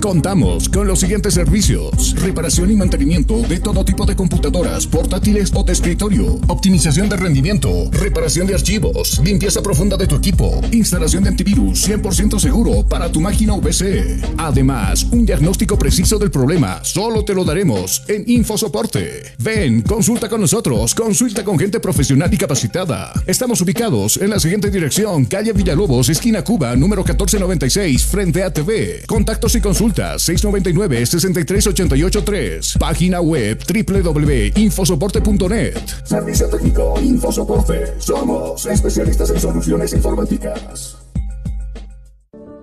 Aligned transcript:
Contamos 0.00 0.68
con 0.68 0.86
los 0.86 1.00
siguientes 1.00 1.34
servicios: 1.34 2.14
reparación 2.16 2.70
y 2.70 2.76
mantenimiento 2.76 3.42
de 3.42 3.58
todo 3.58 3.84
tipo 3.84 4.06
de 4.06 4.14
computadoras, 4.14 4.86
portátiles 4.86 5.50
o 5.54 5.64
de 5.64 5.72
escritorio, 5.72 6.38
optimización 6.46 7.08
de 7.08 7.16
rendimiento, 7.16 7.90
reparación 7.90 8.46
de 8.46 8.54
archivos, 8.54 9.20
limpieza 9.24 9.62
profunda 9.62 9.96
de 9.96 10.06
tu 10.06 10.14
equipo, 10.14 10.60
instalación 10.70 11.24
de 11.24 11.30
antivirus 11.30 11.88
100% 11.88 12.38
seguro 12.38 12.86
para 12.86 13.10
tu 13.10 13.20
máquina 13.20 13.56
VC. 13.56 14.20
Además, 14.36 15.04
un 15.10 15.26
diagnóstico 15.26 15.76
preciso 15.76 16.18
del 16.18 16.30
problema 16.30 16.80
solo 16.84 17.24
te 17.24 17.34
lo 17.34 17.44
daremos 17.44 18.04
en 18.06 18.22
InfoSoporte. 18.26 19.34
Ven, 19.38 19.82
consulta 19.82 20.28
con 20.28 20.40
nosotros, 20.40 20.94
consulta 20.94 21.44
con 21.44 21.58
gente 21.58 21.80
profesional 21.80 22.32
y 22.32 22.36
capacitada. 22.36 23.12
Estamos 23.26 23.60
ubicados 23.60 24.18
en 24.18 24.30
la 24.30 24.38
siguiente 24.38 24.70
dirección: 24.70 25.24
calle 25.24 25.52
Villalobos, 25.52 26.08
esquina 26.08 26.42
Cuba, 26.42 26.76
número 26.76 27.02
1496, 27.02 28.06
frente 28.06 28.44
a 28.44 28.52
TV. 28.52 28.99
Contactos 29.06 29.54
y 29.54 29.60
consultas 29.60 30.28
699-63883. 30.28 32.78
Página 32.78 33.20
web 33.20 33.60
www.infosoporte.net. 33.66 35.78
Servicio 36.04 36.48
técnico 36.48 36.94
Infosoporte. 37.00 37.94
Somos 37.98 38.66
especialistas 38.66 39.30
en 39.30 39.40
soluciones 39.40 39.92
informáticas. 39.92 40.96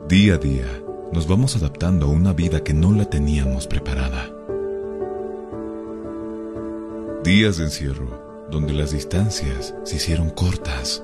Día 0.08 0.36
a 0.36 0.38
día, 0.38 0.66
nos 1.12 1.28
vamos 1.28 1.58
adaptando 1.58 2.06
a 2.06 2.10
una 2.10 2.32
vida 2.34 2.64
que 2.64 2.74
no 2.74 2.94
la 2.94 3.04
teníamos 3.06 3.68
preparada. 3.68 4.32
Días 7.24 7.58
de 7.58 7.66
encierro, 7.66 8.48
donde 8.50 8.72
las 8.72 8.92
distancias 8.92 9.76
se 9.84 9.98
hicieron 9.98 10.30
cortas. 10.30 11.04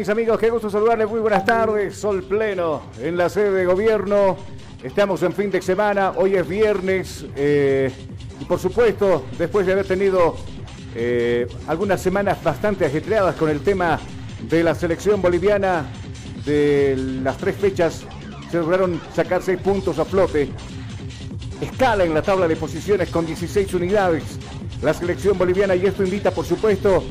Mis 0.00 0.08
amigos? 0.08 0.38
Qué 0.38 0.48
gusto 0.48 0.70
saludarles. 0.70 1.10
Muy 1.10 1.20
buenas 1.20 1.44
tardes. 1.44 1.94
Sol 1.94 2.22
pleno 2.22 2.84
en 3.02 3.18
la 3.18 3.28
sede 3.28 3.50
de 3.50 3.66
gobierno. 3.66 4.34
Estamos 4.82 5.22
en 5.22 5.34
fin 5.34 5.50
de 5.50 5.60
semana. 5.60 6.12
Hoy 6.16 6.36
es 6.36 6.48
viernes. 6.48 7.26
eh, 7.36 7.92
y 8.40 8.44
por 8.46 8.58
supuesto, 8.58 9.26
después 9.36 9.66
de 9.66 9.74
haber 9.74 9.86
tenido 9.86 10.36
eh, 10.94 11.46
algunas 11.66 12.00
semanas 12.00 12.42
bastante 12.42 12.86
ajetreadas 12.86 13.36
con 13.36 13.50
el 13.50 13.60
tema 13.60 14.00
de 14.48 14.64
la 14.64 14.74
selección 14.74 15.20
boliviana, 15.20 15.84
de 16.46 16.96
las 17.22 17.36
tres 17.36 17.56
fechas, 17.56 18.02
se 18.50 18.56
lograron 18.56 18.98
sacar 19.14 19.42
seis 19.42 19.60
puntos 19.60 19.98
a 19.98 20.06
flote. 20.06 20.48
Escala 21.60 22.04
en 22.04 22.14
la 22.14 22.22
tabla 22.22 22.48
de 22.48 22.56
posiciones 22.56 23.10
con 23.10 23.26
16 23.26 23.74
unidades. 23.74 24.24
La 24.80 24.94
selección 24.94 25.36
boliviana 25.36 25.76
y 25.76 25.84
esto 25.84 26.02
invita, 26.02 26.30
por 26.30 26.46
supuesto, 26.46 27.04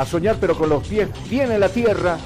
a 0.00 0.06
soñar 0.06 0.38
pero 0.40 0.56
con 0.56 0.70
los 0.70 0.88
pies 0.88 1.10
bien 1.28 1.52
en 1.52 1.60
la 1.60 1.68
tierra. 1.68 2.16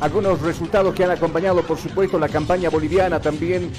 Algunos 0.00 0.40
resultados 0.40 0.94
que 0.94 1.04
han 1.04 1.10
acompañado, 1.10 1.62
por 1.62 1.76
supuesto, 1.76 2.18
la 2.18 2.30
campaña 2.30 2.70
boliviana 2.70 3.20
también, 3.20 3.70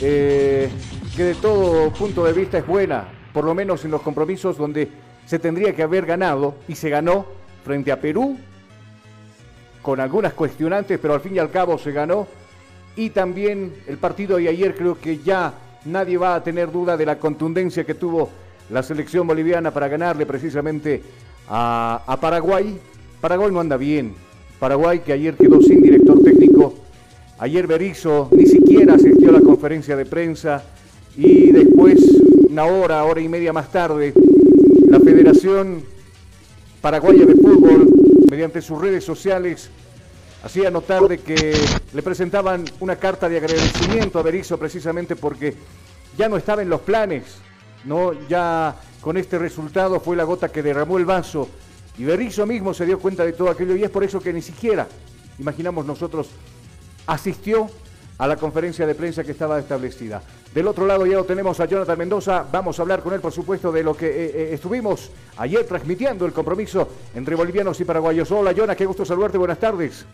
eh, 0.00 0.70
que 1.16 1.24
de 1.24 1.34
todo 1.34 1.90
punto 1.90 2.24
de 2.24 2.32
vista 2.32 2.58
es 2.58 2.66
buena, 2.66 3.08
por 3.32 3.44
lo 3.44 3.56
menos 3.56 3.84
en 3.84 3.90
los 3.90 4.02
compromisos 4.02 4.56
donde 4.56 4.88
se 5.26 5.40
tendría 5.40 5.74
que 5.74 5.82
haber 5.82 6.06
ganado 6.06 6.54
y 6.68 6.76
se 6.76 6.90
ganó 6.90 7.26
frente 7.64 7.90
a 7.90 8.00
Perú, 8.00 8.38
con 9.82 9.98
algunas 9.98 10.32
cuestionantes, 10.34 11.00
pero 11.02 11.14
al 11.14 11.20
fin 11.20 11.34
y 11.34 11.40
al 11.40 11.50
cabo 11.50 11.76
se 11.76 11.90
ganó. 11.90 12.28
Y 12.94 13.10
también 13.10 13.74
el 13.88 13.98
partido 13.98 14.36
de 14.36 14.48
ayer 14.48 14.76
creo 14.76 14.96
que 15.00 15.18
ya 15.18 15.54
nadie 15.86 16.18
va 16.18 16.36
a 16.36 16.44
tener 16.44 16.70
duda 16.70 16.96
de 16.96 17.04
la 17.04 17.18
contundencia 17.18 17.82
que 17.82 17.94
tuvo 17.94 18.30
la 18.70 18.84
selección 18.84 19.26
boliviana 19.26 19.72
para 19.72 19.88
ganarle 19.88 20.24
precisamente 20.24 21.02
a, 21.48 22.18
Paraguay. 22.20 22.78
Paraguay 23.20 23.52
no 23.52 23.60
anda 23.60 23.76
bien. 23.76 24.14
Paraguay 24.58 25.00
que 25.00 25.12
ayer 25.12 25.34
quedó 25.36 25.60
sin 25.60 25.82
director 25.82 26.22
técnico. 26.22 26.74
Ayer 27.38 27.66
Berizzo 27.66 28.28
ni 28.32 28.46
siquiera 28.46 28.94
asistió 28.94 29.30
a 29.30 29.32
la 29.32 29.40
conferencia 29.40 29.96
de 29.96 30.06
prensa 30.06 30.62
y 31.16 31.50
después, 31.50 32.00
una 32.48 32.64
hora, 32.64 33.04
hora 33.04 33.20
y 33.20 33.28
media 33.28 33.52
más 33.52 33.70
tarde, 33.70 34.12
la 34.88 35.00
Federación 35.00 35.82
Paraguaya 36.80 37.24
de 37.24 37.34
Fútbol, 37.34 37.88
mediante 38.30 38.60
sus 38.60 38.80
redes 38.80 39.04
sociales, 39.04 39.70
hacía 40.42 40.70
notar 40.70 41.02
de 41.08 41.18
que 41.18 41.54
le 41.92 42.02
presentaban 42.02 42.64
una 42.80 42.96
carta 42.96 43.28
de 43.28 43.38
agradecimiento 43.38 44.18
a 44.18 44.22
Berizzo 44.22 44.58
precisamente 44.58 45.16
porque 45.16 45.54
ya 46.16 46.28
no 46.28 46.36
estaba 46.36 46.62
en 46.62 46.68
los 46.68 46.82
planes, 46.82 47.24
¿no? 47.84 48.12
Ya 48.28 48.76
con 49.04 49.18
este 49.18 49.38
resultado 49.38 50.00
fue 50.00 50.16
la 50.16 50.24
gota 50.24 50.48
que 50.48 50.62
derramó 50.62 50.96
el 50.96 51.04
vaso 51.04 51.46
y 51.98 52.04
Berizzo 52.04 52.46
mismo 52.46 52.72
se 52.72 52.86
dio 52.86 52.98
cuenta 52.98 53.22
de 53.22 53.34
todo 53.34 53.50
aquello 53.50 53.76
y 53.76 53.84
es 53.84 53.90
por 53.90 54.02
eso 54.02 54.18
que 54.18 54.32
ni 54.32 54.40
siquiera, 54.40 54.88
imaginamos 55.38 55.84
nosotros, 55.84 56.30
asistió 57.06 57.68
a 58.16 58.26
la 58.26 58.36
conferencia 58.36 58.86
de 58.86 58.94
prensa 58.94 59.22
que 59.22 59.32
estaba 59.32 59.58
establecida. 59.58 60.22
Del 60.54 60.68
otro 60.68 60.86
lado 60.86 61.04
ya 61.04 61.16
lo 61.16 61.24
tenemos 61.24 61.60
a 61.60 61.66
Jonathan 61.66 61.98
Mendoza. 61.98 62.46
Vamos 62.50 62.78
a 62.78 62.82
hablar 62.82 63.02
con 63.02 63.12
él, 63.12 63.20
por 63.20 63.30
supuesto, 63.30 63.70
de 63.70 63.82
lo 63.82 63.94
que 63.94 64.06
eh, 64.06 64.32
eh, 64.34 64.50
estuvimos 64.54 65.10
ayer 65.36 65.66
transmitiendo 65.66 66.24
el 66.24 66.32
compromiso 66.32 66.88
entre 67.14 67.34
bolivianos 67.34 67.78
y 67.80 67.84
paraguayos. 67.84 68.30
Hola, 68.30 68.52
Jonathan, 68.52 68.76
qué 68.76 68.86
gusto 68.86 69.04
saludarte. 69.04 69.36
Buenas 69.36 69.60
tardes. 69.60 70.06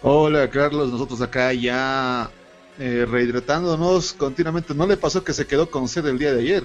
Hola, 0.00 0.48
Carlos. 0.48 0.90
Nosotros 0.90 1.20
acá 1.20 1.52
ya 1.52 2.30
eh, 2.78 3.06
rehidratándonos 3.06 4.14
continuamente. 4.14 4.74
¿No 4.74 4.86
le 4.86 4.96
pasó 4.96 5.22
que 5.22 5.34
se 5.34 5.46
quedó 5.46 5.70
con 5.70 5.88
sed 5.88 6.06
el 6.06 6.18
día 6.18 6.32
de 6.32 6.40
ayer? 6.40 6.64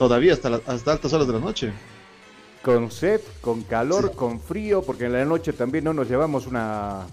Todavía 0.00 0.32
hasta, 0.32 0.62
hasta 0.66 0.92
altas 0.92 1.12
horas 1.12 1.26
de 1.26 1.34
la 1.34 1.40
noche. 1.40 1.74
Con 2.62 2.90
sed, 2.90 3.20
con 3.42 3.64
calor, 3.64 4.12
con 4.12 4.40
frío, 4.40 4.80
porque 4.80 5.04
en 5.04 5.12
la 5.12 5.26
noche 5.26 5.52
también 5.52 5.84
no 5.84 5.92
nos 5.92 6.08
llevamos 6.08 6.46
una 6.46 7.04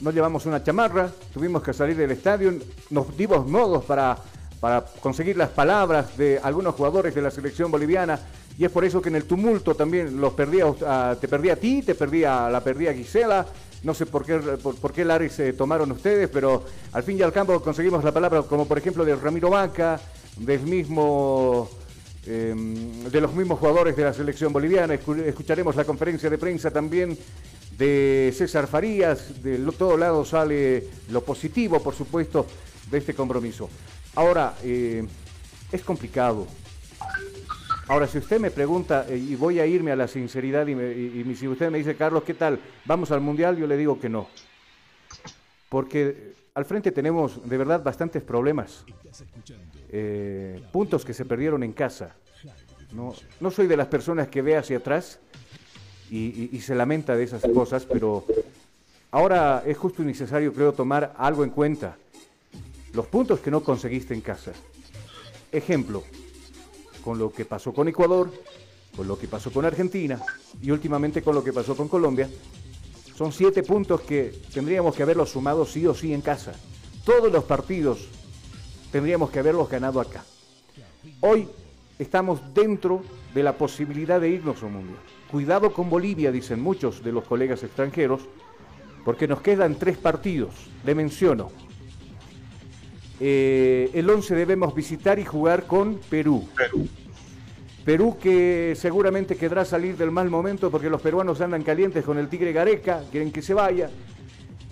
no, 0.00 0.10
llevamos 0.10 0.46
una 0.46 0.64
chamarra, 0.64 1.12
tuvimos 1.32 1.62
que 1.62 1.72
salir 1.72 1.96
del 1.96 2.10
estadio, 2.10 2.52
nos 2.90 3.16
dimos 3.16 3.48
modos 3.48 3.84
para, 3.84 4.18
para 4.58 4.84
conseguir 5.00 5.36
las 5.36 5.50
palabras 5.50 6.16
de 6.16 6.40
algunos 6.42 6.74
jugadores 6.74 7.14
de 7.14 7.22
la 7.22 7.30
selección 7.30 7.70
boliviana. 7.70 8.18
Y 8.58 8.64
es 8.64 8.70
por 8.72 8.84
eso 8.84 9.00
que 9.00 9.08
en 9.08 9.14
el 9.14 9.24
tumulto 9.24 9.76
también 9.76 10.20
los 10.20 10.32
perdía, 10.32 10.66
te 11.20 11.28
perdí 11.28 11.50
a 11.50 11.56
ti, 11.56 11.82
te 11.82 11.94
perdía, 11.94 12.50
la 12.50 12.64
perdí 12.64 12.88
a 12.88 12.94
Gisela, 12.94 13.46
no 13.84 13.94
sé 13.94 14.06
por 14.06 14.26
qué, 14.26 14.38
por, 14.38 14.92
qué 14.92 15.04
Lares 15.04 15.34
se 15.34 15.52
tomaron 15.52 15.92
ustedes, 15.92 16.28
pero 16.28 16.64
al 16.90 17.04
fin 17.04 17.16
y 17.16 17.22
al 17.22 17.32
cabo 17.32 17.62
conseguimos 17.62 18.02
la 18.02 18.10
palabra, 18.10 18.42
como 18.42 18.66
por 18.66 18.76
ejemplo 18.76 19.04
de 19.04 19.14
Ramiro 19.14 19.50
Vaca, 19.50 20.00
del 20.36 20.62
mismo 20.62 21.68
Em, 22.26 23.04
de 23.04 23.18
los 23.18 23.32
mismos 23.32 23.58
jugadores 23.58 23.96
de 23.96 24.04
la 24.04 24.12
selección 24.12 24.52
boliviana. 24.52 24.94
Escucharemos 24.94 25.74
la 25.74 25.84
conferencia 25.84 26.28
de 26.28 26.36
prensa 26.36 26.70
también 26.70 27.16
de 27.78 28.32
César 28.36 28.66
Farías. 28.66 29.42
De 29.42 29.58
todo 29.72 29.96
lado 29.96 30.24
sale 30.24 30.84
lo 31.10 31.24
positivo, 31.24 31.82
por 31.82 31.94
supuesto, 31.94 32.46
de 32.90 32.98
este 32.98 33.14
compromiso. 33.14 33.70
Ahora, 34.16 34.54
eh, 34.62 35.06
es 35.72 35.82
complicado. 35.82 36.46
Ahora, 37.88 38.06
si 38.06 38.18
usted 38.18 38.38
me 38.38 38.50
pregunta, 38.50 39.06
eh, 39.08 39.16
y 39.16 39.34
voy 39.34 39.58
a 39.58 39.66
irme 39.66 39.90
a 39.90 39.96
la 39.96 40.06
sinceridad, 40.06 40.66
y, 40.66 41.34
si 41.34 41.48
usted 41.48 41.70
me 41.70 41.78
dice, 41.78 41.96
Carlos, 41.96 42.22
¿qué 42.22 42.34
tal? 42.34 42.60
¿Vamos 42.84 43.10
al 43.10 43.20
Mundial? 43.20 43.56
Yo 43.56 43.66
le 43.66 43.78
digo 43.78 43.98
que 43.98 44.10
no. 44.10 44.28
Porque 45.70 46.34
al 46.54 46.66
frente 46.66 46.92
tenemos 46.92 47.48
de 47.48 47.56
verdad 47.56 47.82
bastantes 47.82 48.22
problemas. 48.22 48.84
Eh, 49.92 50.62
puntos 50.72 51.04
que 51.04 51.12
se 51.12 51.24
perdieron 51.24 51.62
en 51.62 51.72
casa. 51.72 52.14
No, 52.92 53.14
no 53.40 53.50
soy 53.50 53.66
de 53.66 53.76
las 53.76 53.88
personas 53.88 54.28
que 54.28 54.42
ve 54.42 54.56
hacia 54.56 54.78
atrás 54.78 55.18
y, 56.10 56.60
se 56.60 56.74
lamenta 56.74 57.16
de 57.16 57.24
esas 57.24 57.42
cosas, 57.54 57.86
pero 57.86 58.24
ahora 59.10 59.62
es 59.64 59.78
justo 59.78 60.02
y 60.02 60.06
necesario, 60.06 60.52
creo, 60.52 60.72
tomar 60.72 61.14
algo 61.16 61.44
en 61.44 61.50
cuenta. 61.50 61.96
Los 62.92 63.06
puntos 63.06 63.40
que 63.40 63.50
no 63.50 63.62
conseguiste 63.62 64.14
en 64.14 64.20
casa. 64.20 64.52
Ejemplo, 65.52 66.02
con 67.04 67.18
lo 67.18 67.32
que 67.32 67.44
pasó 67.44 67.72
con 67.72 67.88
Ecuador, 67.88 68.32
con 68.96 69.06
lo 69.06 69.18
que 69.18 69.28
pasó 69.28 69.52
con 69.52 69.64
Argentina 69.64 70.20
y 70.60 70.70
últimamente 70.70 71.22
con 71.22 71.34
lo 71.34 71.44
que 71.44 71.52
pasó 71.52 71.76
con 71.76 71.88
Colombia, 71.88 72.28
son 73.16 73.32
siete 73.32 73.62
puntos 73.62 74.00
que 74.00 74.34
tendríamos 74.52 74.94
que 74.94 75.02
haberlos 75.02 75.30
sumado 75.30 75.64
sí 75.64 75.86
o 75.86 75.94
sí 75.94 76.12
en 76.12 76.20
casa. 76.20 76.52
Todos 77.04 77.32
los 77.32 77.44
partidos 77.44 78.08
tendríamos 78.90 79.30
que 79.30 79.38
haberlos 79.38 79.68
ganado 79.68 80.00
acá. 80.00 80.24
Hoy 81.20 81.48
estamos 81.98 82.40
dentro 82.54 83.02
de 83.34 83.42
la 83.42 83.52
posibilidad 83.52 84.20
de 84.20 84.30
irnos 84.30 84.62
al 84.62 84.70
mundial. 84.70 84.98
Cuidado 85.30 85.72
con 85.72 85.88
Bolivia, 85.88 86.32
dicen 86.32 86.60
muchos 86.60 87.04
de 87.04 87.12
los 87.12 87.24
colegas 87.24 87.62
extranjeros, 87.62 88.22
porque 89.04 89.28
nos 89.28 89.40
quedan 89.40 89.76
tres 89.76 89.96
partidos. 89.96 90.54
Le 90.84 90.94
menciono. 90.94 91.50
Eh, 93.20 93.90
el 93.94 94.08
11 94.08 94.34
debemos 94.34 94.74
visitar 94.74 95.18
y 95.18 95.24
jugar 95.24 95.66
con 95.66 96.00
Perú. 96.08 96.48
Perú. 96.56 96.88
Perú 97.84 98.16
que 98.20 98.74
seguramente 98.76 99.36
quedará 99.36 99.64
salir 99.64 99.96
del 99.96 100.10
mal 100.10 100.28
momento 100.28 100.70
porque 100.70 100.90
los 100.90 101.00
peruanos 101.00 101.40
andan 101.40 101.62
calientes 101.62 102.04
con 102.04 102.18
el 102.18 102.28
Tigre 102.28 102.52
Gareca, 102.52 103.02
quieren 103.10 103.30
que 103.30 103.42
se 103.42 103.54
vaya. 103.54 103.90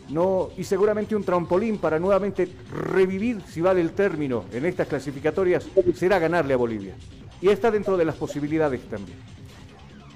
No, 0.08 0.48
y 0.56 0.64
seguramente 0.64 1.14
un 1.14 1.24
trampolín 1.24 1.78
para 1.78 1.98
nuevamente 1.98 2.48
revivir, 2.72 3.42
si 3.42 3.60
vale 3.60 3.80
el 3.82 3.92
término, 3.92 4.44
en 4.52 4.64
estas 4.64 4.88
clasificatorias, 4.88 5.66
será 5.94 6.18
ganarle 6.18 6.54
a 6.54 6.56
Bolivia. 6.56 6.94
Y 7.42 7.48
está 7.48 7.70
dentro 7.70 7.96
de 7.96 8.06
las 8.06 8.16
posibilidades 8.16 8.80
también. 8.88 9.18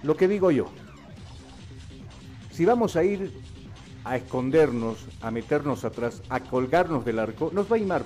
Lo 0.03 0.17
que 0.17 0.29
digo 0.29 0.51
yo, 0.51 0.69
si 2.51 2.65
vamos 2.65 2.97
a 2.97 3.05
ir 3.05 3.31
a 4.05 4.17
escondernos, 4.17 5.07
a 5.21 5.31
meternos 5.31 5.85
atrás, 5.85 6.23
a 6.29 6.41
colgarnos 6.41 7.05
del 7.05 7.19
arco, 7.19 7.51
nos 7.53 7.71
va 7.71 7.77
a 7.77 7.79
imar. 7.79 8.05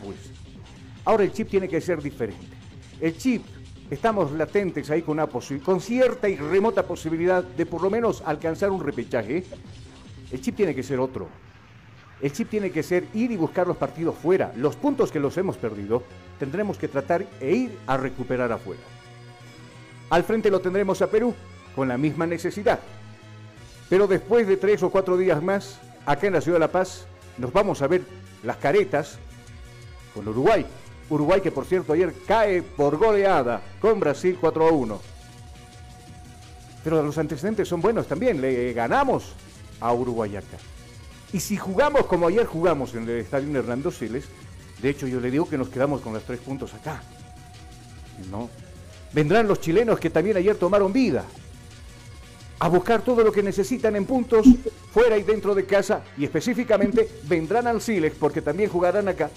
Ahora 1.04 1.24
el 1.24 1.32
chip 1.32 1.48
tiene 1.48 1.68
que 1.68 1.80
ser 1.80 2.02
diferente. 2.02 2.46
El 3.00 3.16
chip, 3.16 3.44
estamos 3.90 4.32
latentes 4.32 4.90
ahí 4.90 5.02
con, 5.02 5.18
una 5.18 5.28
con 5.64 5.80
cierta 5.80 6.28
y 6.28 6.36
remota 6.36 6.86
posibilidad 6.86 7.44
de 7.44 7.64
por 7.64 7.80
lo 7.82 7.90
menos 7.90 8.22
alcanzar 8.26 8.70
un 8.70 8.84
repechaje. 8.84 9.44
El 10.30 10.40
chip 10.40 10.56
tiene 10.56 10.74
que 10.74 10.82
ser 10.82 10.98
otro. 10.98 11.28
El 12.20 12.32
chip 12.32 12.48
tiene 12.48 12.70
que 12.70 12.82
ser 12.82 13.06
ir 13.12 13.30
y 13.30 13.36
buscar 13.36 13.66
los 13.66 13.76
partidos 13.76 14.14
fuera. 14.16 14.52
Los 14.56 14.76
puntos 14.76 15.12
que 15.12 15.20
los 15.20 15.36
hemos 15.36 15.56
perdido 15.56 16.02
tendremos 16.38 16.78
que 16.78 16.88
tratar 16.88 17.26
e 17.40 17.54
ir 17.54 17.78
a 17.86 17.96
recuperar 17.96 18.50
afuera. 18.52 18.80
Al 20.08 20.24
frente 20.24 20.50
lo 20.50 20.60
tendremos 20.60 21.02
a 21.02 21.08
Perú 21.08 21.34
con 21.74 21.88
la 21.88 21.98
misma 21.98 22.26
necesidad. 22.26 22.78
Pero 23.90 24.06
después 24.06 24.46
de 24.46 24.56
tres 24.56 24.82
o 24.82 24.90
cuatro 24.90 25.16
días 25.16 25.42
más, 25.42 25.78
acá 26.06 26.26
en 26.26 26.32
la 26.32 26.40
ciudad 26.40 26.56
de 26.56 26.60
La 26.60 26.72
Paz, 26.72 27.06
nos 27.38 27.52
vamos 27.52 27.82
a 27.82 27.86
ver 27.86 28.02
las 28.42 28.56
caretas 28.56 29.18
con 30.14 30.26
Uruguay. 30.26 30.64
Uruguay 31.10 31.40
que 31.40 31.52
por 31.52 31.66
cierto 31.66 31.92
ayer 31.92 32.12
cae 32.26 32.62
por 32.62 32.96
goleada 32.96 33.60
con 33.80 34.00
Brasil 34.00 34.38
4 34.40 34.66
a 34.66 34.72
1. 34.72 35.00
Pero 36.82 37.02
los 37.02 37.18
antecedentes 37.18 37.68
son 37.68 37.80
buenos 37.80 38.06
también. 38.06 38.40
Le 38.40 38.72
ganamos 38.72 39.34
a 39.80 39.92
Uruguay 39.92 40.36
acá. 40.36 40.56
Y 41.32 41.40
si 41.40 41.56
jugamos 41.56 42.06
como 42.06 42.28
ayer 42.28 42.46
jugamos 42.46 42.94
en 42.94 43.04
el 43.04 43.18
estadio 43.18 43.58
Hernando 43.58 43.90
Siles, 43.90 44.24
de 44.80 44.90
hecho 44.90 45.06
yo 45.06 45.20
le 45.20 45.30
digo 45.30 45.48
que 45.48 45.58
nos 45.58 45.68
quedamos 45.68 46.00
con 46.00 46.12
los 46.12 46.22
tres 46.24 46.40
puntos 46.40 46.72
acá. 46.74 47.02
¿No? 48.30 48.48
Vendrán 49.12 49.48
los 49.48 49.60
chilenos 49.60 49.98
que 49.98 50.10
también 50.10 50.36
ayer 50.36 50.56
tomaron 50.56 50.92
vida 50.92 51.24
a 52.58 52.68
buscar 52.68 53.02
todo 53.02 53.22
lo 53.22 53.32
que 53.32 53.42
necesitan 53.42 53.96
en 53.96 54.06
puntos 54.06 54.46
fuera 54.92 55.18
y 55.18 55.22
dentro 55.22 55.54
de 55.54 55.66
casa 55.66 56.02
y 56.16 56.24
específicamente 56.24 57.08
vendrán 57.24 57.66
al 57.66 57.82
Siles 57.82 58.14
porque 58.18 58.40
también 58.40 58.70
jugarán 58.70 59.08
acá 59.08 59.30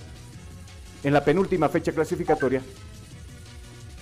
en 1.04 1.14
la 1.14 1.24
penúltima 1.24 1.68
fecha 1.68 1.92
clasificatoria 1.92 2.62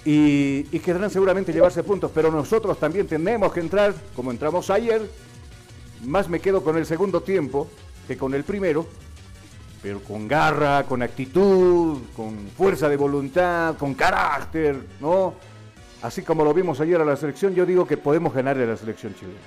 y, 0.05 0.67
y 0.71 0.79
querrán 0.79 1.09
seguramente 1.09 1.51
llevarse 1.51 1.83
puntos, 1.83 2.11
pero 2.13 2.31
nosotros 2.31 2.79
también 2.79 3.07
tenemos 3.07 3.51
que 3.51 3.59
entrar 3.59 3.93
como 4.15 4.31
entramos 4.31 4.69
ayer 4.69 5.01
más 6.05 6.29
me 6.29 6.39
quedo 6.39 6.63
con 6.63 6.77
el 6.77 6.85
segundo 6.85 7.21
tiempo 7.21 7.67
que 8.07 8.17
con 8.17 8.33
el 8.33 8.43
primero, 8.43 8.87
pero 9.81 10.01
con 10.01 10.27
garra, 10.27 10.83
con 10.83 11.01
actitud, 11.01 11.99
con 12.15 12.49
fuerza 12.55 12.89
de 12.89 12.97
voluntad, 12.97 13.75
con 13.77 13.93
carácter, 13.93 14.77
¿no? 14.99 15.35
Así 16.01 16.21
como 16.21 16.43
lo 16.43 16.53
vimos 16.53 16.79
ayer 16.79 17.01
a 17.01 17.05
la 17.05 17.15
selección, 17.15 17.55
yo 17.55 17.65
digo 17.65 17.87
que 17.87 17.97
podemos 17.97 18.33
ganarle 18.33 18.63
a 18.63 18.67
la 18.67 18.77
selección 18.77 19.15
chilena. 19.15 19.39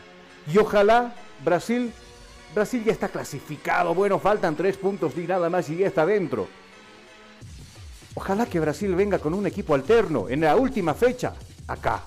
Y 0.53 0.59
ojalá 0.59 1.15
Brasil, 1.45 1.93
Brasil 2.55 2.83
ya 2.85 2.93
está 2.93 3.09
clasificado, 3.09 3.95
bueno, 3.95 4.19
faltan 4.19 4.57
tres 4.57 4.77
puntos 4.77 5.17
y 5.17 5.21
nada 5.21 5.49
más 5.49 5.69
y 5.71 5.77
ya 5.77 5.87
está 5.87 6.05
dentro. 6.05 6.49
Ojalá 8.15 8.47
que 8.47 8.61
Brasil 8.61 8.95
venga 8.95 9.19
con 9.19 9.35
un 9.35 9.47
equipo 9.47 9.75
alterno 9.75 10.29
en 10.29 10.41
la 10.41 10.57
última 10.57 10.95
fecha, 10.95 11.35
acá. 11.69 12.03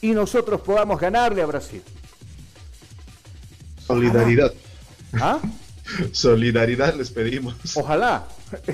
Y 0.00 0.12
nosotros 0.12 0.60
podamos 0.60 0.98
ganarle 0.98 1.42
a 1.42 1.46
Brasil. 1.46 1.82
Solidaridad. 3.86 4.52
¿Ah? 5.14 5.38
Solidaridad 6.12 6.94
les 6.94 7.10
pedimos. 7.10 7.54
Ojalá. 7.74 8.26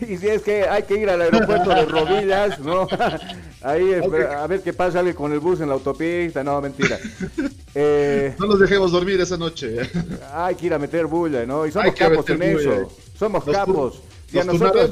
Y 0.00 0.18
si 0.18 0.28
es 0.28 0.42
que 0.42 0.64
hay 0.64 0.82
que 0.82 0.94
ir 0.94 1.08
al 1.08 1.22
aeropuerto 1.22 1.70
de 1.70 1.86
Rodillas, 1.86 2.58
¿no? 2.60 2.86
Ahí 3.62 3.94
a 3.94 4.46
ver 4.46 4.60
qué 4.60 4.74
pasa 4.74 5.02
con 5.14 5.32
el 5.32 5.40
bus 5.40 5.60
en 5.60 5.68
la 5.68 5.74
autopista, 5.74 6.44
no, 6.44 6.60
mentira. 6.60 6.98
Eh, 7.74 8.34
no 8.38 8.46
nos 8.46 8.58
dejemos 8.58 8.92
dormir 8.92 9.20
esa 9.20 9.38
noche. 9.38 9.78
Hay 10.34 10.54
que 10.54 10.66
ir 10.66 10.74
a 10.74 10.78
meter 10.78 11.06
bulla, 11.06 11.46
¿no? 11.46 11.66
Y 11.66 11.72
somos 11.72 11.94
capos 11.94 12.28
en 12.28 12.42
eso. 12.42 12.92
Somos 13.18 13.44
capos. 13.44 14.02
Y 14.32 14.38
a 14.38 14.44
nosotros, 14.44 14.90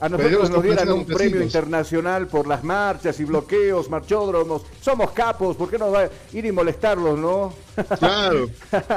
a 0.00 0.08
nosotros 0.08 0.50
nos 0.50 0.62
dieran 0.62 0.90
un 0.90 1.04
premio 1.04 1.42
internacional 1.42 2.26
por 2.26 2.46
las 2.46 2.64
marchas 2.64 3.20
y 3.20 3.24
bloqueos, 3.24 3.90
marchódromos. 3.90 4.62
Somos 4.80 5.10
capos, 5.10 5.56
¿por 5.56 5.70
qué 5.70 5.76
no 5.76 5.90
va 5.90 6.04
a 6.04 6.10
ir 6.32 6.46
y 6.46 6.52
molestarlos, 6.52 7.18
no? 7.18 7.54
Claro. 7.98 8.48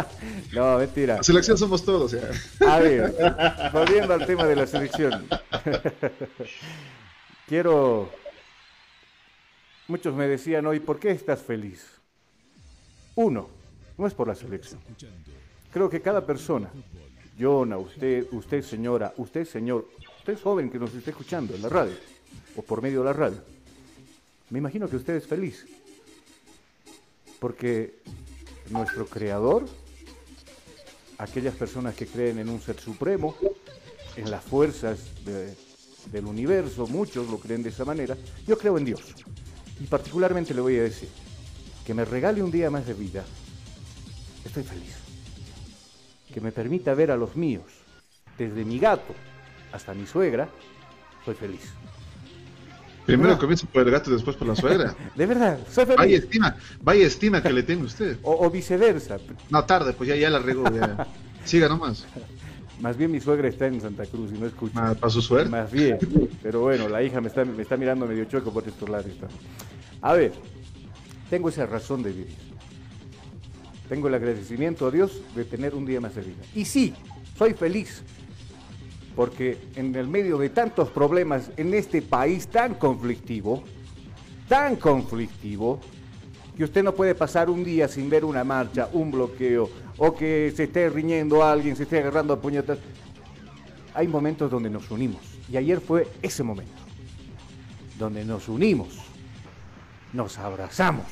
no, 0.53 0.77
mentira. 0.77 1.17
La 1.17 1.23
selección 1.23 1.57
somos 1.57 1.83
todos, 1.83 2.11
ya. 2.13 2.29
A 2.65 2.79
ver, 2.79 3.13
volviendo 3.73 4.13
al 4.13 4.25
tema 4.25 4.45
de 4.45 4.55
la 4.55 4.65
selección. 4.65 5.27
quiero, 7.47 8.09
muchos 9.89 10.15
me 10.15 10.27
decían 10.27 10.65
hoy, 10.65 10.79
¿por 10.79 10.99
qué 10.99 11.11
estás 11.11 11.41
feliz? 11.41 11.85
Uno, 13.15 13.49
no 13.97 14.07
es 14.07 14.13
por 14.13 14.29
la 14.29 14.35
selección. 14.35 14.79
Creo 15.73 15.89
que 15.89 16.01
cada 16.01 16.25
persona, 16.25 16.71
Jonah, 17.37 17.77
usted, 17.77 18.25
usted 18.31 18.63
señora, 18.63 19.13
usted 19.17 19.45
señor, 19.45 19.85
usted 20.23 20.41
joven 20.41 20.69
que 20.69 20.79
nos 20.79 20.93
esté 20.93 21.09
escuchando 21.09 21.53
en 21.53 21.61
la 21.61 21.67
radio 21.67 21.97
o 22.55 22.61
por 22.61 22.81
medio 22.81 22.99
de 22.99 23.05
la 23.07 23.11
radio, 23.13 23.41
me 24.51 24.59
imagino 24.59 24.87
que 24.87 24.95
usted 24.95 25.15
es 25.15 25.27
feliz. 25.27 25.65
Porque 27.41 27.95
nuestro 28.69 29.05
creador, 29.05 29.65
aquellas 31.17 31.53
personas 31.55 31.93
que 31.95 32.07
creen 32.07 32.39
en 32.39 32.47
un 32.47 32.61
ser 32.61 32.79
supremo, 32.79 33.35
en 34.15 34.31
las 34.31 34.41
fuerzas 34.45 34.99
de- 35.25 35.53
del 36.09 36.25
universo, 36.25 36.87
muchos 36.87 37.27
lo 37.29 37.37
creen 37.37 37.61
de 37.61 37.69
esa 37.69 37.83
manera, 37.83 38.15
yo 38.47 38.57
creo 38.57 38.77
en 38.77 38.85
Dios. 38.85 39.01
Y 39.81 39.87
particularmente 39.87 40.53
le 40.53 40.61
voy 40.61 40.77
a 40.77 40.83
decir, 40.83 41.09
que 41.85 41.93
me 41.93 42.05
regale 42.05 42.41
un 42.41 42.49
día 42.51 42.69
más 42.69 42.87
de 42.87 42.93
vida, 42.93 43.25
estoy 44.45 44.63
feliz. 44.63 44.95
Que 46.33 46.39
me 46.39 46.53
permita 46.53 46.93
ver 46.93 47.11
a 47.11 47.17
los 47.17 47.35
míos, 47.35 47.65
desde 48.37 48.63
mi 48.63 48.79
gato 48.79 49.13
hasta 49.73 49.93
mi 49.93 50.05
suegra, 50.05 50.47
soy 51.25 51.35
feliz. 51.35 51.73
Primero 53.05 53.33
Ah. 53.33 53.37
comienza 53.37 53.67
por 53.67 53.81
el 53.85 53.91
gato 53.91 54.09
y 54.09 54.13
después 54.13 54.37
por 54.37 54.47
la 54.47 54.55
suegra. 54.55 54.95
De 55.15 55.25
verdad, 55.25 55.59
soy 55.69 55.83
feliz. 55.85 55.97
Vaya 55.97 56.17
estima, 56.17 56.55
vaya 56.81 57.05
estima 57.05 57.43
que 57.43 57.51
le 57.51 57.63
tiene 57.63 57.83
usted. 57.83 58.17
O, 58.23 58.45
o 58.45 58.49
viceversa. 58.49 59.17
No, 59.49 59.65
tarde, 59.65 59.91
pues 59.93 60.07
ya, 60.09 60.15
ya 60.15 60.29
la 60.29 60.39
regó. 60.39 60.63
Ya. 60.71 61.05
Siga 61.43 61.67
nomás. 61.67 62.05
Más 62.79 62.95
bien 62.97 63.11
mi 63.11 63.19
suegra 63.19 63.47
está 63.49 63.67
en 63.67 63.81
Santa 63.81 64.05
Cruz 64.05 64.31
y 64.33 64.37
no 64.37 64.45
escucha. 64.45 64.79
Ma- 64.79 64.93
Para 64.95 65.11
su 65.11 65.21
suerte. 65.21 65.49
Más 65.49 65.69
bien. 65.71 65.97
Pero 66.41 66.61
bueno, 66.61 66.87
la 66.87 67.03
hija 67.03 67.19
me 67.19 67.27
está, 67.27 67.43
me 67.43 67.61
está 67.61 67.75
mirando 67.77 68.05
medio 68.05 68.23
chueco 68.25 68.53
por 68.53 68.65
estos 68.67 68.87
lados. 68.87 69.11
A 70.01 70.13
ver, 70.13 70.31
tengo 71.29 71.49
esa 71.49 71.65
razón 71.65 72.03
de 72.03 72.11
vivir. 72.11 72.35
Tengo 73.89 74.07
el 74.07 74.13
agradecimiento 74.15 74.87
a 74.87 74.91
Dios 74.91 75.21
de 75.35 75.43
tener 75.43 75.75
un 75.75 75.85
día 75.85 75.99
más 75.99 76.15
de 76.15 76.21
vida. 76.21 76.41
Y 76.55 76.63
sí, 76.65 76.93
soy 77.37 77.53
feliz. 77.53 78.01
Porque 79.15 79.57
en 79.75 79.95
el 79.95 80.07
medio 80.07 80.37
de 80.37 80.49
tantos 80.49 80.89
problemas 80.89 81.51
en 81.57 81.73
este 81.73 82.01
país 82.01 82.47
tan 82.47 82.75
conflictivo, 82.75 83.63
tan 84.47 84.75
conflictivo, 84.75 85.79
que 86.57 86.63
usted 86.63 86.83
no 86.83 86.93
puede 86.93 87.15
pasar 87.15 87.49
un 87.49 87.63
día 87.63 87.87
sin 87.87 88.09
ver 88.09 88.25
una 88.25 88.43
marcha, 88.43 88.89
un 88.93 89.11
bloqueo, 89.11 89.69
o 89.97 90.15
que 90.15 90.51
se 90.55 90.63
esté 90.63 90.89
riñendo 90.89 91.43
alguien, 91.43 91.75
se 91.75 91.83
esté 91.83 91.99
agarrando 91.99 92.33
a 92.33 92.41
puñetas. 92.41 92.79
Hay 93.93 94.07
momentos 94.07 94.49
donde 94.49 94.69
nos 94.69 94.89
unimos. 94.89 95.21
Y 95.51 95.57
ayer 95.57 95.79
fue 95.79 96.07
ese 96.21 96.43
momento. 96.43 96.73
Donde 97.97 98.25
nos 98.25 98.49
unimos. 98.49 98.99
Nos 100.13 100.37
abrazamos. 100.37 101.05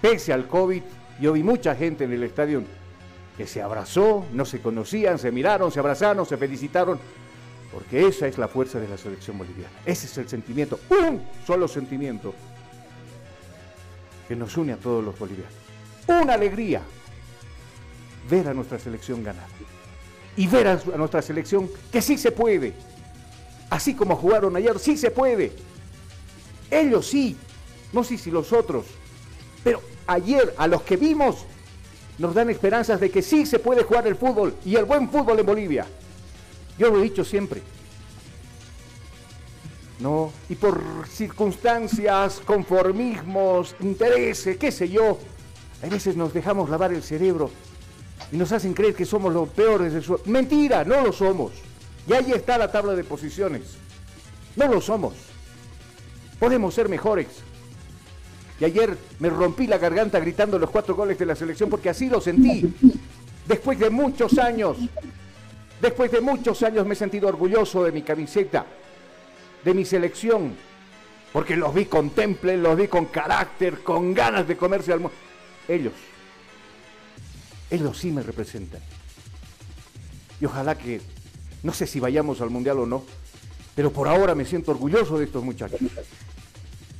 Pese 0.00 0.32
al 0.32 0.46
COVID, 0.46 0.82
yo 1.20 1.32
vi 1.32 1.42
mucha 1.42 1.74
gente 1.74 2.04
en 2.04 2.12
el 2.12 2.22
estadio 2.22 2.62
que 3.36 3.46
se 3.46 3.62
abrazó, 3.62 4.24
no 4.32 4.44
se 4.44 4.60
conocían, 4.60 5.18
se 5.18 5.30
miraron, 5.30 5.70
se 5.70 5.78
abrazaron, 5.78 6.24
se 6.24 6.36
felicitaron. 6.36 6.98
Porque 7.76 8.06
esa 8.06 8.26
es 8.26 8.38
la 8.38 8.48
fuerza 8.48 8.80
de 8.80 8.88
la 8.88 8.96
selección 8.96 9.36
boliviana. 9.36 9.74
Ese 9.84 10.06
es 10.06 10.16
el 10.16 10.26
sentimiento, 10.26 10.80
un 10.88 11.20
solo 11.46 11.68
sentimiento 11.68 12.32
que 14.26 14.34
nos 14.34 14.56
une 14.56 14.72
a 14.72 14.78
todos 14.78 15.04
los 15.04 15.18
bolivianos. 15.18 15.52
Una 16.06 16.32
alegría 16.32 16.80
ver 18.30 18.48
a 18.48 18.54
nuestra 18.54 18.78
selección 18.78 19.22
ganar. 19.22 19.44
Y 20.38 20.46
ver 20.46 20.68
a, 20.68 20.76
nuestra 20.96 21.20
selección 21.20 21.68
que 21.92 22.00
sí 22.00 22.16
se 22.16 22.32
puede. 22.32 22.72
Así 23.68 23.92
como 23.92 24.16
jugaron 24.16 24.56
ayer, 24.56 24.78
sí 24.78 24.96
se 24.96 25.10
puede. 25.10 25.52
Ellos 26.70 27.06
sí, 27.06 27.36
no 27.92 28.04
sé 28.04 28.16
si 28.16 28.30
los 28.30 28.54
otros. 28.54 28.86
Pero 29.62 29.82
ayer 30.06 30.54
a 30.56 30.66
los 30.66 30.80
que 30.80 30.96
vimos 30.96 31.44
nos 32.16 32.34
dan 32.34 32.48
esperanzas 32.48 33.00
de 33.00 33.10
que 33.10 33.20
sí 33.20 33.44
se 33.44 33.58
puede 33.58 33.82
jugar 33.82 34.06
el 34.06 34.16
fútbol 34.16 34.54
y 34.64 34.76
el 34.76 34.86
buen 34.86 35.10
fútbol 35.10 35.38
en 35.40 35.44
Bolivia. 35.44 35.86
Yo 36.78 36.90
lo 36.90 37.00
he 37.00 37.04
dicho 37.04 37.24
siempre. 37.24 37.62
No, 39.98 40.30
y 40.50 40.54
por 40.56 40.82
circunstancias, 41.08 42.42
conformismos, 42.44 43.74
intereses, 43.80 44.58
qué 44.58 44.70
sé 44.70 44.90
yo, 44.90 45.18
a 45.82 45.86
veces 45.86 46.16
nos 46.16 46.34
dejamos 46.34 46.68
lavar 46.68 46.92
el 46.92 47.02
cerebro 47.02 47.50
y 48.30 48.36
nos 48.36 48.52
hacen 48.52 48.74
creer 48.74 48.94
que 48.94 49.06
somos 49.06 49.32
los 49.32 49.48
peores 49.48 49.94
de 49.94 50.02
su... 50.02 50.20
Mentira, 50.26 50.84
no 50.84 51.00
lo 51.00 51.12
somos. 51.12 51.52
Y 52.06 52.12
ahí 52.12 52.32
está 52.32 52.58
la 52.58 52.70
tabla 52.70 52.94
de 52.94 53.04
posiciones. 53.04 53.62
No 54.54 54.66
lo 54.68 54.80
somos. 54.80 55.14
Podemos 56.38 56.74
ser 56.74 56.88
mejores. 56.88 57.28
Y 58.60 58.64
ayer 58.64 58.96
me 59.18 59.30
rompí 59.30 59.66
la 59.66 59.78
garganta 59.78 60.18
gritando 60.18 60.58
los 60.58 60.70
cuatro 60.70 60.94
goles 60.94 61.18
de 61.18 61.26
la 61.26 61.36
selección 61.36 61.70
porque 61.70 61.90
así 61.90 62.08
lo 62.08 62.20
sentí. 62.20 62.74
Después 63.46 63.78
de 63.78 63.90
muchos 63.90 64.38
años, 64.38 64.78
después 65.80 66.10
de 66.10 66.20
muchos 66.20 66.62
años 66.62 66.86
me 66.86 66.94
he 66.94 66.96
sentido 66.96 67.28
orgulloso 67.28 67.84
de 67.84 67.92
mi 67.92 68.02
camiseta, 68.02 68.66
de 69.64 69.74
mi 69.74 69.84
selección, 69.84 70.54
porque 71.32 71.56
los 71.56 71.74
vi 71.74 71.86
con 71.86 72.10
temple, 72.10 72.56
los 72.56 72.76
vi 72.76 72.88
con 72.88 73.06
carácter, 73.06 73.82
con 73.82 74.14
ganas 74.14 74.46
de 74.48 74.56
comerse 74.56 74.92
al 74.92 75.00
mundo. 75.00 75.16
Ellos, 75.68 75.92
ellos 77.70 77.98
sí 77.98 78.10
me 78.10 78.22
representan. 78.22 78.80
Y 80.40 80.44
ojalá 80.44 80.76
que, 80.76 81.00
no 81.62 81.72
sé 81.72 81.86
si 81.86 82.00
vayamos 82.00 82.40
al 82.40 82.50
Mundial 82.50 82.78
o 82.78 82.86
no, 82.86 83.04
pero 83.74 83.92
por 83.92 84.08
ahora 84.08 84.34
me 84.34 84.44
siento 84.44 84.70
orgulloso 84.70 85.18
de 85.18 85.24
estos 85.24 85.44
muchachos. 85.44 85.80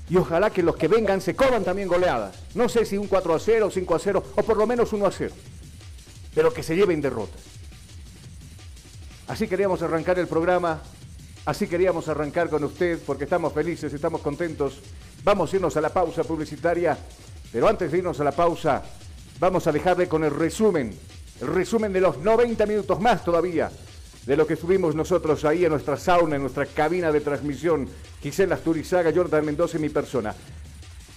Y 0.08 0.16
ojalá 0.16 0.50
que 0.50 0.62
los 0.62 0.76
que 0.76 0.88
vengan 0.88 1.20
se 1.20 1.34
coman 1.34 1.64
también 1.64 1.88
goleadas. 1.88 2.36
No 2.54 2.68
sé 2.68 2.84
si 2.84 2.96
un 2.96 3.08
4 3.08 3.34
a 3.34 3.40
0, 3.40 3.70
5 3.72 3.94
a 3.94 3.98
0 3.98 4.24
o 4.36 4.42
por 4.42 4.56
lo 4.56 4.66
menos 4.66 4.92
1 4.92 5.06
a 5.06 5.10
0. 5.10 5.34
Pero 6.34 6.52
que 6.52 6.62
se 6.62 6.76
lleven 6.76 7.00
derrotas. 7.00 7.40
Así 9.28 9.48
queríamos 9.48 9.82
arrancar 9.82 10.18
el 10.18 10.28
programa. 10.28 10.80
Así 11.44 11.66
queríamos 11.66 12.08
arrancar 12.08 12.48
con 12.48 12.64
usted 12.64 12.98
porque 13.06 13.24
estamos 13.24 13.52
felices, 13.52 13.92
estamos 13.92 14.20
contentos. 14.20 14.80
Vamos 15.24 15.52
a 15.52 15.56
irnos 15.56 15.76
a 15.76 15.80
la 15.80 15.90
pausa 15.90 16.24
publicitaria. 16.24 16.96
Pero 17.52 17.68
antes 17.68 17.90
de 17.90 17.98
irnos 17.98 18.20
a 18.20 18.24
la 18.24 18.32
pausa, 18.32 18.82
vamos 19.38 19.66
a 19.66 19.72
dejarle 19.72 20.08
con 20.08 20.24
el 20.24 20.30
resumen. 20.30 20.96
El 21.40 21.48
resumen 21.48 21.92
de 21.92 22.00
los 22.00 22.18
90 22.18 22.66
minutos 22.66 23.00
más 23.00 23.24
todavía 23.24 23.70
de 24.26 24.36
lo 24.36 24.46
que 24.46 24.54
estuvimos 24.54 24.94
nosotros 24.94 25.44
ahí 25.44 25.64
en 25.64 25.70
nuestra 25.70 25.96
sauna, 25.96 26.36
en 26.36 26.42
nuestra 26.42 26.66
cabina 26.66 27.12
de 27.12 27.20
transmisión. 27.20 27.88
Gisela 28.22 28.56
Asturizaga, 28.56 29.12
Jordan 29.14 29.46
Mendoza 29.46 29.76
y 29.78 29.80
mi 29.80 29.88
persona. 29.88 30.34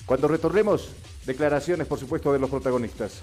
Cuando 0.06 0.28
retornemos, 0.28 0.90
declaraciones, 1.26 1.88
por 1.88 2.00
supuesto, 2.00 2.32
de 2.32 2.40
los 2.40 2.50
protagonistas. 2.50 3.22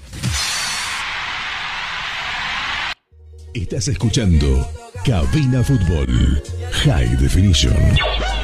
Estás 3.57 3.89
escuchando 3.89 4.71
Cabina 5.03 5.65
Fútbol 5.65 6.43
High 6.85 7.17
Definition. 7.17 7.73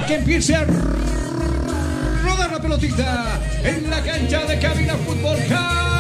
que 0.06 0.14
empiece 0.14 0.54
a 0.54 0.64
rodar 2.24 2.50
la 2.50 2.58
pelotita 2.62 3.38
en 3.62 3.90
la 3.90 4.02
cancha 4.02 4.46
de 4.46 4.58
cabina 4.58 4.94
fútbol 4.96 5.36
High 5.36 5.92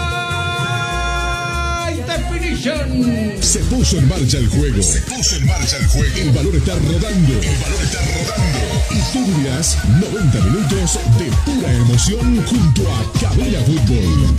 Definition. 2.06 3.36
Se 3.42 3.58
puso 3.64 3.98
en 3.98 4.08
marcha 4.08 4.38
el 4.38 4.48
juego. 4.48 4.82
Se 4.82 5.02
puso 5.02 5.36
en 5.36 5.46
marcha 5.46 5.76
el 5.76 5.86
juego. 5.88 6.16
El 6.16 6.30
balón 6.30 6.56
está 6.56 6.72
rodando. 6.76 7.34
El 7.34 7.58
balón 7.60 7.82
está 7.82 8.00
rodando. 8.00 8.60
Y 8.92 8.98
tú 9.12 9.26
vivirás 9.26 9.76
90 10.00 10.40
minutos 10.40 10.98
de 11.18 11.26
pura 11.44 11.70
emoción 11.70 12.42
junto 12.46 12.90
a 12.90 13.12
Cabina 13.20 13.60
Fútbol. 13.60 14.36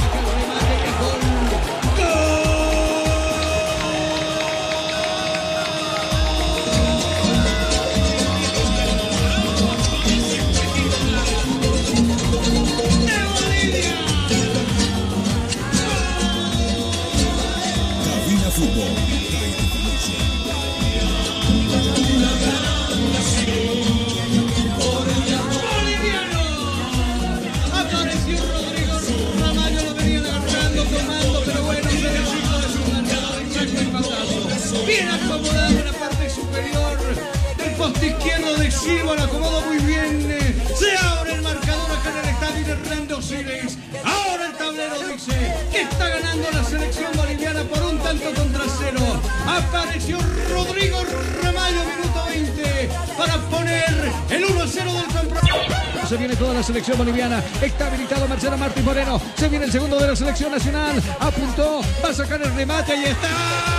Silva, 38.83 39.15
lo 39.15 39.23
acomodó 39.23 39.61
muy 39.61 39.77
bien. 39.77 40.27
eh, 40.29 40.55
Se 40.77 40.97
abre 40.97 41.35
el 41.35 41.41
marcador 41.41 41.91
acá 41.91 42.09
en 42.09 42.17
el 42.17 42.33
estadio 42.33 42.73
Hernando 42.73 43.21
Siles. 43.21 43.77
Ahora 44.03 44.47
el 44.47 44.53
tablero 44.53 44.95
dice 45.07 45.55
que 45.71 45.81
está 45.81 46.09
ganando 46.09 46.51
la 46.51 46.63
selección 46.63 47.11
boliviana 47.15 47.63
por 47.63 47.81
un 47.83 47.97
tanto 47.99 48.33
contra 48.33 48.63
cero. 48.79 49.21
Apareció 49.47 50.17
Rodrigo 50.49 50.97
Ramallo, 51.43 51.81
minuto 51.85 52.25
20, 52.27 52.89
para 53.17 53.37
poner 53.49 54.11
el 54.29 54.43
1-0 54.45 54.93
del 54.93 55.05
compromiso. 55.05 56.07
Se 56.09 56.17
viene 56.17 56.35
toda 56.35 56.53
la 56.53 56.63
selección 56.63 56.97
boliviana. 56.97 57.41
Está 57.61 57.87
habilitado 57.87 58.27
Marcelo 58.27 58.57
Martín 58.57 58.83
Moreno. 58.83 59.21
Se 59.37 59.47
viene 59.47 59.65
el 59.65 59.71
segundo 59.71 59.97
de 59.97 60.07
la 60.07 60.15
selección 60.15 60.51
nacional. 60.51 61.01
Apuntó, 61.19 61.81
va 62.03 62.09
a 62.09 62.13
sacar 62.13 62.41
el 62.41 62.53
remate 62.53 62.95
y 62.97 63.03
está. 63.05 63.72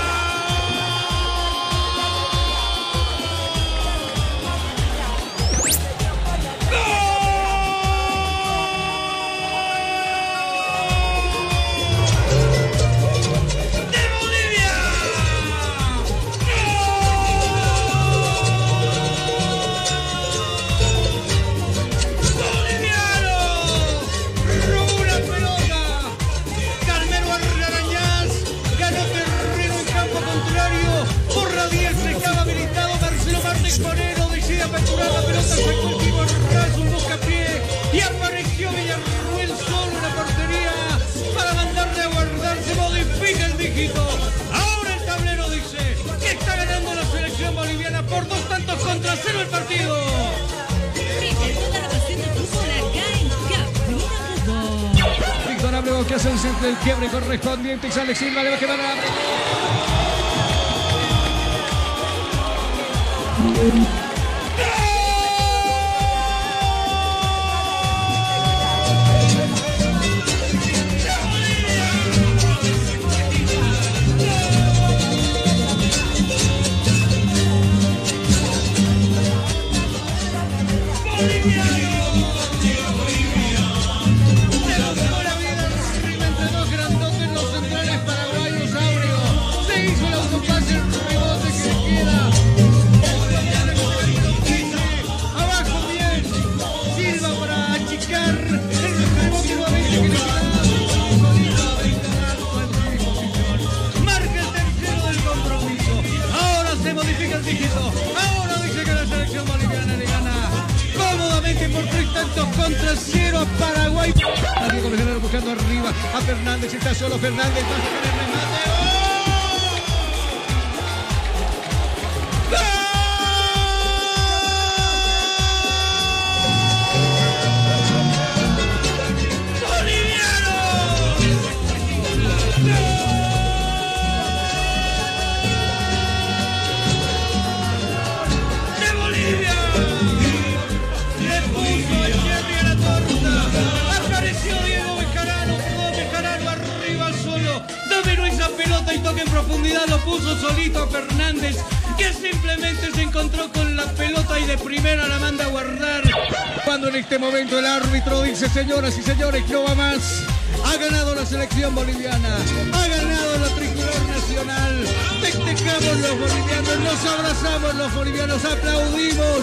En 156.94 157.00
este 157.00 157.18
momento 157.18 157.58
el 157.58 157.66
árbitro 157.66 158.22
dice, 158.22 158.48
señoras 158.48 158.96
y 158.96 159.02
señores, 159.02 159.42
no 159.48 159.64
va 159.64 159.74
más. 159.74 160.22
Ha 160.64 160.76
ganado 160.76 161.14
la 161.16 161.26
selección 161.26 161.74
boliviana, 161.74 162.36
ha 162.72 162.86
ganado 162.86 163.38
la 163.38 163.48
tricolor 163.56 164.08
nacional. 164.08 164.86
Festejamos 165.20 165.98
los 165.98 166.18
bolivianos, 166.20 166.78
nos 166.78 167.04
abrazamos 167.04 167.74
los 167.74 167.94
bolivianos, 167.94 168.44
aplaudimos 168.44 169.40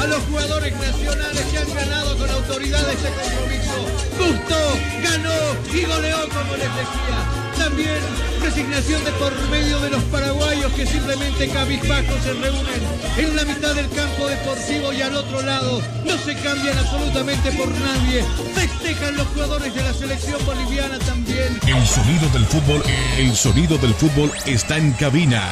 a 0.00 0.06
los 0.06 0.22
jugadores 0.22 0.72
nacionales 0.74 1.42
que 1.50 1.58
han 1.58 1.74
ganado 1.74 2.16
con 2.16 2.30
autoridad 2.30 2.88
este 2.88 3.10
compromiso. 3.10 3.76
Gustó, 4.18 4.78
ganó 5.02 5.76
y 5.76 5.84
goleó 5.84 6.28
como 6.30 6.52
les 6.56 6.74
decía. 6.76 7.58
También 7.58 7.98
resignación 8.40 9.04
de 9.04 9.12
por 9.12 9.34
medio 9.50 9.80
de 9.80 9.90
los 9.90 10.02
paraguayos 10.04 10.72
que 10.72 10.86
simplemente 10.86 11.46
cabizbajos 11.48 12.22
se 12.22 12.32
reúnen 12.32 12.99
en 13.24 13.36
la 13.36 13.44
mitad 13.44 13.74
del 13.74 13.88
campo 13.90 14.26
deportivo 14.26 14.92
y 14.92 15.02
al 15.02 15.14
otro 15.14 15.42
lado 15.42 15.82
no 16.04 16.16
se 16.18 16.34
cambian 16.36 16.78
absolutamente 16.78 17.52
por 17.52 17.68
nadie. 17.68 18.24
Festejan 18.54 19.16
los 19.16 19.26
jugadores 19.28 19.74
de 19.74 19.82
la 19.82 19.92
selección 19.92 20.44
boliviana 20.46 20.98
también. 21.00 21.58
El 21.66 21.86
sonido 21.86 22.28
del 22.30 22.44
fútbol, 22.46 22.82
el 23.18 23.36
sonido 23.36 23.78
del 23.78 23.94
fútbol 23.94 24.32
está 24.46 24.76
en 24.78 24.92
cabina. 24.92 25.42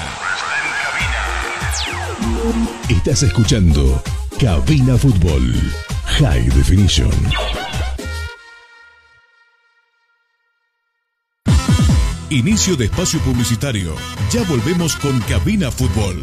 Estás 2.89 3.23
escuchando 3.23 4.03
Cabina 4.39 4.97
Fútbol 4.97 5.55
High 6.19 6.49
Definition. 6.51 7.13
Inicio 12.31 12.77
de 12.77 12.85
espacio 12.87 13.21
publicitario. 13.21 13.95
Ya 14.31 14.43
volvemos 14.45 14.97
con 14.97 15.19
Cabina 15.21 15.71
Fútbol. 15.71 16.23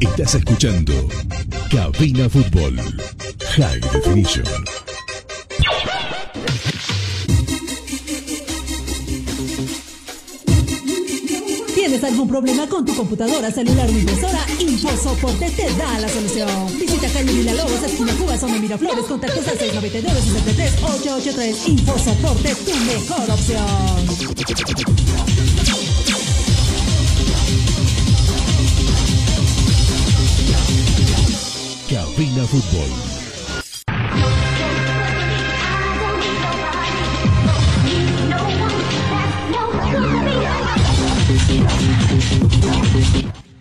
Estás 0.00 0.34
escuchando 0.34 0.92
Cabina 1.70 2.28
Fútbol 2.28 2.76
High 3.56 3.80
Definition. 3.92 4.44
¿Tienes 11.74 12.02
algún 12.04 12.28
problema 12.28 12.66
con 12.68 12.84
tu 12.84 12.94
computadora, 12.96 13.50
celular 13.50 13.88
o 13.88 13.92
impresora? 13.92 14.46
InfoSoporte 14.58 15.50
te 15.50 15.70
da 15.74 15.98
la 15.98 16.08
solución. 16.08 16.48
Visita 16.78 17.08
calle 17.08 17.32
Villalobos, 17.32 17.82
esquina 17.82 18.12
Cuba, 18.14 18.38
zona 18.38 18.58
Miraflores, 18.58 19.04
contactos 19.04 19.46
al 19.46 19.58
699 19.58 20.20
63 20.20 20.82
883 20.82 21.68
InfoSoporte, 21.68 22.54
tu 22.54 22.74
mejor 22.86 23.30
opción. 23.30 23.64
Cabina 32.34 32.46
Fútbol. 32.48 32.90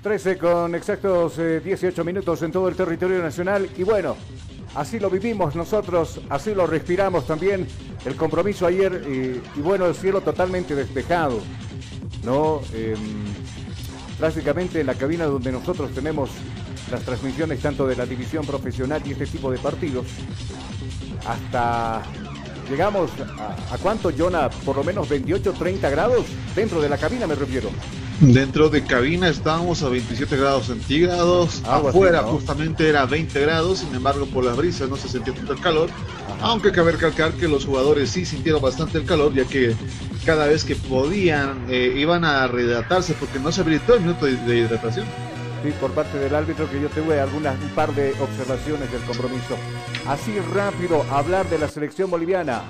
Trece 0.02 0.38
con 0.38 0.74
exactos 0.76 1.38
eh, 1.38 1.60
18 1.60 2.04
minutos 2.04 2.42
en 2.42 2.52
todo 2.52 2.68
el 2.68 2.76
territorio 2.76 3.22
nacional 3.22 3.70
y 3.78 3.84
bueno, 3.84 4.16
así 4.76 5.00
lo 5.00 5.10
vivimos 5.10 5.56
nosotros, 5.56 6.20
así 6.30 6.56
lo 6.56 6.66
respiramos 6.66 7.28
también. 7.28 7.68
El 8.06 8.16
compromiso 8.16 8.66
ayer 8.66 9.04
eh, 9.06 9.42
y 9.56 9.60
bueno, 9.60 9.86
el 9.86 9.94
cielo 9.94 10.22
totalmente 10.22 10.74
despejado, 10.74 11.40
¿no? 12.24 12.62
Em, 12.74 12.98
prácticamente 14.18 14.82
en 14.82 14.88
la 14.88 14.96
cabina 14.96 15.26
donde 15.26 15.52
nosotros 15.52 15.92
tenemos 15.92 16.30
las 16.92 17.04
transmisiones 17.04 17.60
tanto 17.60 17.88
de 17.88 17.96
la 17.96 18.06
división 18.06 18.46
profesional 18.46 19.02
y 19.06 19.12
este 19.12 19.28
tipo 19.28 19.52
de 19.52 19.58
partidos, 19.58 20.06
hasta 21.26 22.02
llegamos 22.70 23.12
a, 23.38 23.74
a 23.74 23.78
cuánto, 23.78 24.12
Jonah, 24.16 24.50
por 24.50 24.76
lo 24.76 24.84
menos 24.84 25.08
28, 25.10 25.54
30 25.54 25.90
grados 25.90 26.26
dentro 26.56 26.82
de 26.82 26.90
la 26.90 26.98
cabina 26.98 27.28
me 27.28 27.36
refiero. 27.36 27.70
Dentro 28.20 28.70
de 28.70 28.84
cabina 28.84 29.28
estábamos 29.28 29.82
a 29.82 29.90
27 29.90 30.38
grados 30.38 30.68
centígrados, 30.68 31.62
así, 31.66 31.88
afuera 31.88 32.22
¿no? 32.22 32.30
justamente 32.30 32.88
era 32.88 33.06
20 33.06 33.42
grados, 33.42 33.80
sin 33.80 33.94
embargo 33.94 34.26
por 34.28 34.46
las 34.46 34.56
brisas 34.56 34.88
no 34.88 34.96
se 34.96 35.10
sentía 35.10 35.34
tanto 35.34 35.54
el 35.54 35.60
calor, 35.60 35.90
aunque 36.42 36.72
cabe 36.72 36.94
recalcar 36.94 37.34
que 37.34 37.48
los 37.48 37.66
jugadores 37.66 38.12
sí 38.12 38.26
sintieron 38.26 38.62
bastante 38.62 39.00
el 39.00 39.06
calor, 39.06 39.34
ya 39.34 39.46
que 39.46 39.76
cada 40.26 40.46
vez 40.46 40.64
que 40.64 40.76
podían 40.76 41.66
eh, 41.70 41.96
iban 41.98 42.24
a 42.24 42.48
rehidratarse 42.48 43.14
porque 43.14 43.40
no 43.40 43.52
se 43.52 43.62
habilitó 43.62 43.96
el 43.96 44.02
minuto 44.02 44.26
de, 44.26 44.36
de 44.38 44.58
hidratación. 44.60 45.06
Sí, 45.64 45.72
por 45.80 45.92
parte 45.92 46.20
del 46.20 46.36
árbitro 46.36 46.70
que 46.70 46.82
yo 46.82 46.90
tuve 46.90 47.22
algunas 47.22 47.58
un 47.58 47.70
par 47.70 47.96
de 47.96 48.12
observaciones 48.20 48.92
del 48.92 49.02
compromiso. 49.04 49.56
Así 50.06 50.38
rápido 50.38 51.04
hablar 51.10 51.50
de 51.50 51.58
la 51.58 51.70
selección 51.70 52.12
boliviana. 52.12 52.64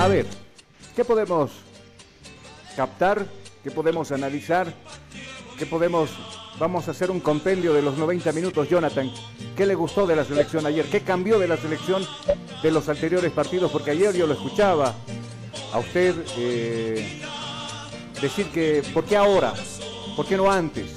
A 0.00 0.08
ver, 0.08 0.26
¿qué 0.96 1.04
podemos 1.04 1.52
captar? 2.74 3.24
¿Qué 3.62 3.70
podemos 3.70 4.10
analizar? 4.10 4.74
¿Qué 5.56 5.66
podemos... 5.66 6.10
Vamos 6.58 6.88
a 6.88 6.92
hacer 6.92 7.10
un 7.10 7.20
compendio 7.20 7.74
de 7.74 7.82
los 7.82 7.98
90 7.98 8.32
minutos, 8.32 8.68
Jonathan. 8.68 9.10
¿Qué 9.56 9.66
le 9.66 9.74
gustó 9.74 10.06
de 10.06 10.16
la 10.16 10.24
selección 10.24 10.64
ayer? 10.66 10.86
¿Qué 10.86 11.02
cambió 11.02 11.38
de 11.38 11.46
la 11.48 11.56
selección 11.58 12.06
de 12.62 12.70
los 12.70 12.88
anteriores 12.88 13.30
partidos? 13.32 13.70
Porque 13.70 13.90
ayer 13.90 14.14
yo 14.16 14.26
lo 14.26 14.32
escuchaba 14.32 14.94
a 15.72 15.78
usted 15.78 16.14
eh, 16.38 17.20
decir 18.22 18.46
que, 18.46 18.82
¿por 18.94 19.04
qué 19.04 19.16
ahora? 19.18 19.52
¿Por 20.16 20.24
qué 20.26 20.36
no 20.38 20.50
antes? 20.50 20.92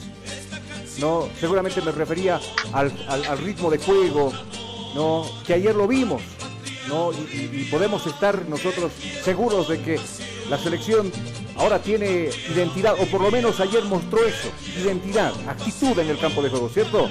No, 1.00 1.28
seguramente 1.40 1.82
me 1.82 1.92
refería 1.92 2.40
al, 2.74 2.92
al- 3.10 3.38
ritmo 3.40 3.70
de 3.70 3.78
juego, 3.80 4.32
no, 4.96 5.26
que 5.46 5.54
ayer 5.54 5.74
lo 5.76 5.88
vimos, 5.88 6.22
no, 6.90 7.12
y 7.14 7.66
podemos 7.72 8.06
estar 8.06 8.48
nosotros 8.50 8.92
seguros 9.24 9.70
de 9.70 9.82
que 9.82 9.98
la 10.50 10.58
selección 10.58 11.10
ahora 11.60 11.82
tiene 11.82 12.30
identidad, 12.54 12.96
o 13.00 13.06
por 13.06 13.22
lo 13.22 13.30
menos 13.30 13.60
ayer 13.60 13.84
mostró 13.84 14.26
eso, 14.26 14.50
identidad, 14.82 15.34
actitud 15.48 15.98
en 16.00 16.10
el 16.10 16.18
campo 16.18 16.42
de 16.42 16.50
juego, 16.50 16.70
¿cierto? 16.70 17.10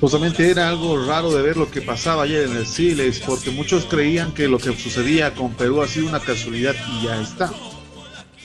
Justamente 0.00 0.48
era 0.48 0.68
algo 0.68 1.04
raro 1.04 1.32
de 1.32 1.42
ver 1.42 1.56
lo 1.56 1.68
que 1.70 1.82
pasaba 1.82 2.22
ayer 2.22 2.44
en 2.44 2.56
el 2.56 2.66
Siles, 2.66 3.20
porque 3.20 3.50
muchos 3.50 3.84
creían 3.86 4.32
que 4.32 4.46
lo 4.46 4.58
que 4.58 4.76
sucedía 4.76 5.34
con 5.34 5.54
Perú 5.54 5.82
ha 5.82 5.88
sido 5.88 6.08
una 6.08 6.20
casualidad 6.20 6.76
y 6.92 7.06
ya 7.06 7.20
está. 7.20 7.52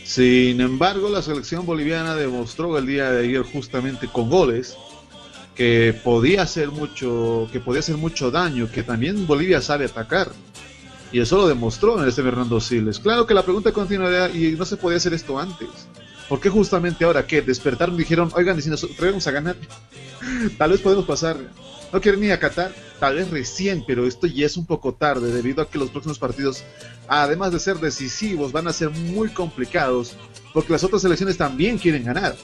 Sin 0.04 0.62
embargo, 0.62 1.10
la 1.10 1.22
selección 1.22 1.66
boliviana 1.66 2.16
demostró 2.16 2.78
el 2.78 2.88
día 2.88 3.12
de 3.12 3.28
ayer 3.28 3.44
justamente 3.44 4.08
con 4.08 4.30
goles 4.30 4.76
que 5.56 6.00
podía 6.04 6.42
hacer 6.42 6.70
mucho, 6.70 7.48
que 7.52 7.60
podía 7.60 7.82
hacer 7.82 7.98
mucho 7.98 8.32
daño, 8.32 8.70
que 8.72 8.84
también 8.84 9.28
Bolivia 9.28 9.62
sabe 9.62 9.86
atacar. 9.86 10.30
Y 11.14 11.20
eso 11.22 11.38
lo 11.38 11.48
demostró 11.48 12.02
en 12.02 12.10
este 12.10 12.24
Fernando 12.24 12.60
Siles. 12.60 13.00
Claro 13.00 13.26
que 13.26 13.34
la 13.34 13.44
pregunta 13.44 13.72
continuará 13.72 14.30
y 14.30 14.54
no 14.58 14.66
se 14.66 14.76
podía 14.78 14.98
hacer 14.98 15.14
esto 15.14 15.40
antes. 15.40 15.70
¿Por 16.28 16.40
qué 16.40 16.50
justamente 16.50 17.06
ahora 17.06 17.26
que 17.28 17.42
despertaron 17.42 17.96
y 17.96 18.00
dijeron, 18.00 18.32
oigan, 18.36 18.60
si 18.62 18.70
nos 18.70 18.82
traemos 18.98 19.28
a 19.28 19.32
ganar? 19.32 19.56
Tal 20.58 20.72
vez 20.72 20.82
podemos 20.82 21.06
pasar. 21.06 21.38
No 21.94 22.02
quieren 22.02 22.22
ni 22.22 22.32
a 22.32 22.40
Qatar, 22.40 22.74
tal 23.00 23.18
vez 23.18 23.30
recién, 23.30 23.84
pero 23.86 24.08
esto 24.08 24.26
ya 24.26 24.48
es 24.48 24.58
un 24.58 24.66
poco 24.66 24.96
tarde 24.96 25.32
debido 25.32 25.62
a 25.62 25.70
que 25.70 25.78
los 25.78 25.92
próximos 25.92 26.18
partidos, 26.18 26.64
además 27.08 27.52
de 27.52 27.60
ser 27.60 27.78
decisivos, 27.78 28.52
van 28.52 28.68
a 28.68 28.74
ser 28.74 28.90
muy 28.90 29.30
complicados 29.30 30.16
porque 30.56 30.74
las 30.74 30.84
otras 30.84 31.04
selecciones 31.04 31.38
también 31.38 31.78
quieren 31.78 32.04
ganar. 32.04 32.36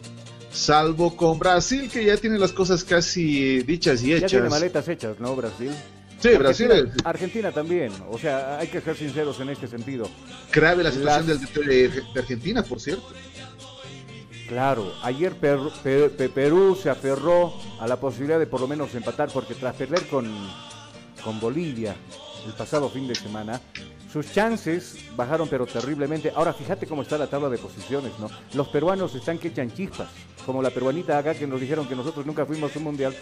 Salvo 0.52 1.18
con 1.18 1.40
Brasil, 1.40 1.90
que 1.92 2.06
ya 2.06 2.18
tiene 2.18 2.38
las 2.38 2.52
cosas 2.52 2.84
casi 2.84 3.64
dichas 3.64 4.04
y 4.04 4.10
Ya 4.10 4.18
tiene 4.28 4.46
hechas. 4.46 4.50
maletas 4.52 4.88
hechas, 4.88 5.20
¿no, 5.20 5.36
Brasil? 5.36 5.72
Sí, 6.20 6.30
Brasil 6.38 6.70
Argentina, 6.72 6.96
es 7.00 7.06
Argentina 7.06 7.52
también, 7.52 7.92
o 8.10 8.18
sea, 8.18 8.58
hay 8.60 8.68
que 8.68 8.82
ser 8.82 8.96
sinceros 8.98 9.40
en 9.40 9.50
este 9.50 9.68
sentido. 9.68 10.10
grave 10.52 10.84
la 10.84 10.92
situación 10.92 11.28
Las- 11.28 11.54
del 11.56 11.66
de, 11.68 11.90
de 12.14 12.20
Argentina, 12.20 12.62
por 12.64 12.80
cierto. 12.82 13.08
Claro, 14.48 14.92
ayer 15.04 15.34
Per- 15.36 15.60
Pe- 15.84 16.10
Pe- 16.10 16.30
Perú 16.30 16.76
se 16.82 16.90
aferró 16.90 17.54
a 17.80 17.88
la 17.88 17.98
posibilidad 18.00 18.40
de 18.40 18.48
por 18.48 18.60
lo 18.60 18.68
menos 18.68 18.94
empatar, 18.96 19.30
porque 19.32 19.54
tras 19.54 19.76
perder 19.76 20.08
con, 20.08 20.28
con 21.24 21.40
Bolivia 21.40 21.96
el 22.48 22.54
pasado 22.54 22.90
fin 22.90 23.08
de 23.08 23.14
semana, 23.16 23.62
sus 24.12 24.32
chances 24.34 24.98
bajaron 25.16 25.48
pero 25.48 25.66
terriblemente. 25.66 26.32
Ahora 26.36 26.54
fíjate 26.54 26.88
cómo 26.88 27.04
está 27.04 27.18
la 27.18 27.28
tabla 27.28 27.50
de 27.50 27.58
posiciones, 27.58 28.12
¿no? 28.20 28.30
Los 28.54 28.68
peruanos 28.70 29.14
están 29.16 29.38
que 29.38 29.50
echan 29.50 29.72
chispas, 29.72 30.10
como 30.46 30.62
la 30.62 30.72
peruanita 30.72 31.18
acá 31.18 31.36
que 31.36 31.46
nos 31.46 31.62
dijeron 31.62 31.88
que 31.88 31.96
nosotros 31.96 32.26
nunca 32.26 32.46
fuimos 32.46 32.76
a 32.76 32.80
un 32.80 32.86
mundial 32.86 33.16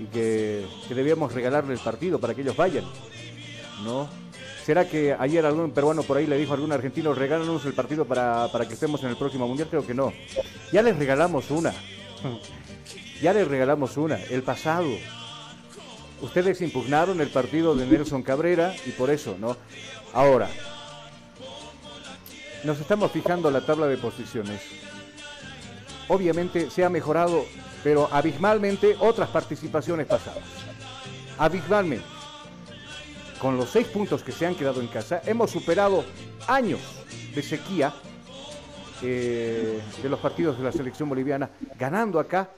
y 0.00 0.04
que, 0.06 0.66
que 0.86 0.94
debíamos 0.94 1.32
regalarle 1.32 1.72
el 1.72 1.80
partido 1.80 2.18
para 2.18 2.34
que 2.34 2.42
ellos 2.42 2.56
vayan, 2.56 2.84
¿no? 3.84 4.08
¿Será 4.68 4.86
que 4.86 5.16
ayer 5.18 5.46
algún 5.46 5.70
peruano 5.70 6.02
por 6.02 6.18
ahí 6.18 6.26
le 6.26 6.36
dijo 6.36 6.52
a 6.52 6.56
algún 6.56 6.72
argentino, 6.72 7.14
regálanos 7.14 7.64
el 7.64 7.72
partido 7.72 8.04
para, 8.04 8.52
para 8.52 8.68
que 8.68 8.74
estemos 8.74 9.02
en 9.02 9.08
el 9.08 9.16
próximo 9.16 9.48
mundial? 9.48 9.68
Creo 9.70 9.86
que 9.86 9.94
no. 9.94 10.12
Ya 10.70 10.82
les 10.82 10.96
regalamos 10.98 11.50
una. 11.50 11.72
Ya 13.20 13.32
les 13.32 13.48
regalamos 13.48 13.96
una, 13.96 14.14
el 14.30 14.44
pasado. 14.44 14.86
Ustedes 16.20 16.60
impugnaron 16.60 17.20
el 17.20 17.30
partido 17.30 17.74
de 17.74 17.84
Nelson 17.84 18.22
Cabrera 18.22 18.76
y 18.86 18.90
por 18.90 19.10
eso, 19.10 19.36
¿no? 19.40 19.56
Ahora, 20.12 20.48
nos 22.64 22.80
estamos 22.80 23.12
fijando 23.12 23.50
la 23.50 23.60
tabla 23.60 23.86
de 23.86 23.96
posiciones, 23.98 24.60
obviamente 26.08 26.70
se 26.70 26.84
ha 26.84 26.88
mejorado, 26.88 27.44
pero 27.84 28.08
abismalmente 28.10 28.96
otras 28.98 29.28
participaciones 29.28 30.06
pasadas. 30.06 30.42
Abismalmente. 31.38 32.06
Con 33.38 33.56
los 33.56 33.70
seis 33.70 33.86
puntos 33.86 34.24
que 34.24 34.32
se 34.32 34.46
han 34.46 34.56
quedado 34.56 34.80
en 34.80 34.88
casa, 34.88 35.22
hemos 35.24 35.50
superado 35.50 36.04
años 36.48 36.80
de 37.34 37.42
sequía 37.42 37.94
eh, 39.00 39.80
de 40.02 40.08
los 40.08 40.18
partidos 40.18 40.58
de 40.58 40.64
la 40.64 40.72
selección 40.72 41.08
boliviana, 41.08 41.48
ganando 41.78 42.18
acá 42.18 42.48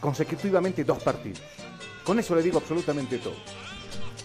consecutivamente 0.00 0.84
dos 0.84 1.02
partidos. 1.02 1.42
Con 2.02 2.18
eso 2.18 2.34
le 2.34 2.42
digo 2.42 2.58
absolutamente 2.58 3.18
todo. 3.18 3.36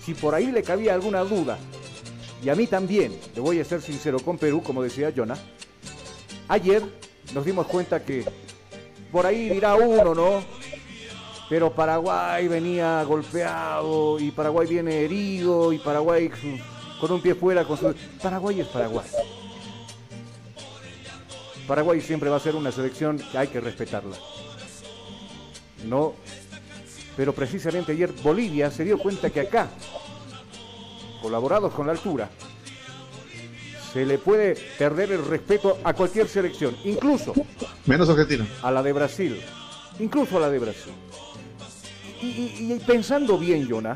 Si 0.02 0.14
por 0.14 0.34
ahí 0.34 0.52
le 0.52 0.64
cabía 0.64 0.94
alguna 0.94 1.22
duda, 1.22 1.58
y 2.44 2.50
a 2.50 2.56
mí 2.56 2.68
también, 2.68 3.18
le 3.36 3.42
voy 3.42 3.60
a 3.60 3.66
ser 3.66 3.82
sincero 3.82 4.20
con 4.20 4.38
Perú, 4.38 4.62
como 4.64 4.82
decía 4.82 5.12
Jonah, 5.16 5.38
ayer 6.48 6.84
nos 7.34 7.46
dimos 7.46 7.68
cuenta 7.68 8.04
que 8.04 8.26
por 9.12 9.26
ahí 9.26 9.50
dirá 9.50 9.76
uno, 9.76 10.14
¿no? 10.16 10.44
Pero 11.50 11.74
Paraguay 11.74 12.48
venía 12.48 13.04
golpeado 13.04 14.20
y 14.20 14.32
Paraguay 14.32 14.68
viene 14.68 15.04
herido 15.04 15.74
y 15.74 15.80
Paraguay 15.80 16.30
con 17.02 17.12
un 17.12 17.22
pie 17.22 17.34
fuera. 17.34 17.66
Con 17.66 17.76
su... 17.76 17.96
Paraguay 18.22 18.62
es 18.62 18.68
Paraguay. 18.68 19.08
Paraguay 21.68 22.02
siempre 22.02 22.30
va 22.30 22.38
a 22.38 22.40
ser 22.40 22.56
una 22.56 22.72
selección 22.72 23.18
que 23.18 23.38
hay 23.38 23.48
que 23.48 23.60
respetarla. 23.60 24.16
No, 25.86 26.14
pero 27.18 27.34
precisamente 27.34 27.94
ayer 27.94 28.12
Bolivia 28.24 28.70
se 28.70 28.84
dio 28.84 28.98
cuenta 28.98 29.30
que 29.30 29.42
acá, 29.42 29.70
colaborados 31.22 31.74
con 31.74 31.86
la 31.88 31.94
altura, 31.94 32.30
se 33.94 34.06
le 34.06 34.18
puede 34.20 34.56
perder 34.78 35.12
el 35.12 35.26
respeto 35.26 35.78
a 35.84 35.94
cualquier 35.94 36.28
selección, 36.28 36.76
incluso 36.84 37.34
Menos 37.86 38.08
Argentina. 38.10 38.46
a 38.62 38.72
la 38.72 38.84
de 38.84 38.94
Brasil, 38.94 39.42
incluso 40.00 40.38
a 40.38 40.42
la 40.42 40.50
de 40.50 40.60
Brasil. 40.60 40.94
Y, 42.22 42.26
y- 42.28 42.74
y 42.74 42.80
pensando 42.86 43.38
bien, 43.38 43.68
Jonah, 43.70 43.96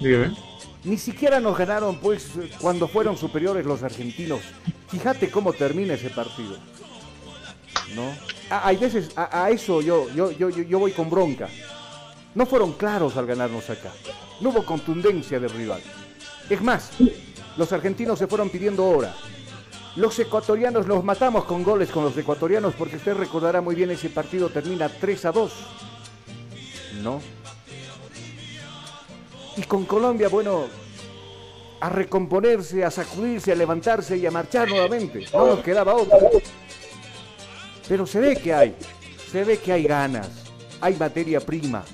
Dígame. 0.00 0.36
ni 0.84 0.98
siquiera 0.98 1.40
nos 1.40 1.56
ganaron 1.56 1.98
pues 2.00 2.28
cuando 2.60 2.86
fueron 2.88 3.16
superiores 3.16 3.64
los 3.64 3.82
argentinos. 3.82 4.40
Fíjate 4.88 5.30
cómo 5.30 5.52
termina 5.52 5.94
ese 5.94 6.10
partido. 6.10 6.56
¿No? 7.94 8.10
A- 8.50 8.66
hay 8.68 8.76
veces 8.76 9.10
a, 9.16 9.44
a 9.44 9.50
eso 9.50 9.80
yo, 9.80 10.08
yo, 10.14 10.30
yo, 10.32 10.50
yo, 10.50 10.62
yo 10.62 10.78
voy 10.78 10.92
con 10.92 11.08
bronca. 11.08 11.48
No 12.34 12.44
fueron 12.44 12.72
claros 12.74 13.16
al 13.16 13.26
ganarnos 13.26 13.70
acá. 13.70 13.90
No 14.40 14.50
hubo 14.50 14.64
contundencia 14.64 15.40
del 15.40 15.50
rival. 15.50 15.80
Es 16.50 16.62
más, 16.62 16.90
los 17.56 17.72
argentinos 17.72 18.18
se 18.18 18.26
fueron 18.26 18.48
pidiendo 18.50 18.86
hora. 18.86 19.14
Los 19.96 20.18
ecuatorianos 20.18 20.86
los 20.86 21.02
matamos 21.02 21.44
con 21.44 21.62
goles 21.62 21.90
con 21.90 22.04
los 22.04 22.16
ecuatorianos 22.16 22.74
porque 22.74 22.96
usted 22.96 23.14
recordará 23.14 23.60
muy 23.60 23.74
bien 23.74 23.90
ese 23.90 24.08
partido 24.08 24.48
termina 24.48 24.88
3 24.88 25.24
a 25.24 25.32
2. 25.32 25.52
¿No? 27.02 27.20
Y 29.56 29.62
con 29.62 29.84
Colombia, 29.86 30.28
bueno, 30.28 30.66
a 31.80 31.88
recomponerse, 31.88 32.84
a 32.84 32.90
sacudirse, 32.90 33.52
a 33.52 33.56
levantarse 33.56 34.16
y 34.16 34.24
a 34.24 34.30
marchar 34.30 34.68
nuevamente. 34.68 35.26
No 35.32 35.46
nos 35.46 35.60
quedaba 35.60 35.94
otra. 35.94 36.18
Pero 37.88 38.06
se 38.06 38.20
ve 38.20 38.36
que 38.36 38.54
hay, 38.54 38.76
se 39.30 39.44
ve 39.44 39.58
que 39.58 39.72
hay 39.72 39.82
ganas, 39.84 40.28
hay 40.80 40.94
materia 40.94 41.40
prima. 41.40 41.84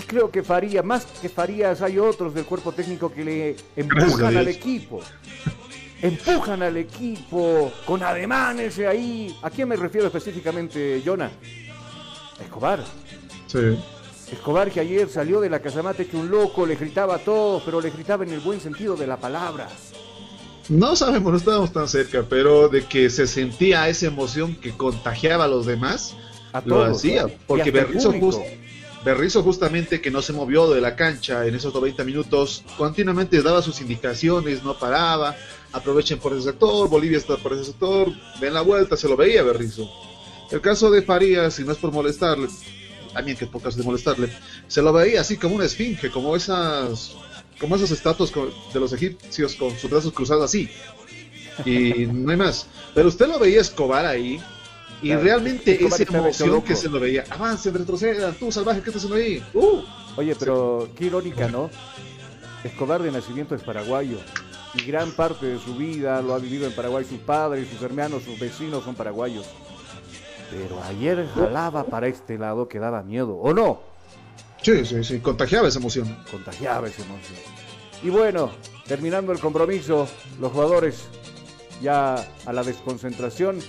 Y 0.00 0.02
creo 0.06 0.30
que 0.30 0.42
Farías, 0.42 0.84
más 0.84 1.04
que 1.20 1.28
Farías, 1.28 1.82
hay 1.82 1.98
otros 1.98 2.32
del 2.34 2.44
cuerpo 2.44 2.72
técnico 2.72 3.12
que 3.12 3.24
le 3.24 3.56
empujan 3.76 4.36
al 4.36 4.48
equipo. 4.48 5.00
Empujan 6.00 6.62
al 6.62 6.76
equipo 6.78 7.70
con 7.84 8.02
ademanes 8.02 8.78
ahí. 8.78 9.36
¿A 9.42 9.50
quién 9.50 9.68
me 9.68 9.76
refiero 9.76 10.06
específicamente, 10.06 11.02
Jonah? 11.04 11.30
Escobar. 12.42 12.82
Sí. 13.46 13.78
Escobar 14.32 14.70
que 14.70 14.80
ayer 14.80 15.08
salió 15.10 15.40
de 15.40 15.50
la 15.50 15.58
casamata 15.60 16.04
que 16.04 16.16
un 16.16 16.30
loco, 16.30 16.64
le 16.64 16.76
gritaba 16.76 17.16
a 17.16 17.18
todos, 17.18 17.62
pero 17.64 17.80
le 17.80 17.90
gritaba 17.90 18.24
en 18.24 18.30
el 18.32 18.40
buen 18.40 18.60
sentido 18.60 18.96
de 18.96 19.06
la 19.06 19.18
palabra. 19.18 19.68
No 20.70 20.94
sabemos, 20.96 21.32
no 21.32 21.36
estábamos 21.38 21.72
tan 21.72 21.88
cerca, 21.88 22.24
pero 22.26 22.68
de 22.68 22.84
que 22.86 23.10
se 23.10 23.26
sentía 23.26 23.88
esa 23.88 24.06
emoción 24.06 24.54
que 24.54 24.70
contagiaba 24.70 25.44
a 25.44 25.48
los 25.48 25.66
demás, 25.66 26.14
A 26.52 26.60
lo 26.60 26.76
todos. 26.76 26.96
hacía. 26.98 27.26
Porque 27.46 27.70
Berrizo, 27.72 28.12
público. 28.12 28.42
Berrizo 29.04 29.42
justamente 29.42 30.00
que 30.00 30.10
no 30.10 30.20
se 30.20 30.32
movió 30.32 30.68
de 30.70 30.80
la 30.80 30.94
cancha 30.94 31.46
en 31.46 31.54
esos 31.54 31.72
90 31.72 32.04
minutos, 32.04 32.62
continuamente 32.76 33.40
daba 33.42 33.62
sus 33.62 33.80
indicaciones, 33.80 34.62
no 34.62 34.78
paraba, 34.78 35.36
aprovechen 35.72 36.18
por 36.18 36.32
ese 36.32 36.42
sector, 36.42 36.88
Bolivia 36.88 37.18
está 37.18 37.36
por 37.36 37.54
ese 37.54 37.64
sector, 37.64 38.12
den 38.40 38.52
la 38.52 38.60
vuelta, 38.60 38.96
se 38.96 39.08
lo 39.08 39.16
veía 39.16 39.42
Berrizo. 39.42 39.88
El 40.50 40.60
caso 40.60 40.90
de 40.90 41.02
Farías, 41.02 41.54
si 41.54 41.64
no 41.64 41.72
es 41.72 41.78
por 41.78 41.92
molestarle, 41.92 42.48
en 43.16 43.36
que 43.36 43.46
pocas 43.46 43.76
de 43.76 43.82
molestarle, 43.82 44.30
se 44.68 44.82
lo 44.82 44.92
veía 44.92 45.22
así 45.22 45.36
como 45.36 45.54
una 45.54 45.64
esfinge, 45.64 46.10
como 46.10 46.36
esas 46.36 47.16
como 47.60 47.76
esos 47.76 47.90
estatuas 47.90 48.32
de 48.72 48.80
los 48.80 48.92
egipcios 48.94 49.54
con 49.54 49.76
sus 49.78 49.90
brazos 49.90 50.12
cruzados 50.14 50.44
así. 50.44 50.70
Y 51.66 52.06
no 52.06 52.30
hay 52.30 52.38
más. 52.38 52.66
Pero 52.94 53.08
usted 53.08 53.28
lo 53.28 53.38
veía 53.38 53.60
Escobar 53.60 54.06
ahí. 54.06 54.40
Y 55.02 55.08
Claro, 55.08 55.22
realmente 55.22 55.84
esa 55.84 56.02
emoción 56.02 56.62
que 56.62 56.76
se 56.76 56.88
lo 56.88 57.00
veía. 57.00 57.24
Avancen, 57.30 57.74
retrocedan, 57.74 58.34
tú 58.34 58.52
salvaje, 58.52 58.82
¿qué 58.82 58.90
estás 58.90 59.04
haciendo 59.04 59.16
ahí? 59.16 59.42
¡Uh! 59.54 59.82
Oye, 60.16 60.34
pero 60.38 60.88
qué 60.96 61.06
irónica, 61.06 61.48
¿no? 61.48 61.70
Escobar 62.64 63.02
de 63.02 63.10
nacimiento 63.10 63.54
es 63.54 63.62
paraguayo 63.62 64.18
y 64.74 64.84
gran 64.84 65.10
parte 65.12 65.46
de 65.46 65.58
su 65.58 65.74
vida 65.74 66.20
lo 66.22 66.34
ha 66.34 66.38
vivido 66.38 66.66
en 66.66 66.72
Paraguay. 66.72 67.04
Sus 67.04 67.18
padres, 67.18 67.68
sus 67.68 67.82
hermanos, 67.82 68.22
sus 68.22 68.38
vecinos 68.38 68.84
son 68.84 68.94
paraguayos. 68.94 69.46
Pero 70.50 70.82
ayer 70.84 71.28
jalaba 71.34 71.84
para 71.84 72.08
este 72.08 72.38
lado 72.38 72.68
que 72.68 72.78
daba 72.78 73.02
miedo, 73.02 73.34
¿o 73.34 73.52
no? 73.54 73.80
Sí, 74.62 74.84
sí, 74.84 75.02
sí, 75.04 75.20
contagiaba 75.20 75.68
esa 75.68 75.78
emoción. 75.78 76.16
Contagiaba 76.30 76.88
esa 76.88 77.02
emoción. 77.02 77.38
Y 78.02 78.10
bueno, 78.10 78.50
terminando 78.86 79.32
el 79.32 79.38
compromiso, 79.38 80.08
los 80.40 80.52
jugadores 80.52 81.04
ya 81.80 82.26
a 82.44 82.52
la 82.52 82.62
desconcentración, 82.62 83.60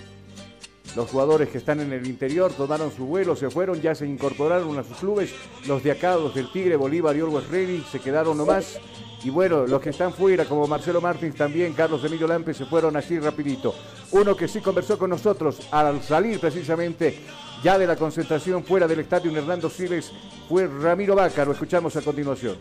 los 0.95 1.09
jugadores 1.09 1.49
que 1.49 1.57
están 1.57 1.79
en 1.79 1.93
el 1.93 2.05
interior 2.07 2.51
tomaron 2.53 2.91
su 2.95 3.05
vuelo, 3.05 3.35
se 3.35 3.49
fueron, 3.49 3.81
ya 3.81 3.95
se 3.95 4.05
incorporaron 4.05 4.77
a 4.77 4.83
sus 4.83 4.97
clubes, 4.97 5.31
los 5.67 5.83
de 5.83 5.91
acá, 5.91 6.15
los 6.15 6.33
del 6.35 6.51
Tigre, 6.51 6.75
Bolívar 6.75 7.15
y 7.15 7.19
Always 7.21 7.47
Ready, 7.49 7.83
se 7.91 7.99
quedaron 7.99 8.37
nomás. 8.37 8.77
Y 9.23 9.29
bueno, 9.29 9.67
los 9.67 9.79
que 9.81 9.91
están 9.91 10.11
fuera, 10.13 10.45
como 10.45 10.65
Marcelo 10.67 10.99
Martins 10.99 11.35
también, 11.35 11.73
Carlos 11.73 12.03
Emilio 12.03 12.27
Lampe, 12.27 12.53
se 12.55 12.65
fueron 12.65 12.95
así 12.97 13.19
rapidito. 13.19 13.73
Uno 14.11 14.35
que 14.35 14.47
sí 14.47 14.59
conversó 14.61 14.97
con 14.97 15.11
nosotros 15.11 15.59
al 15.71 16.01
salir 16.01 16.39
precisamente 16.39 17.19
ya 17.63 17.77
de 17.77 17.85
la 17.85 17.95
concentración 17.95 18.63
fuera 18.63 18.87
del 18.87 18.99
estadio 19.01 19.29
en 19.29 19.37
Hernando 19.37 19.69
Siles 19.69 20.11
fue 20.49 20.65
Ramiro 20.67 21.15
Vaca, 21.15 21.45
lo 21.45 21.51
escuchamos 21.51 21.95
a 21.95 22.01
continuación. 22.01 22.57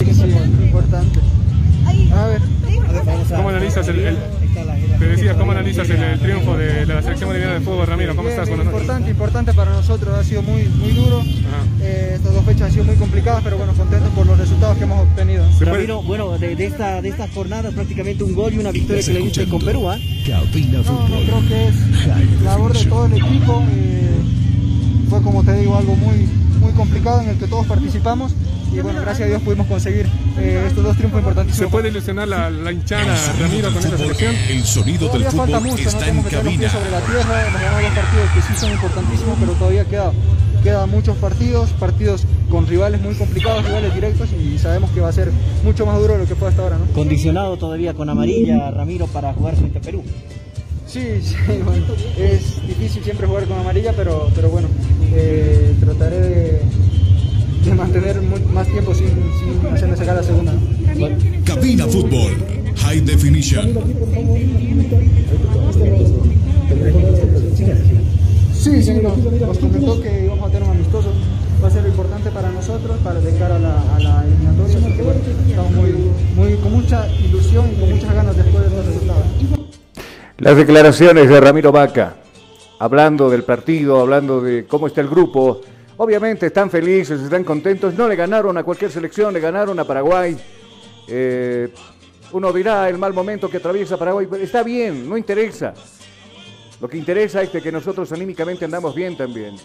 importante. 0.00 1.20
A 2.12 2.26
ver, 2.26 2.40
¿Cómo 3.36 3.48
analizas 3.50 3.86
el, 3.88 3.98
el- 4.00 4.18
te 4.98 5.06
decía, 5.06 5.34
cómo 5.34 5.52
analizas 5.52 5.88
el, 5.90 6.02
el 6.02 6.18
triunfo 6.20 6.56
de 6.56 6.86
la 6.86 7.02
selección 7.02 7.28
boliviana 7.28 7.54
de 7.54 7.60
fútbol, 7.60 7.86
Ramiro? 7.86 8.16
¿Cómo 8.16 8.28
estás? 8.28 8.48
Noches. 8.48 8.64
importante, 8.64 9.10
importante 9.10 9.52
para 9.54 9.70
nosotros, 9.72 10.18
ha 10.18 10.24
sido 10.24 10.42
muy, 10.42 10.64
muy 10.64 10.90
duro. 10.92 11.22
Eh, 11.80 12.12
estas 12.14 12.34
dos 12.34 12.44
fechas 12.44 12.62
han 12.62 12.72
sido 12.72 12.84
muy 12.84 12.96
complicadas, 12.96 13.42
pero 13.44 13.56
bueno, 13.58 13.72
contentos 13.74 14.10
por 14.12 14.26
los 14.26 14.38
resultados 14.38 14.76
que 14.78 14.84
hemos 14.84 15.00
obtenido. 15.00 15.44
Ramiro, 15.60 16.02
bueno, 16.02 16.38
de, 16.38 16.56
de 16.56 16.66
esta, 16.66 17.00
de 17.00 17.08
estas 17.10 17.30
jornadas 17.30 17.72
prácticamente 17.74 18.24
un 18.24 18.34
gol 18.34 18.52
y 18.54 18.58
una 18.58 18.72
victoria 18.72 19.02
que 19.02 19.12
le 19.12 19.20
diste 19.20 19.48
con 19.48 19.60
Perú. 19.60 19.88
Cabina 20.26 20.82
No, 20.82 21.08
no, 21.08 21.20
creo 21.20 21.48
que 21.48 21.68
es 21.68 22.42
labor 22.42 22.72
de 22.76 22.84
todo 22.86 23.06
el 23.06 23.12
equipo. 23.12 23.64
eh, 23.70 24.10
fue, 25.08 25.22
como 25.22 25.42
te 25.42 25.54
digo, 25.54 25.76
algo 25.76 25.96
muy, 25.96 26.28
muy 26.58 26.72
complicado 26.72 27.20
en 27.20 27.30
el 27.30 27.38
que 27.38 27.46
todos 27.46 27.66
participamos. 27.66 28.32
Y 28.72 28.80
bueno, 28.80 29.00
gracias 29.00 29.26
a 29.26 29.30
Dios 29.30 29.42
pudimos 29.42 29.66
conseguir 29.66 30.06
eh, 30.38 30.64
estos 30.68 30.84
dos 30.84 30.96
triunfos 30.96 31.20
importantísimos. 31.20 31.66
¿Se 31.66 31.72
puede 31.72 31.88
ilusionar 31.88 32.28
la, 32.28 32.50
la 32.50 32.70
hinchada, 32.70 33.16
Ramiro, 33.40 33.72
con 33.72 33.82
esta 33.82 33.96
selección? 33.96 34.34
El 34.50 34.64
sonido 34.64 35.08
del 35.08 35.24
Todavía 35.24 35.30
falta 35.30 35.58
fútbol 35.58 35.70
mucho, 35.70 35.82
no 35.84 35.88
está 35.90 36.08
en 36.08 36.16
los 36.16 36.26
pies 36.26 36.42
cabina. 36.42 36.70
sobre 36.70 36.90
la 36.90 37.00
tierra, 37.00 37.48
hemos 37.48 37.60
ganado 37.62 37.82
dos 37.82 37.92
partidos 37.92 38.30
que 38.34 38.42
sí 38.42 38.60
son 38.60 38.72
importantísimos, 38.72 39.36
pero 39.40 39.52
todavía 39.52 39.84
queda, 39.86 40.12
quedan 40.62 40.90
muchos 40.90 41.16
partidos, 41.16 41.70
partidos 41.70 42.24
con 42.50 42.66
rivales 42.66 43.00
muy 43.00 43.14
complicados, 43.14 43.64
rivales 43.64 43.94
directos 43.94 44.28
y 44.32 44.58
sabemos 44.58 44.90
que 44.90 45.00
va 45.00 45.08
a 45.08 45.12
ser 45.12 45.30
mucho 45.64 45.86
más 45.86 45.98
duro 45.98 46.12
de 46.14 46.18
lo 46.20 46.26
que 46.26 46.34
fue 46.34 46.48
hasta 46.48 46.62
ahora, 46.62 46.76
¿no? 46.76 46.84
Condicionado 46.92 47.56
todavía 47.56 47.94
con 47.94 48.10
amarilla, 48.10 48.70
Ramiro, 48.70 49.06
para 49.06 49.32
jugar 49.32 49.56
frente 49.56 49.78
a 49.78 49.80
Perú. 49.80 50.04
Sí, 50.86 51.20
sí, 51.22 51.36
bueno, 51.64 51.84
es 52.18 52.66
difícil 52.66 53.02
siempre 53.02 53.26
jugar 53.26 53.44
con 53.44 53.58
amarilla, 53.58 53.92
pero, 53.94 54.28
pero 54.34 54.48
bueno, 54.50 54.68
eh, 55.12 55.74
trataré 55.80 56.20
de, 56.20 56.60
de 57.64 57.74
mantener 57.74 58.20
mu- 58.22 58.52
más 58.52 58.66
tiempo 58.68 58.94
sin, 58.94 59.08
sin 59.08 59.66
hacerme 59.72 59.96
sacar 59.96 60.16
la 60.16 60.22
segunda. 60.22 60.52
Cabina 61.44 61.86
Fútbol. 61.86 62.32
High 62.76 63.00
Definition. 63.00 63.74
Sí, 68.54 68.82
sí, 68.82 68.94
nos, 69.02 69.16
nos 69.18 69.58
comentó 69.58 70.00
que 70.02 70.24
íbamos 70.24 70.48
a 70.48 70.52
tener 70.52 70.68
un 70.68 70.74
amistoso 70.76 71.12
va 71.62 71.68
a 71.68 71.70
ser 71.70 71.86
importante 71.86 72.30
para 72.30 72.50
nosotros 72.50 72.96
para 73.02 73.20
de 73.20 73.32
cara 73.38 73.56
a 73.56 73.58
la, 73.58 73.96
a 73.96 73.98
la 74.00 74.24
eliminatoria. 74.24 74.78
Así 74.78 74.96
que 74.96 75.02
bueno, 75.02 75.20
estamos 75.48 75.72
muy, 75.72 75.94
muy, 76.36 76.54
con 76.56 76.72
mucha 76.72 77.08
ilusión 77.16 77.66
y 77.76 77.80
con 77.80 77.90
muchas 77.90 78.14
ganas 78.14 78.36
después 78.36 78.64
de 78.70 78.76
los 78.76 78.86
resultados. 78.86 79.22
Las 80.38 80.56
declaraciones 80.56 81.28
de 81.28 81.40
Ramiro 81.40 81.72
Vaca, 81.72 82.14
hablando 82.78 83.28
del 83.28 83.44
partido, 83.44 84.00
hablando 84.00 84.40
de 84.40 84.66
cómo 84.66 84.86
está 84.86 85.00
el 85.00 85.08
grupo. 85.08 85.60
Obviamente 85.96 86.46
están 86.46 86.70
felices, 86.70 87.20
están 87.20 87.44
contentos. 87.44 87.94
No 87.94 88.08
le 88.08 88.16
ganaron 88.16 88.56
a 88.56 88.62
cualquier 88.62 88.90
selección, 88.90 89.34
le 89.34 89.40
ganaron 89.40 89.78
a 89.78 89.84
Paraguay. 89.84 90.36
Eh, 91.08 91.72
uno 92.32 92.52
dirá 92.52 92.88
el 92.88 92.98
mal 92.98 93.12
momento 93.12 93.48
que 93.48 93.56
atraviesa 93.56 93.96
Paraguay, 93.96 94.26
pero 94.30 94.44
está 94.44 94.62
bien, 94.62 95.08
no 95.08 95.16
interesa. 95.16 95.74
Lo 96.80 96.88
que 96.88 96.96
interesa 96.96 97.42
es 97.42 97.50
que 97.50 97.72
nosotros 97.72 98.12
anímicamente 98.12 98.64
andamos 98.64 98.94
bien 98.94 99.16
también. 99.16 99.56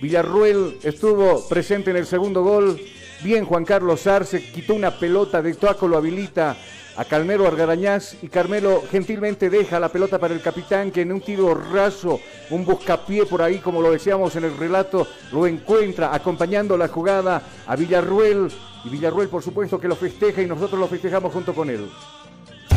Villarruel 0.00 0.78
estuvo 0.82 1.46
presente 1.48 1.90
en 1.90 1.98
el 1.98 2.06
segundo 2.06 2.42
gol. 2.42 2.80
Bien, 3.22 3.44
Juan 3.44 3.64
Carlos 3.64 4.06
Arce 4.06 4.42
quitó 4.42 4.74
una 4.74 4.92
pelota 4.92 5.42
de 5.42 5.54
Toaco, 5.54 5.86
lo 5.86 5.96
habilita 5.96 6.56
a 6.98 7.04
Calmero 7.04 7.46
Argarañaz 7.46 8.16
y 8.22 8.28
Carmelo 8.28 8.82
gentilmente 8.90 9.48
deja 9.48 9.78
la 9.78 9.88
pelota 9.88 10.18
para 10.18 10.34
el 10.34 10.42
capitán 10.42 10.90
que 10.90 11.02
en 11.02 11.12
un 11.12 11.20
tiro 11.20 11.54
raso, 11.54 12.18
un 12.50 12.64
buscapié 12.64 13.24
por 13.24 13.40
ahí, 13.40 13.58
como 13.58 13.80
lo 13.80 13.92
decíamos 13.92 14.34
en 14.34 14.42
el 14.42 14.56
relato, 14.56 15.06
lo 15.30 15.46
encuentra 15.46 16.12
acompañando 16.12 16.76
la 16.76 16.88
jugada 16.88 17.40
a 17.68 17.76
Villarruel 17.76 18.50
y 18.84 18.88
Villarruel 18.88 19.28
por 19.28 19.44
supuesto 19.44 19.78
que 19.78 19.86
lo 19.86 19.94
festeja 19.94 20.42
y 20.42 20.46
nosotros 20.46 20.80
lo 20.80 20.88
festejamos 20.88 21.32
junto 21.32 21.54
con 21.54 21.70
él. 21.70 21.88